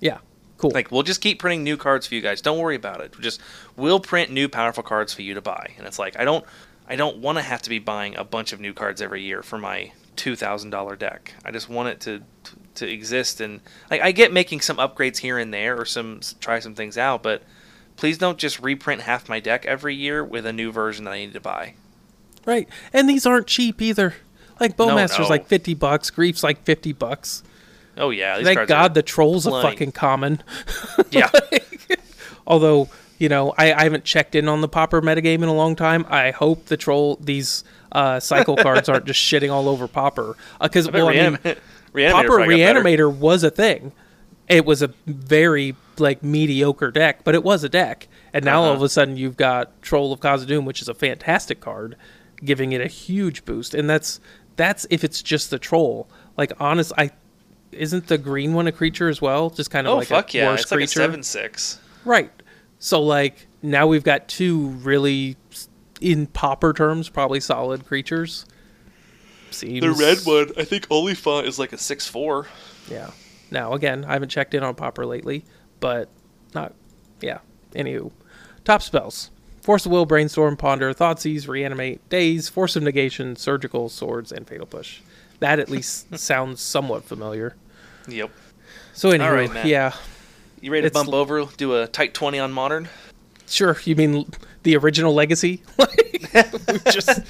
[0.00, 0.18] yeah.
[0.58, 0.70] Cool.
[0.72, 2.40] Like we'll just keep printing new cards for you guys.
[2.40, 3.12] Don't worry about it.
[3.12, 3.42] We'll Just
[3.76, 5.74] we'll print new powerful cards for you to buy.
[5.76, 6.46] And it's like I don't
[6.88, 9.42] I don't want to have to be buying a bunch of new cards every year
[9.42, 11.34] for my two thousand dollar deck.
[11.44, 12.22] I just want it to
[12.76, 13.60] to exist and
[13.90, 17.22] like I get making some upgrades here and there or some try some things out,
[17.22, 17.42] but
[17.96, 21.18] please don't just reprint half my deck every year with a new version that I
[21.18, 21.74] need to buy.
[22.46, 22.68] Right.
[22.92, 24.14] And these aren't cheap either.
[24.58, 25.28] Like Bowmaster's no.
[25.28, 27.42] like 50 bucks, Grief's like 50 bucks.
[27.98, 29.68] Oh yeah, Thank God are the troll's a plenty.
[29.70, 30.42] fucking common.
[31.10, 31.30] yeah.
[32.46, 35.76] Although, you know, I, I haven't checked in on the Pauper metagame in a long
[35.76, 36.06] time.
[36.08, 40.36] I hope the troll, these uh, cycle cards aren't just shitting all over Pauper.
[40.60, 41.38] Because, bet well, I mean,
[41.94, 42.82] Reanimator Pauper probably got better.
[42.82, 43.92] Reanimator was a thing.
[44.48, 48.06] It was a very like mediocre deck, but it was a deck.
[48.32, 48.74] And now all Uh-huh.
[48.74, 51.96] of a sudden you've got Troll of Khazad-dûm, which is a fantastic card,
[52.44, 53.74] giving it a huge boost.
[53.74, 54.20] And that's
[54.56, 56.08] that's if it's just the troll.
[56.36, 57.10] Like honest, I
[57.72, 59.50] isn't the green one a creature as well?
[59.50, 60.46] Just kind of Oh like fuck a yeah!
[60.50, 61.78] worse It's like a seven six.
[62.04, 62.30] right?
[62.78, 65.36] So like now we've got two really,
[66.00, 68.46] in Pauper terms, probably solid creatures.
[69.50, 72.46] Seems The red one, I think Oliphaunt is like a six four.
[72.90, 73.10] Yeah.
[73.50, 75.44] Now again, I haven't checked in on Pauper lately,
[75.80, 76.08] but
[76.54, 76.74] not.
[77.20, 77.38] Yeah.
[77.74, 78.10] Anywho,
[78.64, 79.30] top spells:
[79.66, 84.64] Force of Will, Brainstorm, Ponder, Thoughtseize, Reanimate, Daze, Force of Negation, Surgical, Swords, and Fatal
[84.64, 85.00] Push.
[85.40, 87.56] That at least sounds somewhat familiar.
[88.06, 88.30] Yep.
[88.94, 89.92] So anyway, right, yeah,
[90.60, 92.88] You ready to It's- bump over, do a tight twenty on modern?
[93.48, 93.76] sure.
[93.84, 94.30] You mean
[94.62, 95.62] the original Legacy?
[96.92, 97.22] Just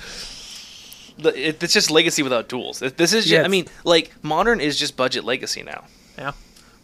[1.18, 2.80] It's just legacy without duels.
[2.80, 5.84] This is just, Yeah, I mean, like modern is just budget legacy now.
[6.18, 6.32] yeah,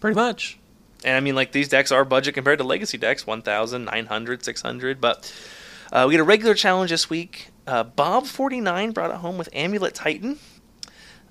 [0.01, 0.59] pretty much.
[1.05, 5.01] And I mean, like these decks are budget compared to legacy decks 1,000, 900, 600.
[5.01, 5.33] But
[5.93, 7.49] uh, we get a regular challenge this week.
[7.67, 10.39] Uh, Bob49 brought it home with Amulet Titan.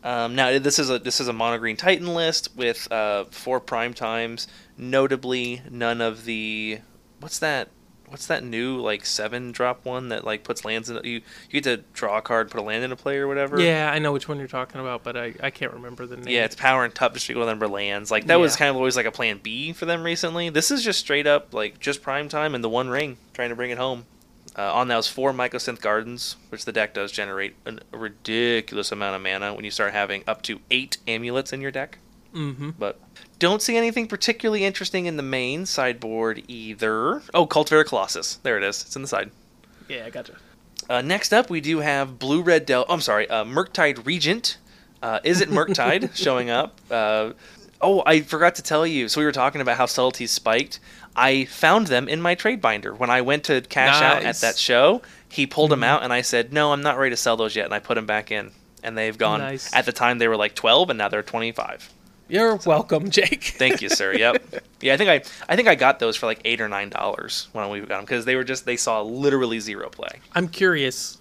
[0.04, 3.60] Um, now this is a this is a mono green Titan list with uh, four
[3.60, 4.48] prime times.
[4.78, 6.80] Notably, none of the
[7.20, 7.70] what's that
[8.12, 11.64] what's that new like seven drop one that like puts lands in you you get
[11.64, 13.60] to draw a card, put a land in into play or whatever.
[13.60, 16.28] Yeah, I know which one you're talking about, but I, I can't remember the name.
[16.28, 18.12] Yeah, it's power and just equal number lands.
[18.12, 20.50] Like that was kind of always like a plan B for them recently.
[20.50, 23.56] This is just straight up like just prime time and the one ring, trying to
[23.56, 24.06] bring it home.
[24.54, 29.16] Uh, on those four Mycosynth Gardens, which the deck does generate an- a ridiculous amount
[29.16, 32.00] of mana when you start having up to eight amulets in your deck.
[32.36, 32.72] Mm-hmm.
[32.78, 33.00] But
[33.42, 37.24] don't see anything particularly interesting in the main sideboard either.
[37.34, 38.36] Oh, Cultivator Colossus.
[38.36, 38.84] There it is.
[38.84, 39.32] It's in the side.
[39.90, 40.36] Yeah, I gotcha.
[40.88, 42.86] Uh, next up, we do have Blue Red Del.
[42.88, 44.58] I'm sorry, uh, Murktide Regent.
[45.02, 46.80] Uh, is it Murktide showing up?
[46.92, 47.32] Uh,
[47.82, 49.10] oh, I forgot to tell you.
[49.10, 50.80] So we were talking about how subtleties spiked.
[51.16, 54.58] I found them in my trade binder when I went to cash out at that
[54.58, 55.02] show.
[55.28, 57.66] He pulled them out, and I said, "No, I'm not ready to sell those yet."
[57.66, 58.52] And I put them back in,
[58.84, 59.40] and they've gone.
[59.40, 59.74] Nice.
[59.74, 61.92] At the time, they were like 12, and now they're 25.
[62.32, 63.44] You're welcome, Jake.
[63.44, 64.14] Thank you, sir.
[64.14, 64.64] Yep.
[64.84, 67.50] Yeah, I think I I think I got those for like eight or nine dollars
[67.54, 70.22] when we got them because they were just they saw literally zero play.
[70.34, 71.20] I'm curious,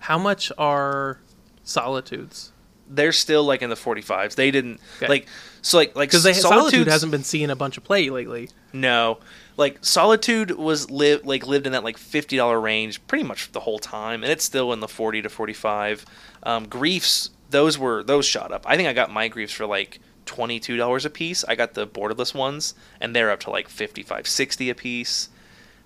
[0.00, 1.20] how much are
[1.62, 2.50] solitudes?
[2.90, 4.34] they're still like in the 45s.
[4.34, 5.06] They didn't Okay.
[5.08, 5.26] like
[5.62, 8.48] so like like Because Solitude hasn't been seeing a bunch of play lately.
[8.72, 9.18] no
[9.58, 13.60] like Solitude was live like lived in that like fifty dollar range pretty much the
[13.60, 16.04] whole time, and it's still in the 40 to 45.
[16.42, 18.64] Um, griefs those were those shot up.
[18.66, 20.00] I think I got my griefs for like.
[20.28, 21.42] Twenty-two dollars a piece.
[21.48, 25.30] I got the borderless ones, and they're up to like 55 60 a piece.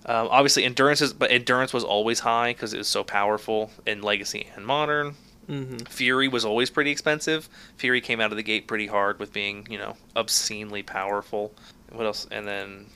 [0.05, 4.03] Um, obviously, endurance is, but endurance was always high because it was so powerful in
[4.03, 5.15] Legacy and Modern.
[5.49, 5.85] Mm-hmm.
[5.89, 7.49] Fury was always pretty expensive.
[7.77, 11.53] Fury came out of the gate pretty hard with being, you know, obscenely powerful.
[11.93, 12.27] What else?
[12.33, 12.87] And then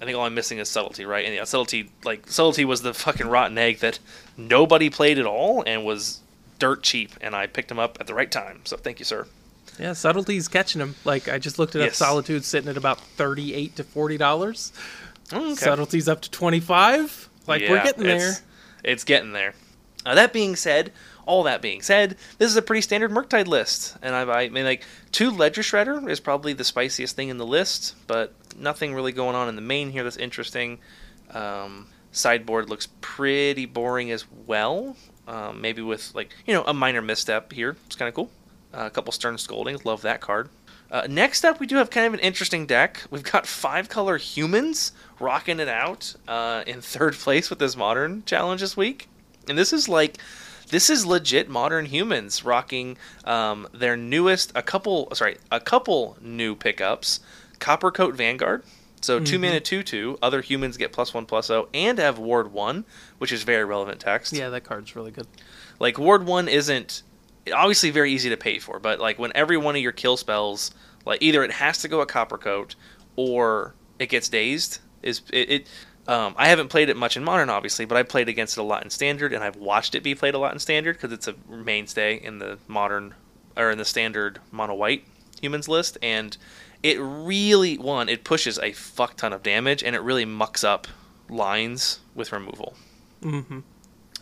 [0.00, 1.24] I think all I'm missing is subtlety, right?
[1.24, 4.00] And yeah, subtlety, like subtlety was the fucking rotten egg that
[4.36, 6.20] nobody played at all and was
[6.58, 8.62] dirt cheap, and I picked him up at the right time.
[8.64, 9.26] So thank you, sir.
[9.78, 10.94] Yeah, subtlety's catching them.
[11.04, 11.86] Like I just looked it up.
[11.86, 11.98] Yes.
[11.98, 14.72] Solitude sitting at about thirty-eight to forty dollars.
[15.32, 15.54] Okay.
[15.54, 17.28] Subtlety's up to twenty-five.
[17.46, 18.30] Like we're getting there.
[18.30, 18.42] It's,
[18.82, 19.54] it's getting there.
[20.04, 20.92] Uh, that being said,
[21.26, 24.64] all that being said, this is a pretty standard Murktide list, and I, I mean,
[24.64, 29.10] like two Ledger Shredder is probably the spiciest thing in the list, but nothing really
[29.10, 30.78] going on in the main here that's interesting.
[31.32, 34.96] Um, sideboard looks pretty boring as well.
[35.26, 37.76] Um, maybe with like you know a minor misstep here.
[37.86, 38.30] It's kind of cool.
[38.76, 40.48] Uh, a couple Stern Scoldings, love that card.
[40.90, 43.02] Uh, next up, we do have kind of an interesting deck.
[43.10, 48.22] We've got five color humans rocking it out uh, in third place with this modern
[48.24, 49.08] challenge this week.
[49.48, 50.18] And this is like,
[50.68, 56.54] this is legit modern humans rocking um, their newest, a couple, sorry, a couple new
[56.54, 57.20] pickups
[57.58, 58.62] Coppercoat Vanguard,
[59.00, 59.24] So Mm-hmm.
[59.24, 62.52] two mana two two, other humans get plus one plus plus zero, and have ward
[62.52, 62.84] one,
[63.18, 64.32] which is very relevant text.
[64.32, 65.26] Yeah, that card's really good.
[65.78, 67.02] Like ward one isn't
[67.52, 70.72] obviously very easy to pay for, but like when every one of your kill spells,
[71.04, 72.74] like either it has to go a copper coat
[73.16, 74.78] or it gets dazed.
[75.02, 75.50] Is it?
[75.50, 75.66] it
[76.08, 78.64] um, I haven't played it much in modern, obviously, but I played against it a
[78.64, 81.26] lot in standard, and I've watched it be played a lot in standard because it's
[81.26, 83.14] a mainstay in the modern
[83.56, 85.04] or in the standard mono white
[85.40, 86.36] humans list, and
[86.82, 90.86] it really one it pushes a fuck ton of damage, and it really mucks up
[91.28, 92.76] lines with removal.
[93.22, 93.60] hmm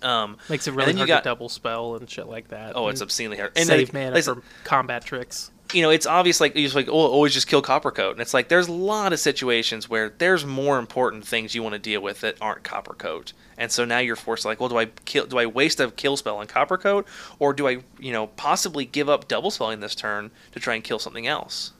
[0.04, 2.76] Um, Makes it really hard got- to double spell and shit like that.
[2.76, 3.52] oh, it's obscenely hard.
[3.56, 5.50] And save like- mana like- for combat tricks.
[5.72, 8.20] you know, it's obvious like you just like oh, always just kill copper coat, and
[8.20, 11.78] it's like there's a lot of situations where there's more important things you want to
[11.78, 14.76] deal with that aren't copper coat, and so now you're forced to like, well, do
[14.78, 15.24] I kill?
[15.26, 17.06] Do I waste a kill spell on copper coat,
[17.38, 20.84] or do I, you know, possibly give up double spelling this turn to try and
[20.84, 21.72] kill something else?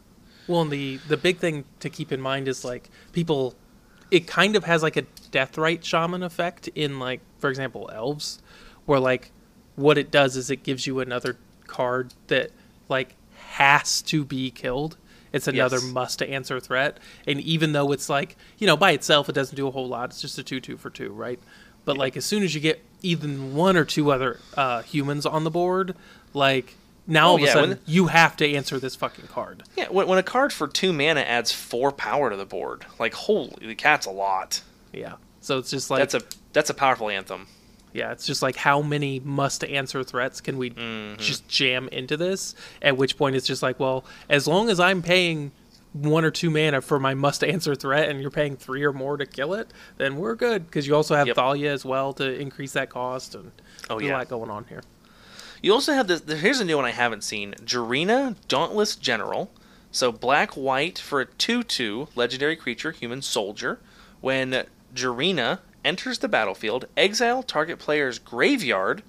[0.49, 3.55] Well, and the the big thing to keep in mind is like people,
[4.15, 8.41] it kind of has like a Deathrite Shaman effect in like, for example, elves,
[8.87, 9.33] where like
[9.77, 11.37] what it does is it gives you another
[11.67, 12.51] card that
[12.89, 13.17] like
[13.57, 14.97] has to be killed.
[15.33, 15.93] It's another Yes.
[15.93, 19.57] must to answer threat, and even though it's like you know by itself it doesn't
[19.57, 21.41] do a whole lot, it's just a two two for two, right?
[21.85, 25.43] But like as soon as you get even one or two other uh, humans on
[25.43, 25.97] the board,
[26.33, 26.77] like
[27.07, 29.63] now Oh, all of a sudden when- you have to answer this fucking card.
[29.77, 33.15] Yeah, when, when a card for two mana adds four power to the board, like
[33.15, 34.63] holy, the cat's a lot.
[34.93, 35.15] Yeah.
[35.41, 36.23] So it's just like that's a
[36.53, 37.47] that's a powerful anthem.
[37.93, 41.21] yeah, it's just like how many must answer threats can we Mm-hmm.
[41.21, 42.55] just jam into this?
[42.81, 45.53] At which point it's just like, well, as long as I'm paying
[45.93, 49.17] one or two mana for my must answer threat and you're paying three or more
[49.17, 51.37] to kill it, then we're good because you also have Yep.
[51.37, 53.53] Thalia as well to increase that cost and
[53.91, 54.13] Oh, yeah.
[54.13, 54.83] a lot going on here.
[55.65, 56.21] You also have this.
[56.43, 59.51] Here's a new one I haven't seen: Jirina Dauntless General.
[59.91, 63.81] So black white for a two-two legendary creature, human soldier.
[64.21, 69.03] When Jirina enters the battlefield, exile target player's graveyard,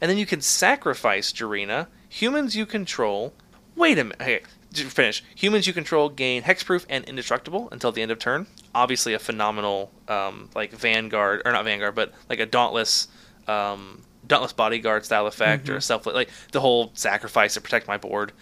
[0.00, 1.88] and then you can sacrifice Jirina.
[2.08, 3.34] Humans you control.
[3.76, 4.22] Wait a minute.
[4.22, 4.40] Okay,
[4.72, 5.22] finish.
[5.34, 8.46] Humans you control gain hexproof and indestructible until the end of turn.
[8.74, 13.08] Obviously, a phenomenal um, like Vanguard or not Vanguard, but like a Dauntless.
[13.46, 17.96] Um, Dauntless bodyguard style effect or a self like the whole sacrifice to protect my
[17.96, 18.32] board.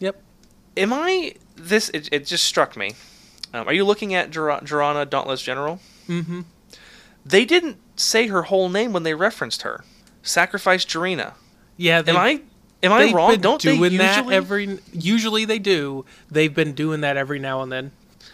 [0.00, 0.20] Yep.
[0.76, 1.88] Am I this?
[1.90, 2.94] It, it just struck me.
[3.54, 5.80] Um, are you looking at Jirina Dauntless General?
[6.08, 6.40] Mm-hmm.
[7.24, 9.84] They didn't say her whole name when they referenced her.
[10.22, 11.34] Sacrifice Jirina.
[11.76, 12.02] Yeah.
[12.02, 12.42] They, Am I
[12.82, 13.38] am I wrong?
[13.38, 14.78] Don't doing they usually that every?
[14.92, 16.04] Usually they do.
[16.28, 17.92] They've been doing that every now and then.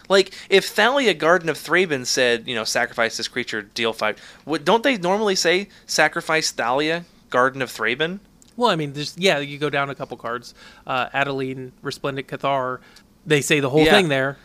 [0.08, 4.18] Like if Thalia Guardian of Thraben said you know sacrifice this creature deal five?
[4.44, 8.20] What don't they normally say sacrifice Thalia Guardian of Thraben?
[8.56, 10.54] Well, I mean, just yeah, you go down a couple cards.
[10.86, 12.78] Uh, Adeline, Resplendent Cathar.
[13.26, 13.92] They say the whole Yeah.
[13.92, 14.36] thing there.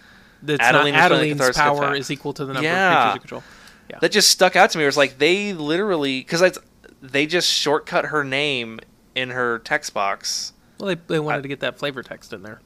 [0.41, 1.99] That's Adeline, not Adeline's Cathar's power Cathar.
[1.99, 2.93] is equal to the number Yeah.
[2.93, 3.43] of creatures you control.
[3.89, 3.97] Yeah.
[3.99, 4.85] That just stuck out to me.
[4.85, 6.57] It was like they literally because
[7.01, 8.79] they just shortcut her name
[9.15, 10.53] in her text box.
[10.79, 12.61] well, they, they wanted I- to get that flavor text in there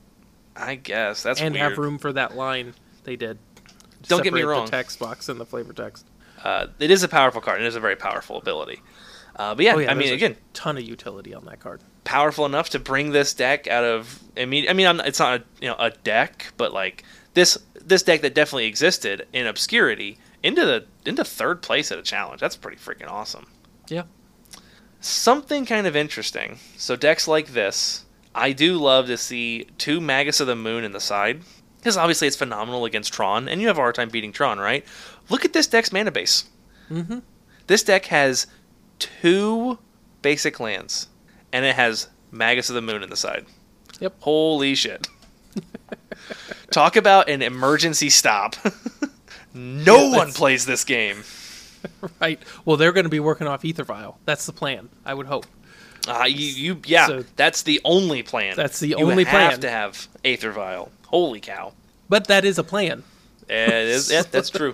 [0.55, 1.63] I guess that's and weird.
[1.71, 2.75] have room for that line.
[3.03, 3.37] They did.
[4.03, 4.65] Don't get me wrong.
[4.65, 6.05] The text box and the flavor text.
[6.43, 7.61] Uh, it is a powerful card.
[7.61, 8.81] It is a very powerful ability.
[9.35, 11.81] Uh, but yeah, oh yeah, I mean, again, ton of utility on that card.
[12.03, 14.21] powerful enough to bring this deck out of.
[14.37, 17.03] I mean, I mean, I'm, it's not a, you know a deck, but like
[17.33, 22.03] this this deck that definitely existed in obscurity into the into third place at a
[22.03, 22.41] challenge.
[22.41, 23.47] That's pretty freaking awesome.
[23.87, 24.03] Yeah.
[24.99, 26.59] Something kind of interesting.
[26.77, 28.05] So decks like this,
[28.35, 31.41] I do love to see two Magus of the Moon in the side.
[31.83, 34.85] Because obviously it's phenomenal against Tron, and you have a hard time beating Tron, right?
[35.27, 36.45] Look at this deck's mana base.
[36.89, 37.19] Mm-hmm.
[37.67, 38.47] This deck has
[38.99, 39.77] two
[40.21, 41.09] basic lands,
[41.51, 43.45] and it has Magus of the Moon in the side.
[43.99, 44.15] Yep.
[44.21, 45.09] Holy shit.
[46.71, 48.55] Talk about an emergency stop.
[49.53, 51.23] no Yeah, one plays this game.
[52.21, 52.41] Right.
[52.63, 54.17] Well, they're going to be working off Aether Vial.
[54.23, 54.87] That's the plan.
[55.05, 55.45] I would hope.
[56.07, 58.55] Uh, you, you, yeah, So- that's the only plan.
[58.55, 60.89] That's the only plan you have to have Aether Vial.
[61.13, 61.73] Holy cow.
[62.09, 63.03] But that is a plan.
[63.47, 64.73] It is, yeah, that's true.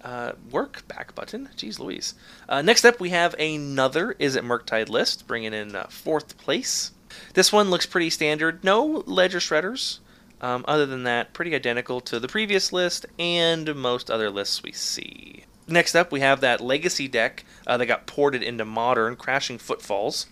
[0.00, 1.48] Uh, work back button.
[1.56, 2.14] Jeez Louise.
[2.48, 6.92] Uh, next up, we have another Is It Murktide list, bringing in uh, fourth place.
[7.34, 8.62] This one looks pretty standard.
[8.62, 9.98] No Ledger Shredders.
[10.40, 14.70] Um, other than that, pretty identical to the previous list and most other lists we
[14.70, 15.46] see.
[15.66, 20.28] Next up, we have that Legacy deck uh, that got ported into Modern, Crashing Footfalls.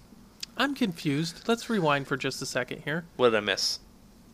[0.56, 1.48] I'm confused.
[1.48, 3.04] Let's rewind for just a second here.
[3.16, 3.80] What did I miss?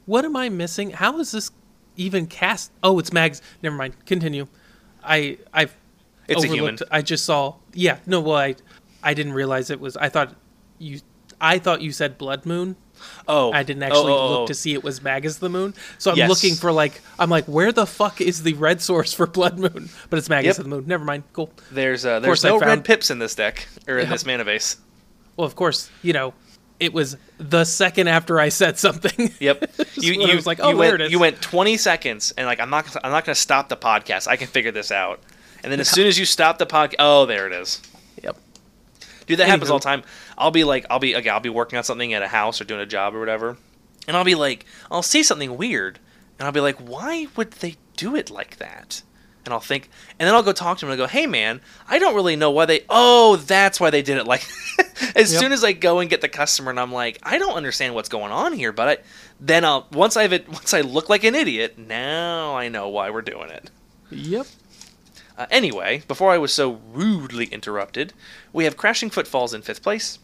[0.06, 0.90] What am I missing?
[0.90, 1.50] How is this
[1.96, 2.70] even cast?
[2.82, 3.40] Oh, it's Mags.
[3.62, 3.94] Never mind.
[4.06, 4.46] Continue.
[5.02, 5.74] I I've
[6.28, 6.60] It's a human.
[6.74, 6.82] overlooked.
[6.90, 7.54] I just saw.
[7.72, 7.98] Yeah.
[8.06, 8.20] No.
[8.20, 8.56] Well, I
[9.02, 9.96] I didn't realize it was.
[9.96, 10.34] I thought
[10.78, 11.00] you.
[11.40, 12.76] I thought you said Blood Moon.
[13.26, 14.46] Oh, I didn't actually oh, oh, look oh.
[14.46, 15.74] to see it was Magus the Moon.
[15.98, 16.28] So I'm Yes.
[16.28, 19.88] looking for like I'm like, where the fuck is the red source for Blood Moon?
[20.10, 20.58] But it's Magus Yep.
[20.58, 20.84] of the Moon.
[20.86, 21.24] Never mind.
[21.32, 21.50] Cool.
[21.72, 24.12] There's uh, there's no found- red pips in this deck or in Yep.
[24.12, 24.76] this mana base.
[25.36, 26.32] Well, of course, you know,
[26.80, 29.32] it was the second after I said something.
[29.40, 29.70] Yep.
[29.96, 31.12] You- I was like, oh, you there went, it is.
[31.12, 34.26] You went 20 seconds, and like I'm not I'm not going to stop the podcast.
[34.28, 35.20] I can figure this out.
[35.62, 37.80] And then as soon as you stop the podcast, oh, there it is.
[38.22, 38.36] yep.
[39.26, 40.02] Dude, that happens all the time.
[40.36, 42.64] I'll be like, I'll be, okay, I'll be working on something at a house or
[42.64, 43.56] doing a job or whatever,
[44.06, 45.98] and I'll be like, I'll see something weird,
[46.38, 49.00] and I'll be like, why would they do it like that?
[49.44, 51.60] And I'll think, and then I'll go talk to him and I go, hey man,
[51.88, 52.80] I don't really know why they.
[52.88, 54.44] Oh, that's why they did it like.
[55.14, 55.40] as Yep.
[55.40, 58.08] soon as I go and get the customer, and I'm like, I don't understand what's
[58.08, 58.96] going on here, but I,
[59.40, 63.22] then I'll once I've once I look like an idiot, now I know why we're
[63.22, 63.70] doing it.
[64.10, 64.46] Yep.
[65.36, 68.12] Uh, anyway, before I was so rudely interrupted,
[68.52, 70.20] we have Crashing Footfalls in fifth place,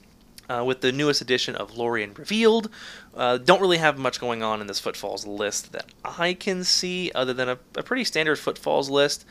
[0.51, 2.69] uh, with the newest edition of Lorien Revealed.
[3.15, 7.13] Uh, don't really have much going on in this Footfalls list that I can see,
[7.15, 9.25] other than a, a pretty standard Footfalls list.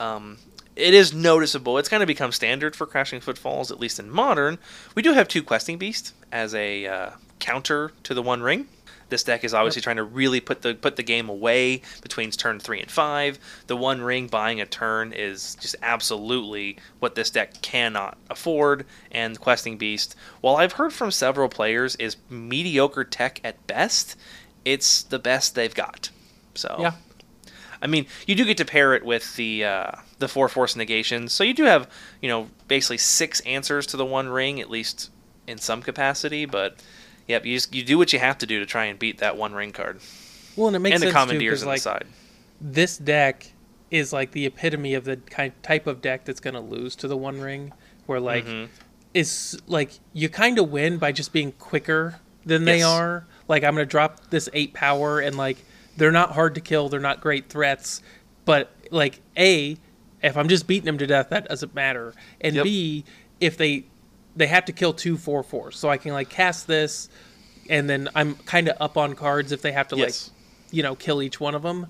[0.00, 0.38] Um,
[0.74, 1.78] it is noticeable.
[1.78, 4.58] It's kind of become standard for Crashing Footfalls, at least in modern.
[4.96, 8.66] We do have two Questing Beasts as a uh, counter to the One Ring.
[9.08, 12.58] This deck is obviously trying to really put the put the game away between turn
[12.58, 13.38] three and five.
[13.66, 18.86] The One Ring buying a turn is just absolutely what this deck cannot afford.
[19.10, 24.16] And Questing Beast, while I've heard from several players, is mediocre tech at best.
[24.64, 26.10] It's the best they've got.
[26.54, 26.92] So Yeah.
[27.82, 31.34] I mean, you do get to pair it with the uh, the four force negations,
[31.34, 31.86] so you do have
[32.22, 35.10] you know basically six answers to the one ring, at least
[35.46, 36.46] in some capacity.
[36.46, 36.82] But
[37.26, 39.36] yep, you just, you do what you have to do to try and beat that
[39.36, 40.00] one ring card,
[40.56, 42.06] Well, and it makes and the sense too, commandeers 'cause, on like the side.
[42.60, 43.52] this deck
[43.90, 47.08] is like the epitome of the kind type of deck that's going to lose to
[47.08, 47.72] the One Ring,
[48.06, 48.68] where like Mhm.
[49.12, 53.26] is like you kind of win by just being quicker than they are.
[53.46, 55.58] Like I'm going to drop this eight power, and like
[55.96, 56.88] they're not hard to kill.
[56.88, 58.02] They're not great threats,
[58.44, 59.76] but like a
[60.22, 62.14] if I'm just beating them to death, that doesn't matter.
[62.40, 62.64] And Yep.
[62.64, 63.04] b
[63.40, 63.84] if they
[64.36, 67.08] they have to kill two four fours, so I can like cast this,
[67.70, 70.30] and then I'm kind of up on cards if they have to Yes.
[70.30, 71.86] like you know kill each one of them.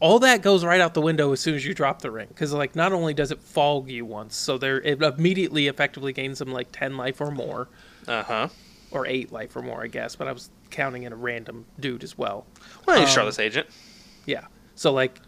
[0.00, 2.52] All that goes right out the window as soon as you drop the ring, because
[2.52, 6.52] like not only does it fog you once, so there it immediately effectively gains them
[6.52, 7.68] like ten life or more,
[8.08, 8.48] Uh huh.
[8.90, 10.16] or eight life or more, I guess.
[10.16, 12.44] But I was counting in a random dude as well.
[12.86, 13.68] Well, he's Um, Charlotte's agent.
[14.26, 14.46] Yeah.
[14.74, 15.20] So like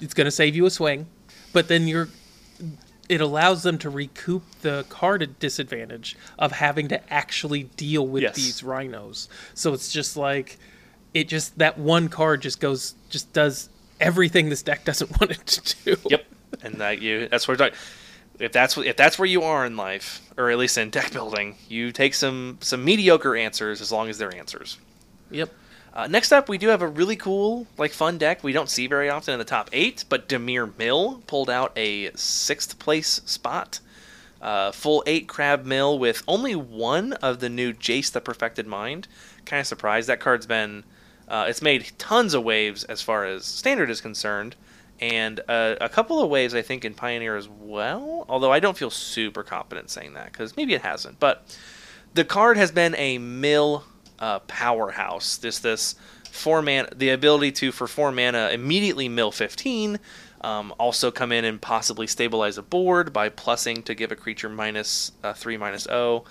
[0.00, 1.06] it's going to save you a swing,
[1.52, 2.08] but then you're
[3.08, 8.36] it allows them to recoup the card disadvantage of having to actually deal with Yes.
[8.36, 9.28] these rhinos.
[9.54, 10.58] So it's just like
[11.14, 13.68] it just that one card just goes just does
[14.00, 15.96] everything this deck doesn't want it to do.
[16.10, 16.24] Yep,
[16.62, 17.72] and that you that's what.
[18.38, 21.56] If that's if that's where you are in life, or at least in deck building,
[21.70, 24.76] you take some some mediocre answers as long as they're answers.
[25.30, 25.50] Yep.
[25.96, 28.86] Uh, next up, we do have a really cool, like, fun deck we don't see
[28.86, 33.80] very often in the top eight, but Dimir Mill pulled out a sixth place spot.
[34.42, 39.08] Uh, full eight crab mill with only one of the new Jace the Perfected Mind.
[39.46, 40.06] Kind of surprised.
[40.10, 40.84] That card's been.
[41.26, 44.54] Uh, it's made tons of waves as far as standard is concerned,
[45.00, 48.26] and uh, a couple of waves, I think, in Pioneer as well.
[48.28, 51.18] Although I don't feel super confident saying that, because maybe it hasn't.
[51.18, 51.56] But
[52.12, 53.84] the card has been a mill
[54.18, 55.36] uh, powerhouse.
[55.36, 55.94] This this
[56.30, 59.98] four mana, the ability to for four mana immediately mill fifteen.
[60.42, 64.48] Um, also come in and possibly stabilize a board by plussing to give a creature
[64.48, 66.24] minus uh, three zero,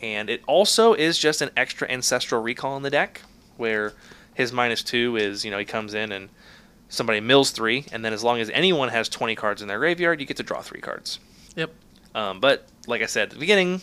[0.00, 3.22] and it also is just an extra ancestral recall in the deck
[3.56, 3.94] where
[4.34, 6.28] his minus two is you know he comes in and
[6.88, 10.20] somebody mills three, and then as long as anyone has twenty cards in their graveyard,
[10.20, 11.18] you get to draw three cards.
[11.56, 11.72] Yep.
[12.14, 13.80] Um, but like I said at the beginning,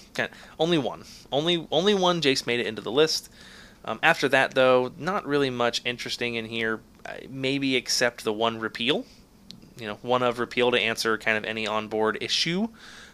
[0.59, 3.29] only one, only only one Jace made it into the list.
[3.89, 6.79] Um, after that, though, not really much interesting in here.
[7.27, 9.05] Maybe except the one repeal.
[9.79, 12.67] You know, one of repeal to answer kind of any onboard issue.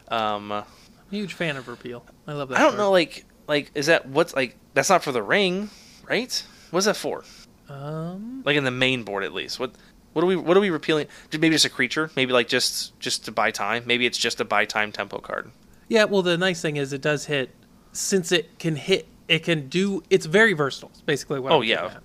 [0.09, 0.63] Um,
[1.09, 2.05] huge fan of repeal.
[2.27, 2.59] I love that.
[2.59, 5.69] I don't know, like like is that what's like that's not for the ring,
[6.09, 6.43] right?
[6.71, 7.23] What's that for?
[7.69, 9.59] Um Like in the main board at least.
[9.59, 9.71] What
[10.13, 11.07] what are we what are we repealing?
[11.31, 12.11] Maybe just a creature.
[12.15, 13.83] Maybe like just just to buy time.
[13.85, 15.51] Maybe it's just a buy time tempo card.
[15.87, 17.51] Yeah, well, the nice thing is it does hit.
[17.91, 20.03] Since it can hit, it can do.
[20.09, 20.91] It's very versatile.
[21.05, 21.51] Basically what.
[21.51, 21.97] Oh, I'm yeah.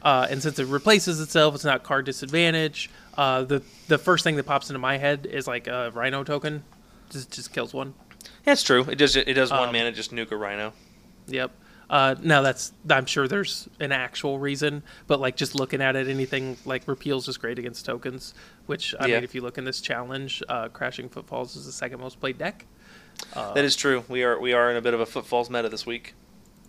[0.00, 2.88] Uh, and since it replaces itself, it's not card disadvantage.
[3.16, 6.62] Uh, the the first thing that pops into my head is like a Rhino token.
[7.10, 7.94] Just just kills one.
[8.44, 8.82] That's true.
[8.88, 10.72] It does it does one Um, mana just nuke a rhino.
[11.26, 11.50] Yep.
[11.90, 16.06] Uh, now that's I'm sure there's an actual reason, but like just looking at it,
[16.06, 18.34] anything like repeals is great against tokens.
[18.66, 19.14] Which I Yeah.
[19.16, 22.36] mean, if you look in this challenge, uh, Crashing Footfalls is the second most played
[22.38, 22.66] deck.
[23.34, 24.04] Uh, that is true.
[24.08, 26.14] We are we are in a bit of a footfalls meta this week.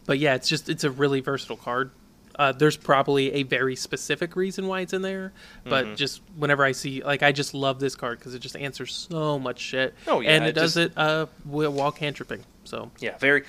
[0.10, 1.91] But yeah, it's just it's a really versatile card.
[2.34, 5.34] Uh, there's probably a very specific reason why it's in there,
[5.65, 5.95] but Mhm.
[5.98, 9.38] just whenever I see like I just love this card because it just answers so
[9.38, 9.94] much shit.
[10.07, 12.44] Oh, yeah, and it, it does just- it uh while cantripping.
[12.64, 13.44] So Yeah, very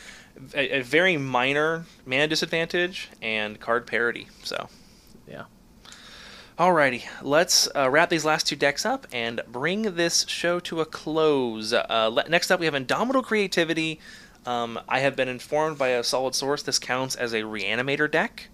[0.55, 4.29] a, a very minor mana disadvantage and card parity.
[4.45, 4.69] So
[5.27, 5.45] yeah,
[6.59, 10.85] Alrighty, let's uh, wrap these last two decks up and bring this show to a
[10.85, 11.73] close.
[11.73, 13.99] Uh, le- next up, we have Indomitable Creativity.
[14.47, 18.49] Um, I have been informed by a solid source this counts as a Reanimator deck.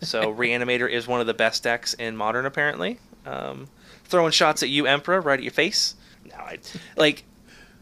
[0.00, 2.98] So Reanimator is one of the best decks in Modern, apparently.
[3.26, 3.68] Um,
[4.04, 5.94] throwing shots at you, Emperor, right at your face.
[6.24, 6.58] No, I
[6.96, 7.24] like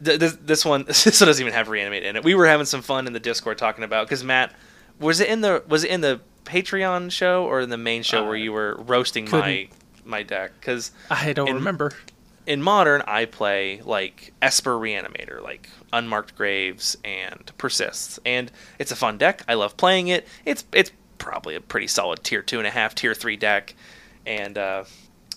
[0.04, 0.36] th- this.
[0.42, 2.24] This one, this one doesn't even have Reanimate in it.
[2.24, 4.52] We were having some fun in the Discord talking about because Matt
[4.98, 8.24] was it in the was it in the Patreon show or in the main show
[8.24, 9.70] where Uh, you were roasting my couldn't-
[10.06, 10.52] my deck?
[10.58, 11.92] Because I don't In- remember.
[12.50, 18.50] In modern, I play like Esper Reanimator, like Unmarked Graves and Persists, and
[18.80, 19.44] it's a fun deck.
[19.46, 20.26] I love playing it.
[20.44, 23.76] It's it's probably a pretty solid tier two and a half, tier three deck,
[24.26, 24.82] and uh,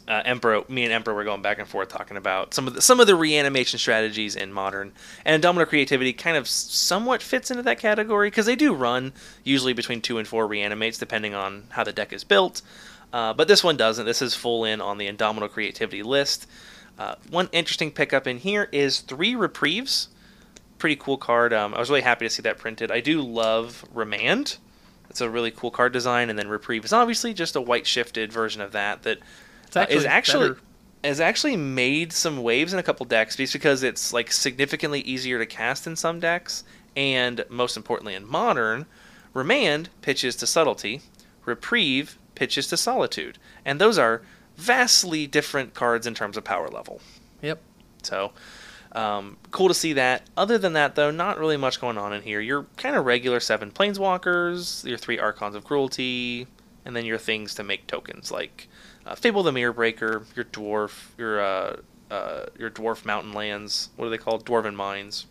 [0.07, 2.81] uh, Emperor, me and Emperor were going back and forth talking about some of the
[2.81, 4.91] some of the reanimation strategies in modern,
[5.23, 9.13] and Domino Creativity kind of somewhat fits into that category because they do run
[9.43, 12.63] usually between two and four reanimates depending on how the deck is built.
[13.13, 14.07] Uh, but this one doesn't.
[14.07, 16.47] This is full in on the Indomitable Creativity list.
[16.97, 20.09] Uh, one interesting pickup in here is three reprieves.
[20.77, 21.53] Pretty cool card.
[21.53, 22.91] Um, I was really happy to see that printed.
[22.91, 24.57] I do love Remand.
[25.09, 28.33] It's a really cool card design, and then Reprieve is obviously just a white shifted
[28.33, 29.19] version of that that
[29.75, 30.61] uh, actually, is actually better.
[31.03, 35.37] has actually made some waves in a couple decks just because it's like significantly easier
[35.39, 36.63] to cast in some decks,
[36.95, 38.85] and most importantly in modern,
[39.33, 41.01] Remand pitches to subtlety,
[41.45, 44.23] Reprieve pitches to solitude, and those are
[44.57, 47.01] vastly different cards in terms of power level.
[47.41, 47.61] Yep.
[48.03, 48.31] So,
[48.93, 50.23] um, cool to see that.
[50.37, 52.39] Other than that, though, not really much going on in here.
[52.39, 56.47] Your kind of regular seven planeswalkers, your three archons of cruelty,
[56.85, 58.67] and then your things to make tokens like
[59.05, 61.77] uh, Fable the Mirror Breaker, your dwarf, your uh,
[62.11, 63.89] uh, your dwarf mountain lands.
[63.95, 64.45] What are they called?
[64.45, 65.25] Dwarven mines,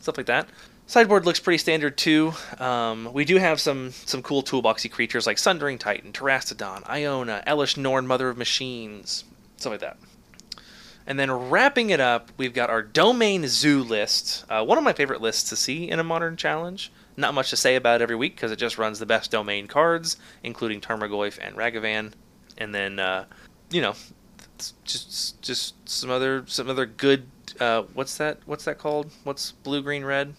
[0.00, 0.48] stuff like that.
[0.88, 2.32] Sideboard looks pretty standard too.
[2.58, 7.76] Um, we do have some some cool toolboxy creatures like Sundering Titan, Terastodon, Iona, Elesh
[7.76, 9.24] Norn, Mother of Machines,
[9.56, 9.96] stuff like that.
[11.04, 14.44] And then wrapping it up, we've got our domain zoo list.
[14.48, 16.92] Uh, one of my favorite lists to see in a modern challenge.
[17.16, 20.16] Not much to say about every week because it just runs the best domain cards,
[20.42, 22.12] including Tarmogoyf and Ragavan.
[22.58, 23.24] And then, uh,
[23.70, 23.94] you know,
[24.84, 27.26] just just some other some other good.
[27.58, 28.38] Uh, what's that?
[28.46, 29.10] What's that called?
[29.24, 30.34] What's blue, green, red?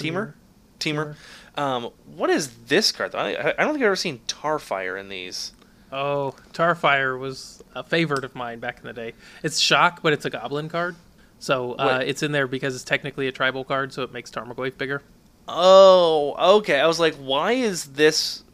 [0.00, 0.34] Temur.
[0.78, 1.16] Temur.
[1.56, 3.12] Um, what is this card?
[3.12, 3.18] Though?
[3.18, 5.52] I, I don't think I've ever seen Tarfire in these.
[5.92, 9.14] Oh, Tarfire was a favorite of mine back in the day.
[9.42, 10.96] It's shock, but it's a goblin card.
[11.38, 14.76] So uh, it's in there because it's technically a tribal card, so it makes Tarmogoyf
[14.76, 15.02] bigger.
[15.48, 16.78] Oh, okay.
[16.78, 18.44] I was like, why is this?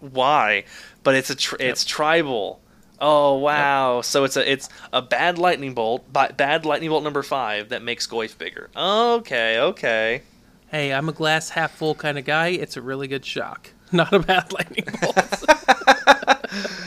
[0.00, 0.64] Why?
[1.02, 2.60] But it's a tr- it's tribal.
[3.00, 4.00] Oh wow!
[4.00, 8.06] So it's a it's a bad lightning bolt, bad lightning bolt number five that makes
[8.08, 8.70] Goyf bigger.
[8.76, 10.22] Okay, okay.
[10.70, 12.48] Hey, I'm a glass half full kind of guy.
[12.48, 15.44] It's a really good shock, not a bad lightning bolt.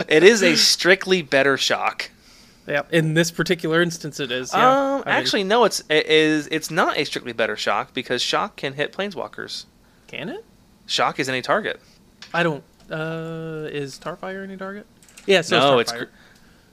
[0.07, 2.09] It is a strictly better shock.
[2.67, 4.51] yeah, in this particular instance, it is.
[4.53, 4.67] Yeah.
[4.67, 5.63] Um, I mean, actually, no.
[5.63, 9.65] It's it is it's not a strictly better shock because shock can hit planeswalkers.
[10.07, 10.43] can it?
[10.87, 11.79] Shock is any target.
[12.33, 12.63] I don't.
[12.89, 14.85] Uh, is Tarfire any target?
[15.27, 16.05] Yeah, so no, it's cr-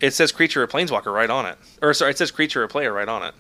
[0.00, 2.92] it says creature or planeswalker right on it, or sorry, it says creature or player
[2.92, 3.34] right on it.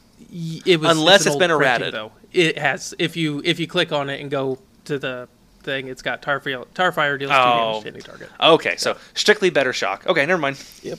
[0.66, 1.92] It was, Unless it's old been errated.
[1.94, 2.12] though.
[2.32, 2.94] It has.
[2.98, 5.28] If you if you click on it and go to the
[5.62, 6.66] thing, it's got Tarfire.
[6.74, 7.70] Tarfire deals two Oh.
[7.70, 8.30] damage to any target.
[8.40, 10.06] Okay, so strictly better shock.
[10.06, 10.62] Okay, never mind.
[10.82, 10.98] Yep.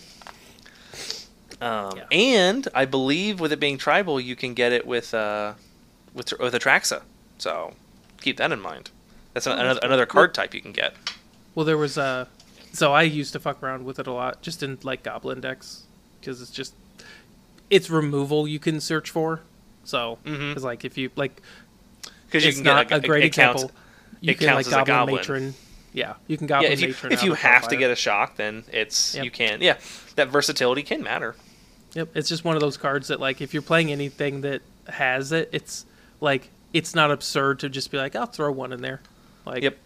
[1.62, 2.06] Um, Yeah.
[2.12, 5.54] And I believe with it being tribal, you can get it with uh,
[6.14, 7.02] with with Atraxa.
[7.38, 7.74] So
[8.22, 8.92] keep that in mind.
[9.34, 10.94] That's an, Oh, another another card type you can get.
[11.56, 12.26] Well, there was Uh,
[12.72, 15.84] so I used to fuck around with it a lot, just in like Goblin decks,
[16.20, 16.74] because it's just
[17.70, 19.42] it's removal you can search for.
[19.90, 20.52] So mm-hmm.
[20.52, 21.42] it's like if you like,
[22.28, 23.80] Because you can not get a great it counts- example.
[24.22, 25.16] You it can like as a Goblin, goblin.
[25.16, 25.54] Matron.
[25.94, 27.12] Yeah, you can Yeah, Goblin if you Matron.
[27.14, 29.26] if you have to get a shock, then it's Yep.
[29.26, 29.62] you can.
[29.62, 29.78] Yeah,
[30.16, 31.36] that versatility can matter.
[31.96, 35.32] Yep, it's just one of those cards that like if you're playing anything that has
[35.32, 35.86] it, it's
[36.22, 39.02] like it's not absurd to just be like, I'll throw one in there.
[39.46, 39.78] Like Yep.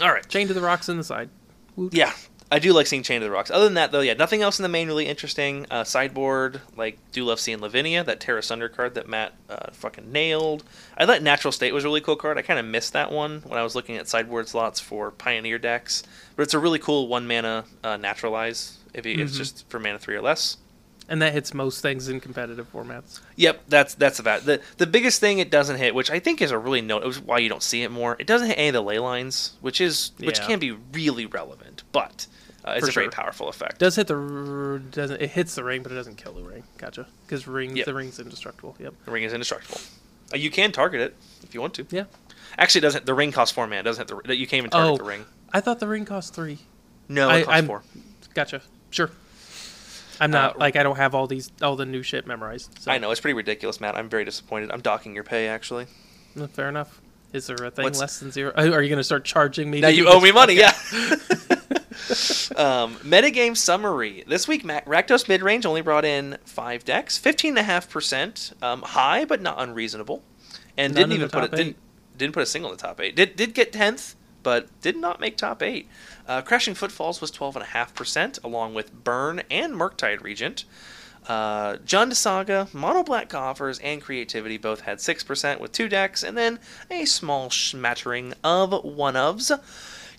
[0.00, 0.28] All right.
[0.28, 1.30] chain to the rocks in the side.
[1.74, 1.92] Woot.
[1.94, 2.12] Yeah,
[2.52, 3.50] I do like seeing Chain of the Rocks.
[3.50, 5.66] Other than that, though, yeah, nothing else in the main really interesting.
[5.70, 10.12] Uh, sideboard, like, do love seeing Lavinia, that Terra Sunder card that Matt uh, fucking
[10.12, 10.62] nailed.
[10.98, 12.36] I thought Natural State was a really cool card.
[12.36, 15.58] I kind of missed that one when I was looking at sideboard slots for Pioneer
[15.58, 16.02] decks.
[16.36, 19.38] But it's a really cool one mana uh, naturalize if you, it's Mhm.
[19.38, 20.58] just for mana three or less.
[21.08, 23.18] and that hits most things in competitive formats.
[23.36, 26.52] Yep, that's that's about the the biggest thing it doesn't hit, which I think is
[26.52, 27.16] a really note.
[27.16, 28.16] Why you don't see it more.
[28.20, 30.46] It doesn't hit any of the ley lines, which is which Yeah.
[30.46, 32.26] can be really relevant, but
[32.64, 33.78] uh, it's For a very powerful effect.
[33.78, 36.62] Does hit the r- doesn't it hits the ring, but it doesn't kill the ring.
[36.78, 37.06] Gotcha.
[37.26, 37.86] Because rings Yep.
[37.86, 38.76] the ring's indestructible.
[38.78, 38.94] Yep.
[39.04, 39.80] The ring is indestructible.
[40.32, 41.86] Uh, you can target it if you want to.
[41.90, 42.04] Yeah.
[42.58, 43.06] Actually, it doesn't.
[43.06, 43.80] The ring costs four mana.
[43.80, 44.36] It doesn't hit the.
[44.36, 44.96] You can't even target Oh.
[44.96, 45.24] the ring.
[45.52, 46.58] I thought the ring cost three.
[47.08, 47.82] No, I- it costs I'm- four.
[48.34, 48.62] Gotcha.
[48.90, 49.10] Sure.
[50.20, 52.78] I'm not Uh, like I don't have all these all the new shit memorized.
[52.80, 52.92] So.
[52.92, 53.96] I know it's pretty ridiculous, Matt.
[53.96, 54.70] I'm very disappointed.
[54.70, 55.86] I'm docking your pay actually.
[56.52, 57.00] Fair enough.
[57.32, 58.52] Is there a thing What's- less than zero?
[58.54, 59.80] Are you going to start charging me?
[59.80, 60.22] Now to you owe this?
[60.22, 60.72] me money, yeah.
[62.56, 64.24] um, metagame summary.
[64.26, 68.52] This week, Ma- Rakdos midrange only brought in five decks, fifteen and a half percent,
[68.62, 70.22] um, high but not unreasonable,
[70.76, 71.76] and None didn't even put it didn't,
[72.16, 73.16] didn't put a single in the top eight.
[73.16, 75.88] Did did get tenth, but did not make top eight.
[76.26, 80.64] Uh, Crashing Footfalls was twelve and a half percent, along with Burn and Murktide Regent.
[81.26, 86.22] Uh, John de Saga, Mono Black Coffers, and Creativity both had 6% with two decks,
[86.22, 86.58] and then
[86.90, 89.52] a small smattering of one ofs.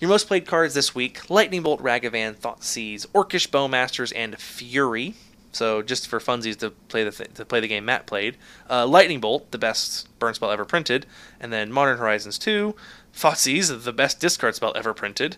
[0.00, 5.14] Your most played cards this week Lightning Bolt, Ragavan, Thoughtseize, Orcish Bowmasters, and Fury.
[5.52, 8.36] So just for funsies to play the th- to play the game Matt played,
[8.68, 11.06] uh, Lightning Bolt, the best burn spell ever printed,
[11.40, 12.74] and then Modern Horizons 2,
[13.14, 15.36] Thoughtseize, the best discard spell ever printed,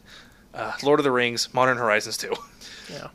[0.55, 2.33] uh, Lord of the Rings, Modern Horizons 2.
[2.89, 3.09] Yeah.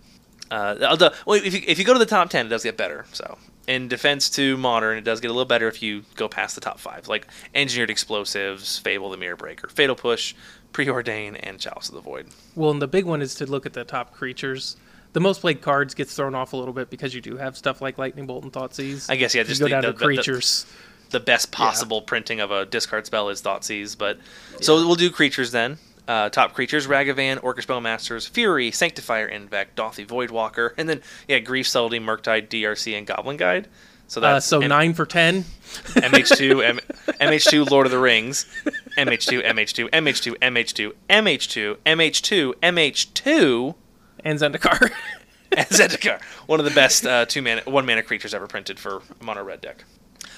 [0.51, 2.75] Uh, the- well, if you, if you go to the top 10, it does get
[2.75, 3.05] better.
[3.13, 3.37] So,
[3.67, 6.61] in defense to modern, it does get a little better if you go past the
[6.61, 10.35] top five, like Engineered Explosives, Fable the Mirror Breaker, Fatal Push,
[10.73, 12.27] Preordain, and Chalice of the Void.
[12.55, 14.75] Well, and the big one is to look at the top creatures.
[15.13, 17.81] The most played cards gets thrown off a little bit because you do have stuff
[17.81, 19.09] like Lightning Bolt and Thoughtseize.
[19.09, 20.65] I guess, yeah, just you go the- down the- to the- the- creatures.
[21.09, 24.17] The best possible printing of a discard spell is Thoughtseize, but
[24.61, 25.77] so we'll do creatures then.
[26.07, 31.67] Uh, top creatures: Ragavan, Orcish Bowmasters, Fury, Sanctifier, en-Vec, Dauthi Voidwalker, and then yeah, Grief
[31.67, 33.67] Subtlety, Murktide, DRC, and Goblin Guide.
[34.11, 35.45] So Uh, so M- nine for ten.
[35.95, 36.79] MH2, M-
[37.21, 38.45] MH2, Lord of the Rings,
[38.97, 43.75] MH2, MH2, MH2, MH2, MH2, MH2, MH2,
[44.25, 44.91] and Zendikar.
[45.55, 46.21] and Zendikar.
[46.45, 49.45] One of the best uh, two mana, one mana creatures ever printed for a mono
[49.45, 49.85] red deck.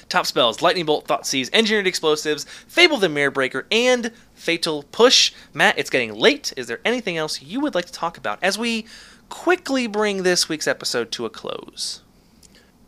[0.08, 5.34] Top spells: Lightning Bolt, Thoughtseize, Engineered Explosives, Fable the Mirror Breaker, and Fatal Push.
[5.52, 6.54] Matt, it's getting late.
[6.56, 8.86] Is there anything else you would like to talk about as we
[9.30, 12.02] quickly bring this week's episode to a close?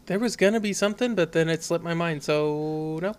[0.07, 2.23] There was gonna be something, but then it slipped my mind.
[2.23, 3.15] So no.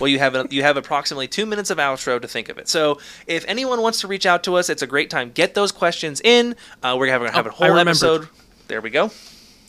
[0.00, 2.68] Well, you have you have approximately two minutes of outro to think of it.
[2.68, 2.98] So,
[3.28, 5.30] if anyone wants to reach out to us, it's a great time.
[5.32, 6.56] Get those questions in.
[6.82, 8.28] Uh, we're gonna have a Oh, whole episode.
[8.66, 9.12] There we go.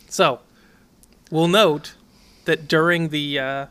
[0.09, 0.39] So,
[1.29, 1.93] we'll note
[2.45, 3.65] that during the uh,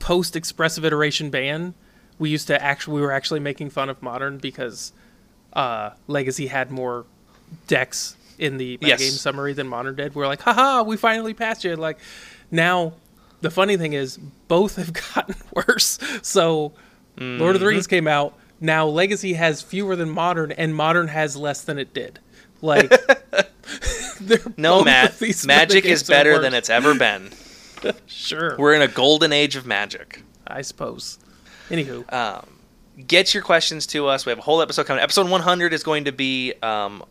[0.00, 1.74] post expressive iteration ban,
[2.18, 4.92] we used to actually we were actually making fun of modern because
[5.52, 7.04] uh, Legacy had more
[7.68, 8.98] decks in the Yes.
[8.98, 10.16] game summary than modern did.
[10.16, 11.76] We're like, haha, we finally passed you.
[11.76, 11.98] Like
[12.50, 12.94] now,
[13.40, 14.18] the funny thing is
[14.48, 15.98] both have gotten worse.
[16.22, 16.72] So,
[17.18, 18.34] Lord of the Rings came out.
[18.60, 22.18] Now Legacy has fewer than modern, and modern has less than it did.
[22.62, 22.90] Like,
[24.20, 25.18] they're No, both Matt.
[25.18, 27.30] these Magic is better than it's ever been.
[28.06, 28.56] Sure.
[28.58, 30.22] We're in a golden age of magic.
[30.46, 31.18] I suppose.
[31.70, 32.46] Anywho, Um,
[33.06, 34.26] get your questions to us.
[34.26, 35.02] We have a whole episode coming.
[35.02, 37.02] Episode 100 is going to be, um,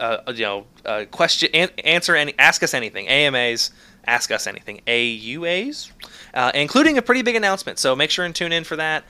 [0.00, 3.06] uh, you know, uh, question, an- answer any, ask us anything.
[3.06, 3.70] AMAs,
[4.08, 4.80] ask us anything.
[4.86, 5.92] AUAs,
[6.34, 7.78] uh, including a pretty big announcement.
[7.78, 9.04] So make sure and tune in for that.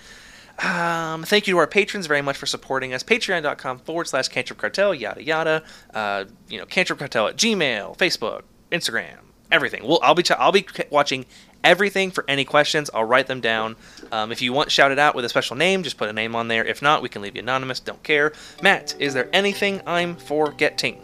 [0.59, 3.05] Um, thank you to our patrons very much for supporting us.
[3.05, 5.62] Patreon.com forward slash Cantrip Cartel, yada yada.
[5.95, 8.43] Uh, you know, Cantrip Cartel at Gmail, Facebook,
[8.73, 9.19] Instagram,
[9.53, 9.87] everything.
[9.87, 11.27] We'll, I'll be I'll be watching
[11.62, 12.91] everything for any questions.
[12.93, 13.77] I'll write them down.
[14.11, 16.49] Um, if you want shouted out with a special name, just put a name on
[16.49, 16.65] there.
[16.65, 17.79] If not, we can leave you anonymous.
[17.79, 18.33] Don't care.
[18.61, 21.01] Matt, is there anything I'm forgetting?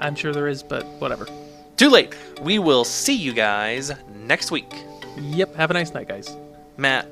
[0.00, 1.26] I'm sure there is, but whatever.
[1.80, 2.14] Too late.
[2.42, 4.70] We will see you guys next week.
[5.16, 5.54] Yep.
[5.54, 6.36] Have a nice night, guys.
[6.76, 7.08] Matt,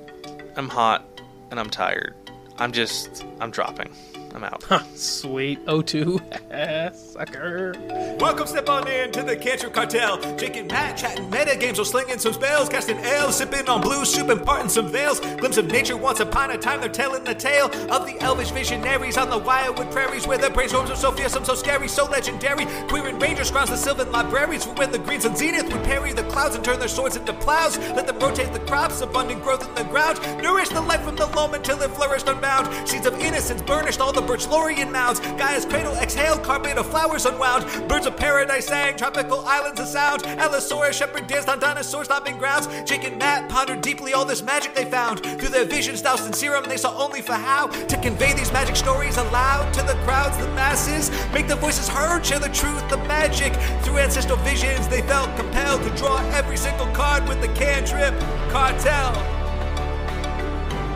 [0.56, 1.06] I'm hot
[1.50, 2.14] and I'm tired.
[2.58, 3.88] I'm just, I'm dropping.
[4.34, 4.62] I'm out.
[4.64, 5.64] Huh, sweet.
[5.66, 6.94] O2.
[6.94, 7.74] Sucker.
[8.20, 10.36] Welcome, step on in to the Cantrip Cartel.
[10.36, 14.04] Jake and Matt chatting meta games while slinging some spells, casting ale, sipping on blue
[14.04, 15.20] soup and parting some veils.
[15.20, 19.16] Glimpse of nature once upon a time, they're telling the tale of the elvish visionaries
[19.16, 22.64] on the wildwood prairies where the brainstorms are so fearsome, so scary, so legendary.
[22.88, 26.24] Quirion Rangers grounds the sylvan libraries for when the Green Sun's Zenith would parry the
[26.24, 27.78] clouds and turn their swords into plows.
[27.78, 30.20] Let them rotate the crops, abundant growth in the ground.
[30.42, 32.88] Nourish the life from the loam until it flourished unbound.
[32.88, 35.20] Seeds of innocence burnished all the the birch Lorien mounds.
[35.20, 37.64] Gaia's cradle exhaled, carpet of flowers unwound.
[37.88, 40.26] Birds of paradise sang, tropical islands a sound.
[40.26, 42.66] Allosaurus shepherd danced on dinosaur stomping grounds.
[42.84, 45.20] Jake and Matt pondered deeply all this magic they found.
[45.20, 48.74] Through their visions doused in serum, they saw only for how to convey these magic
[48.74, 51.10] stories aloud to the crowds, the masses.
[51.32, 53.54] Make the voices heard, share the truth, the magic.
[53.84, 58.18] Through ancestral visions, they felt compelled to draw every single card with the cantrip
[58.50, 59.12] cartel.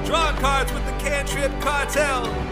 [0.07, 2.52] Draw cards with the cantrip cartel.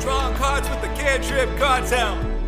[0.00, 2.39] Drawing cards with the cantrip cartel.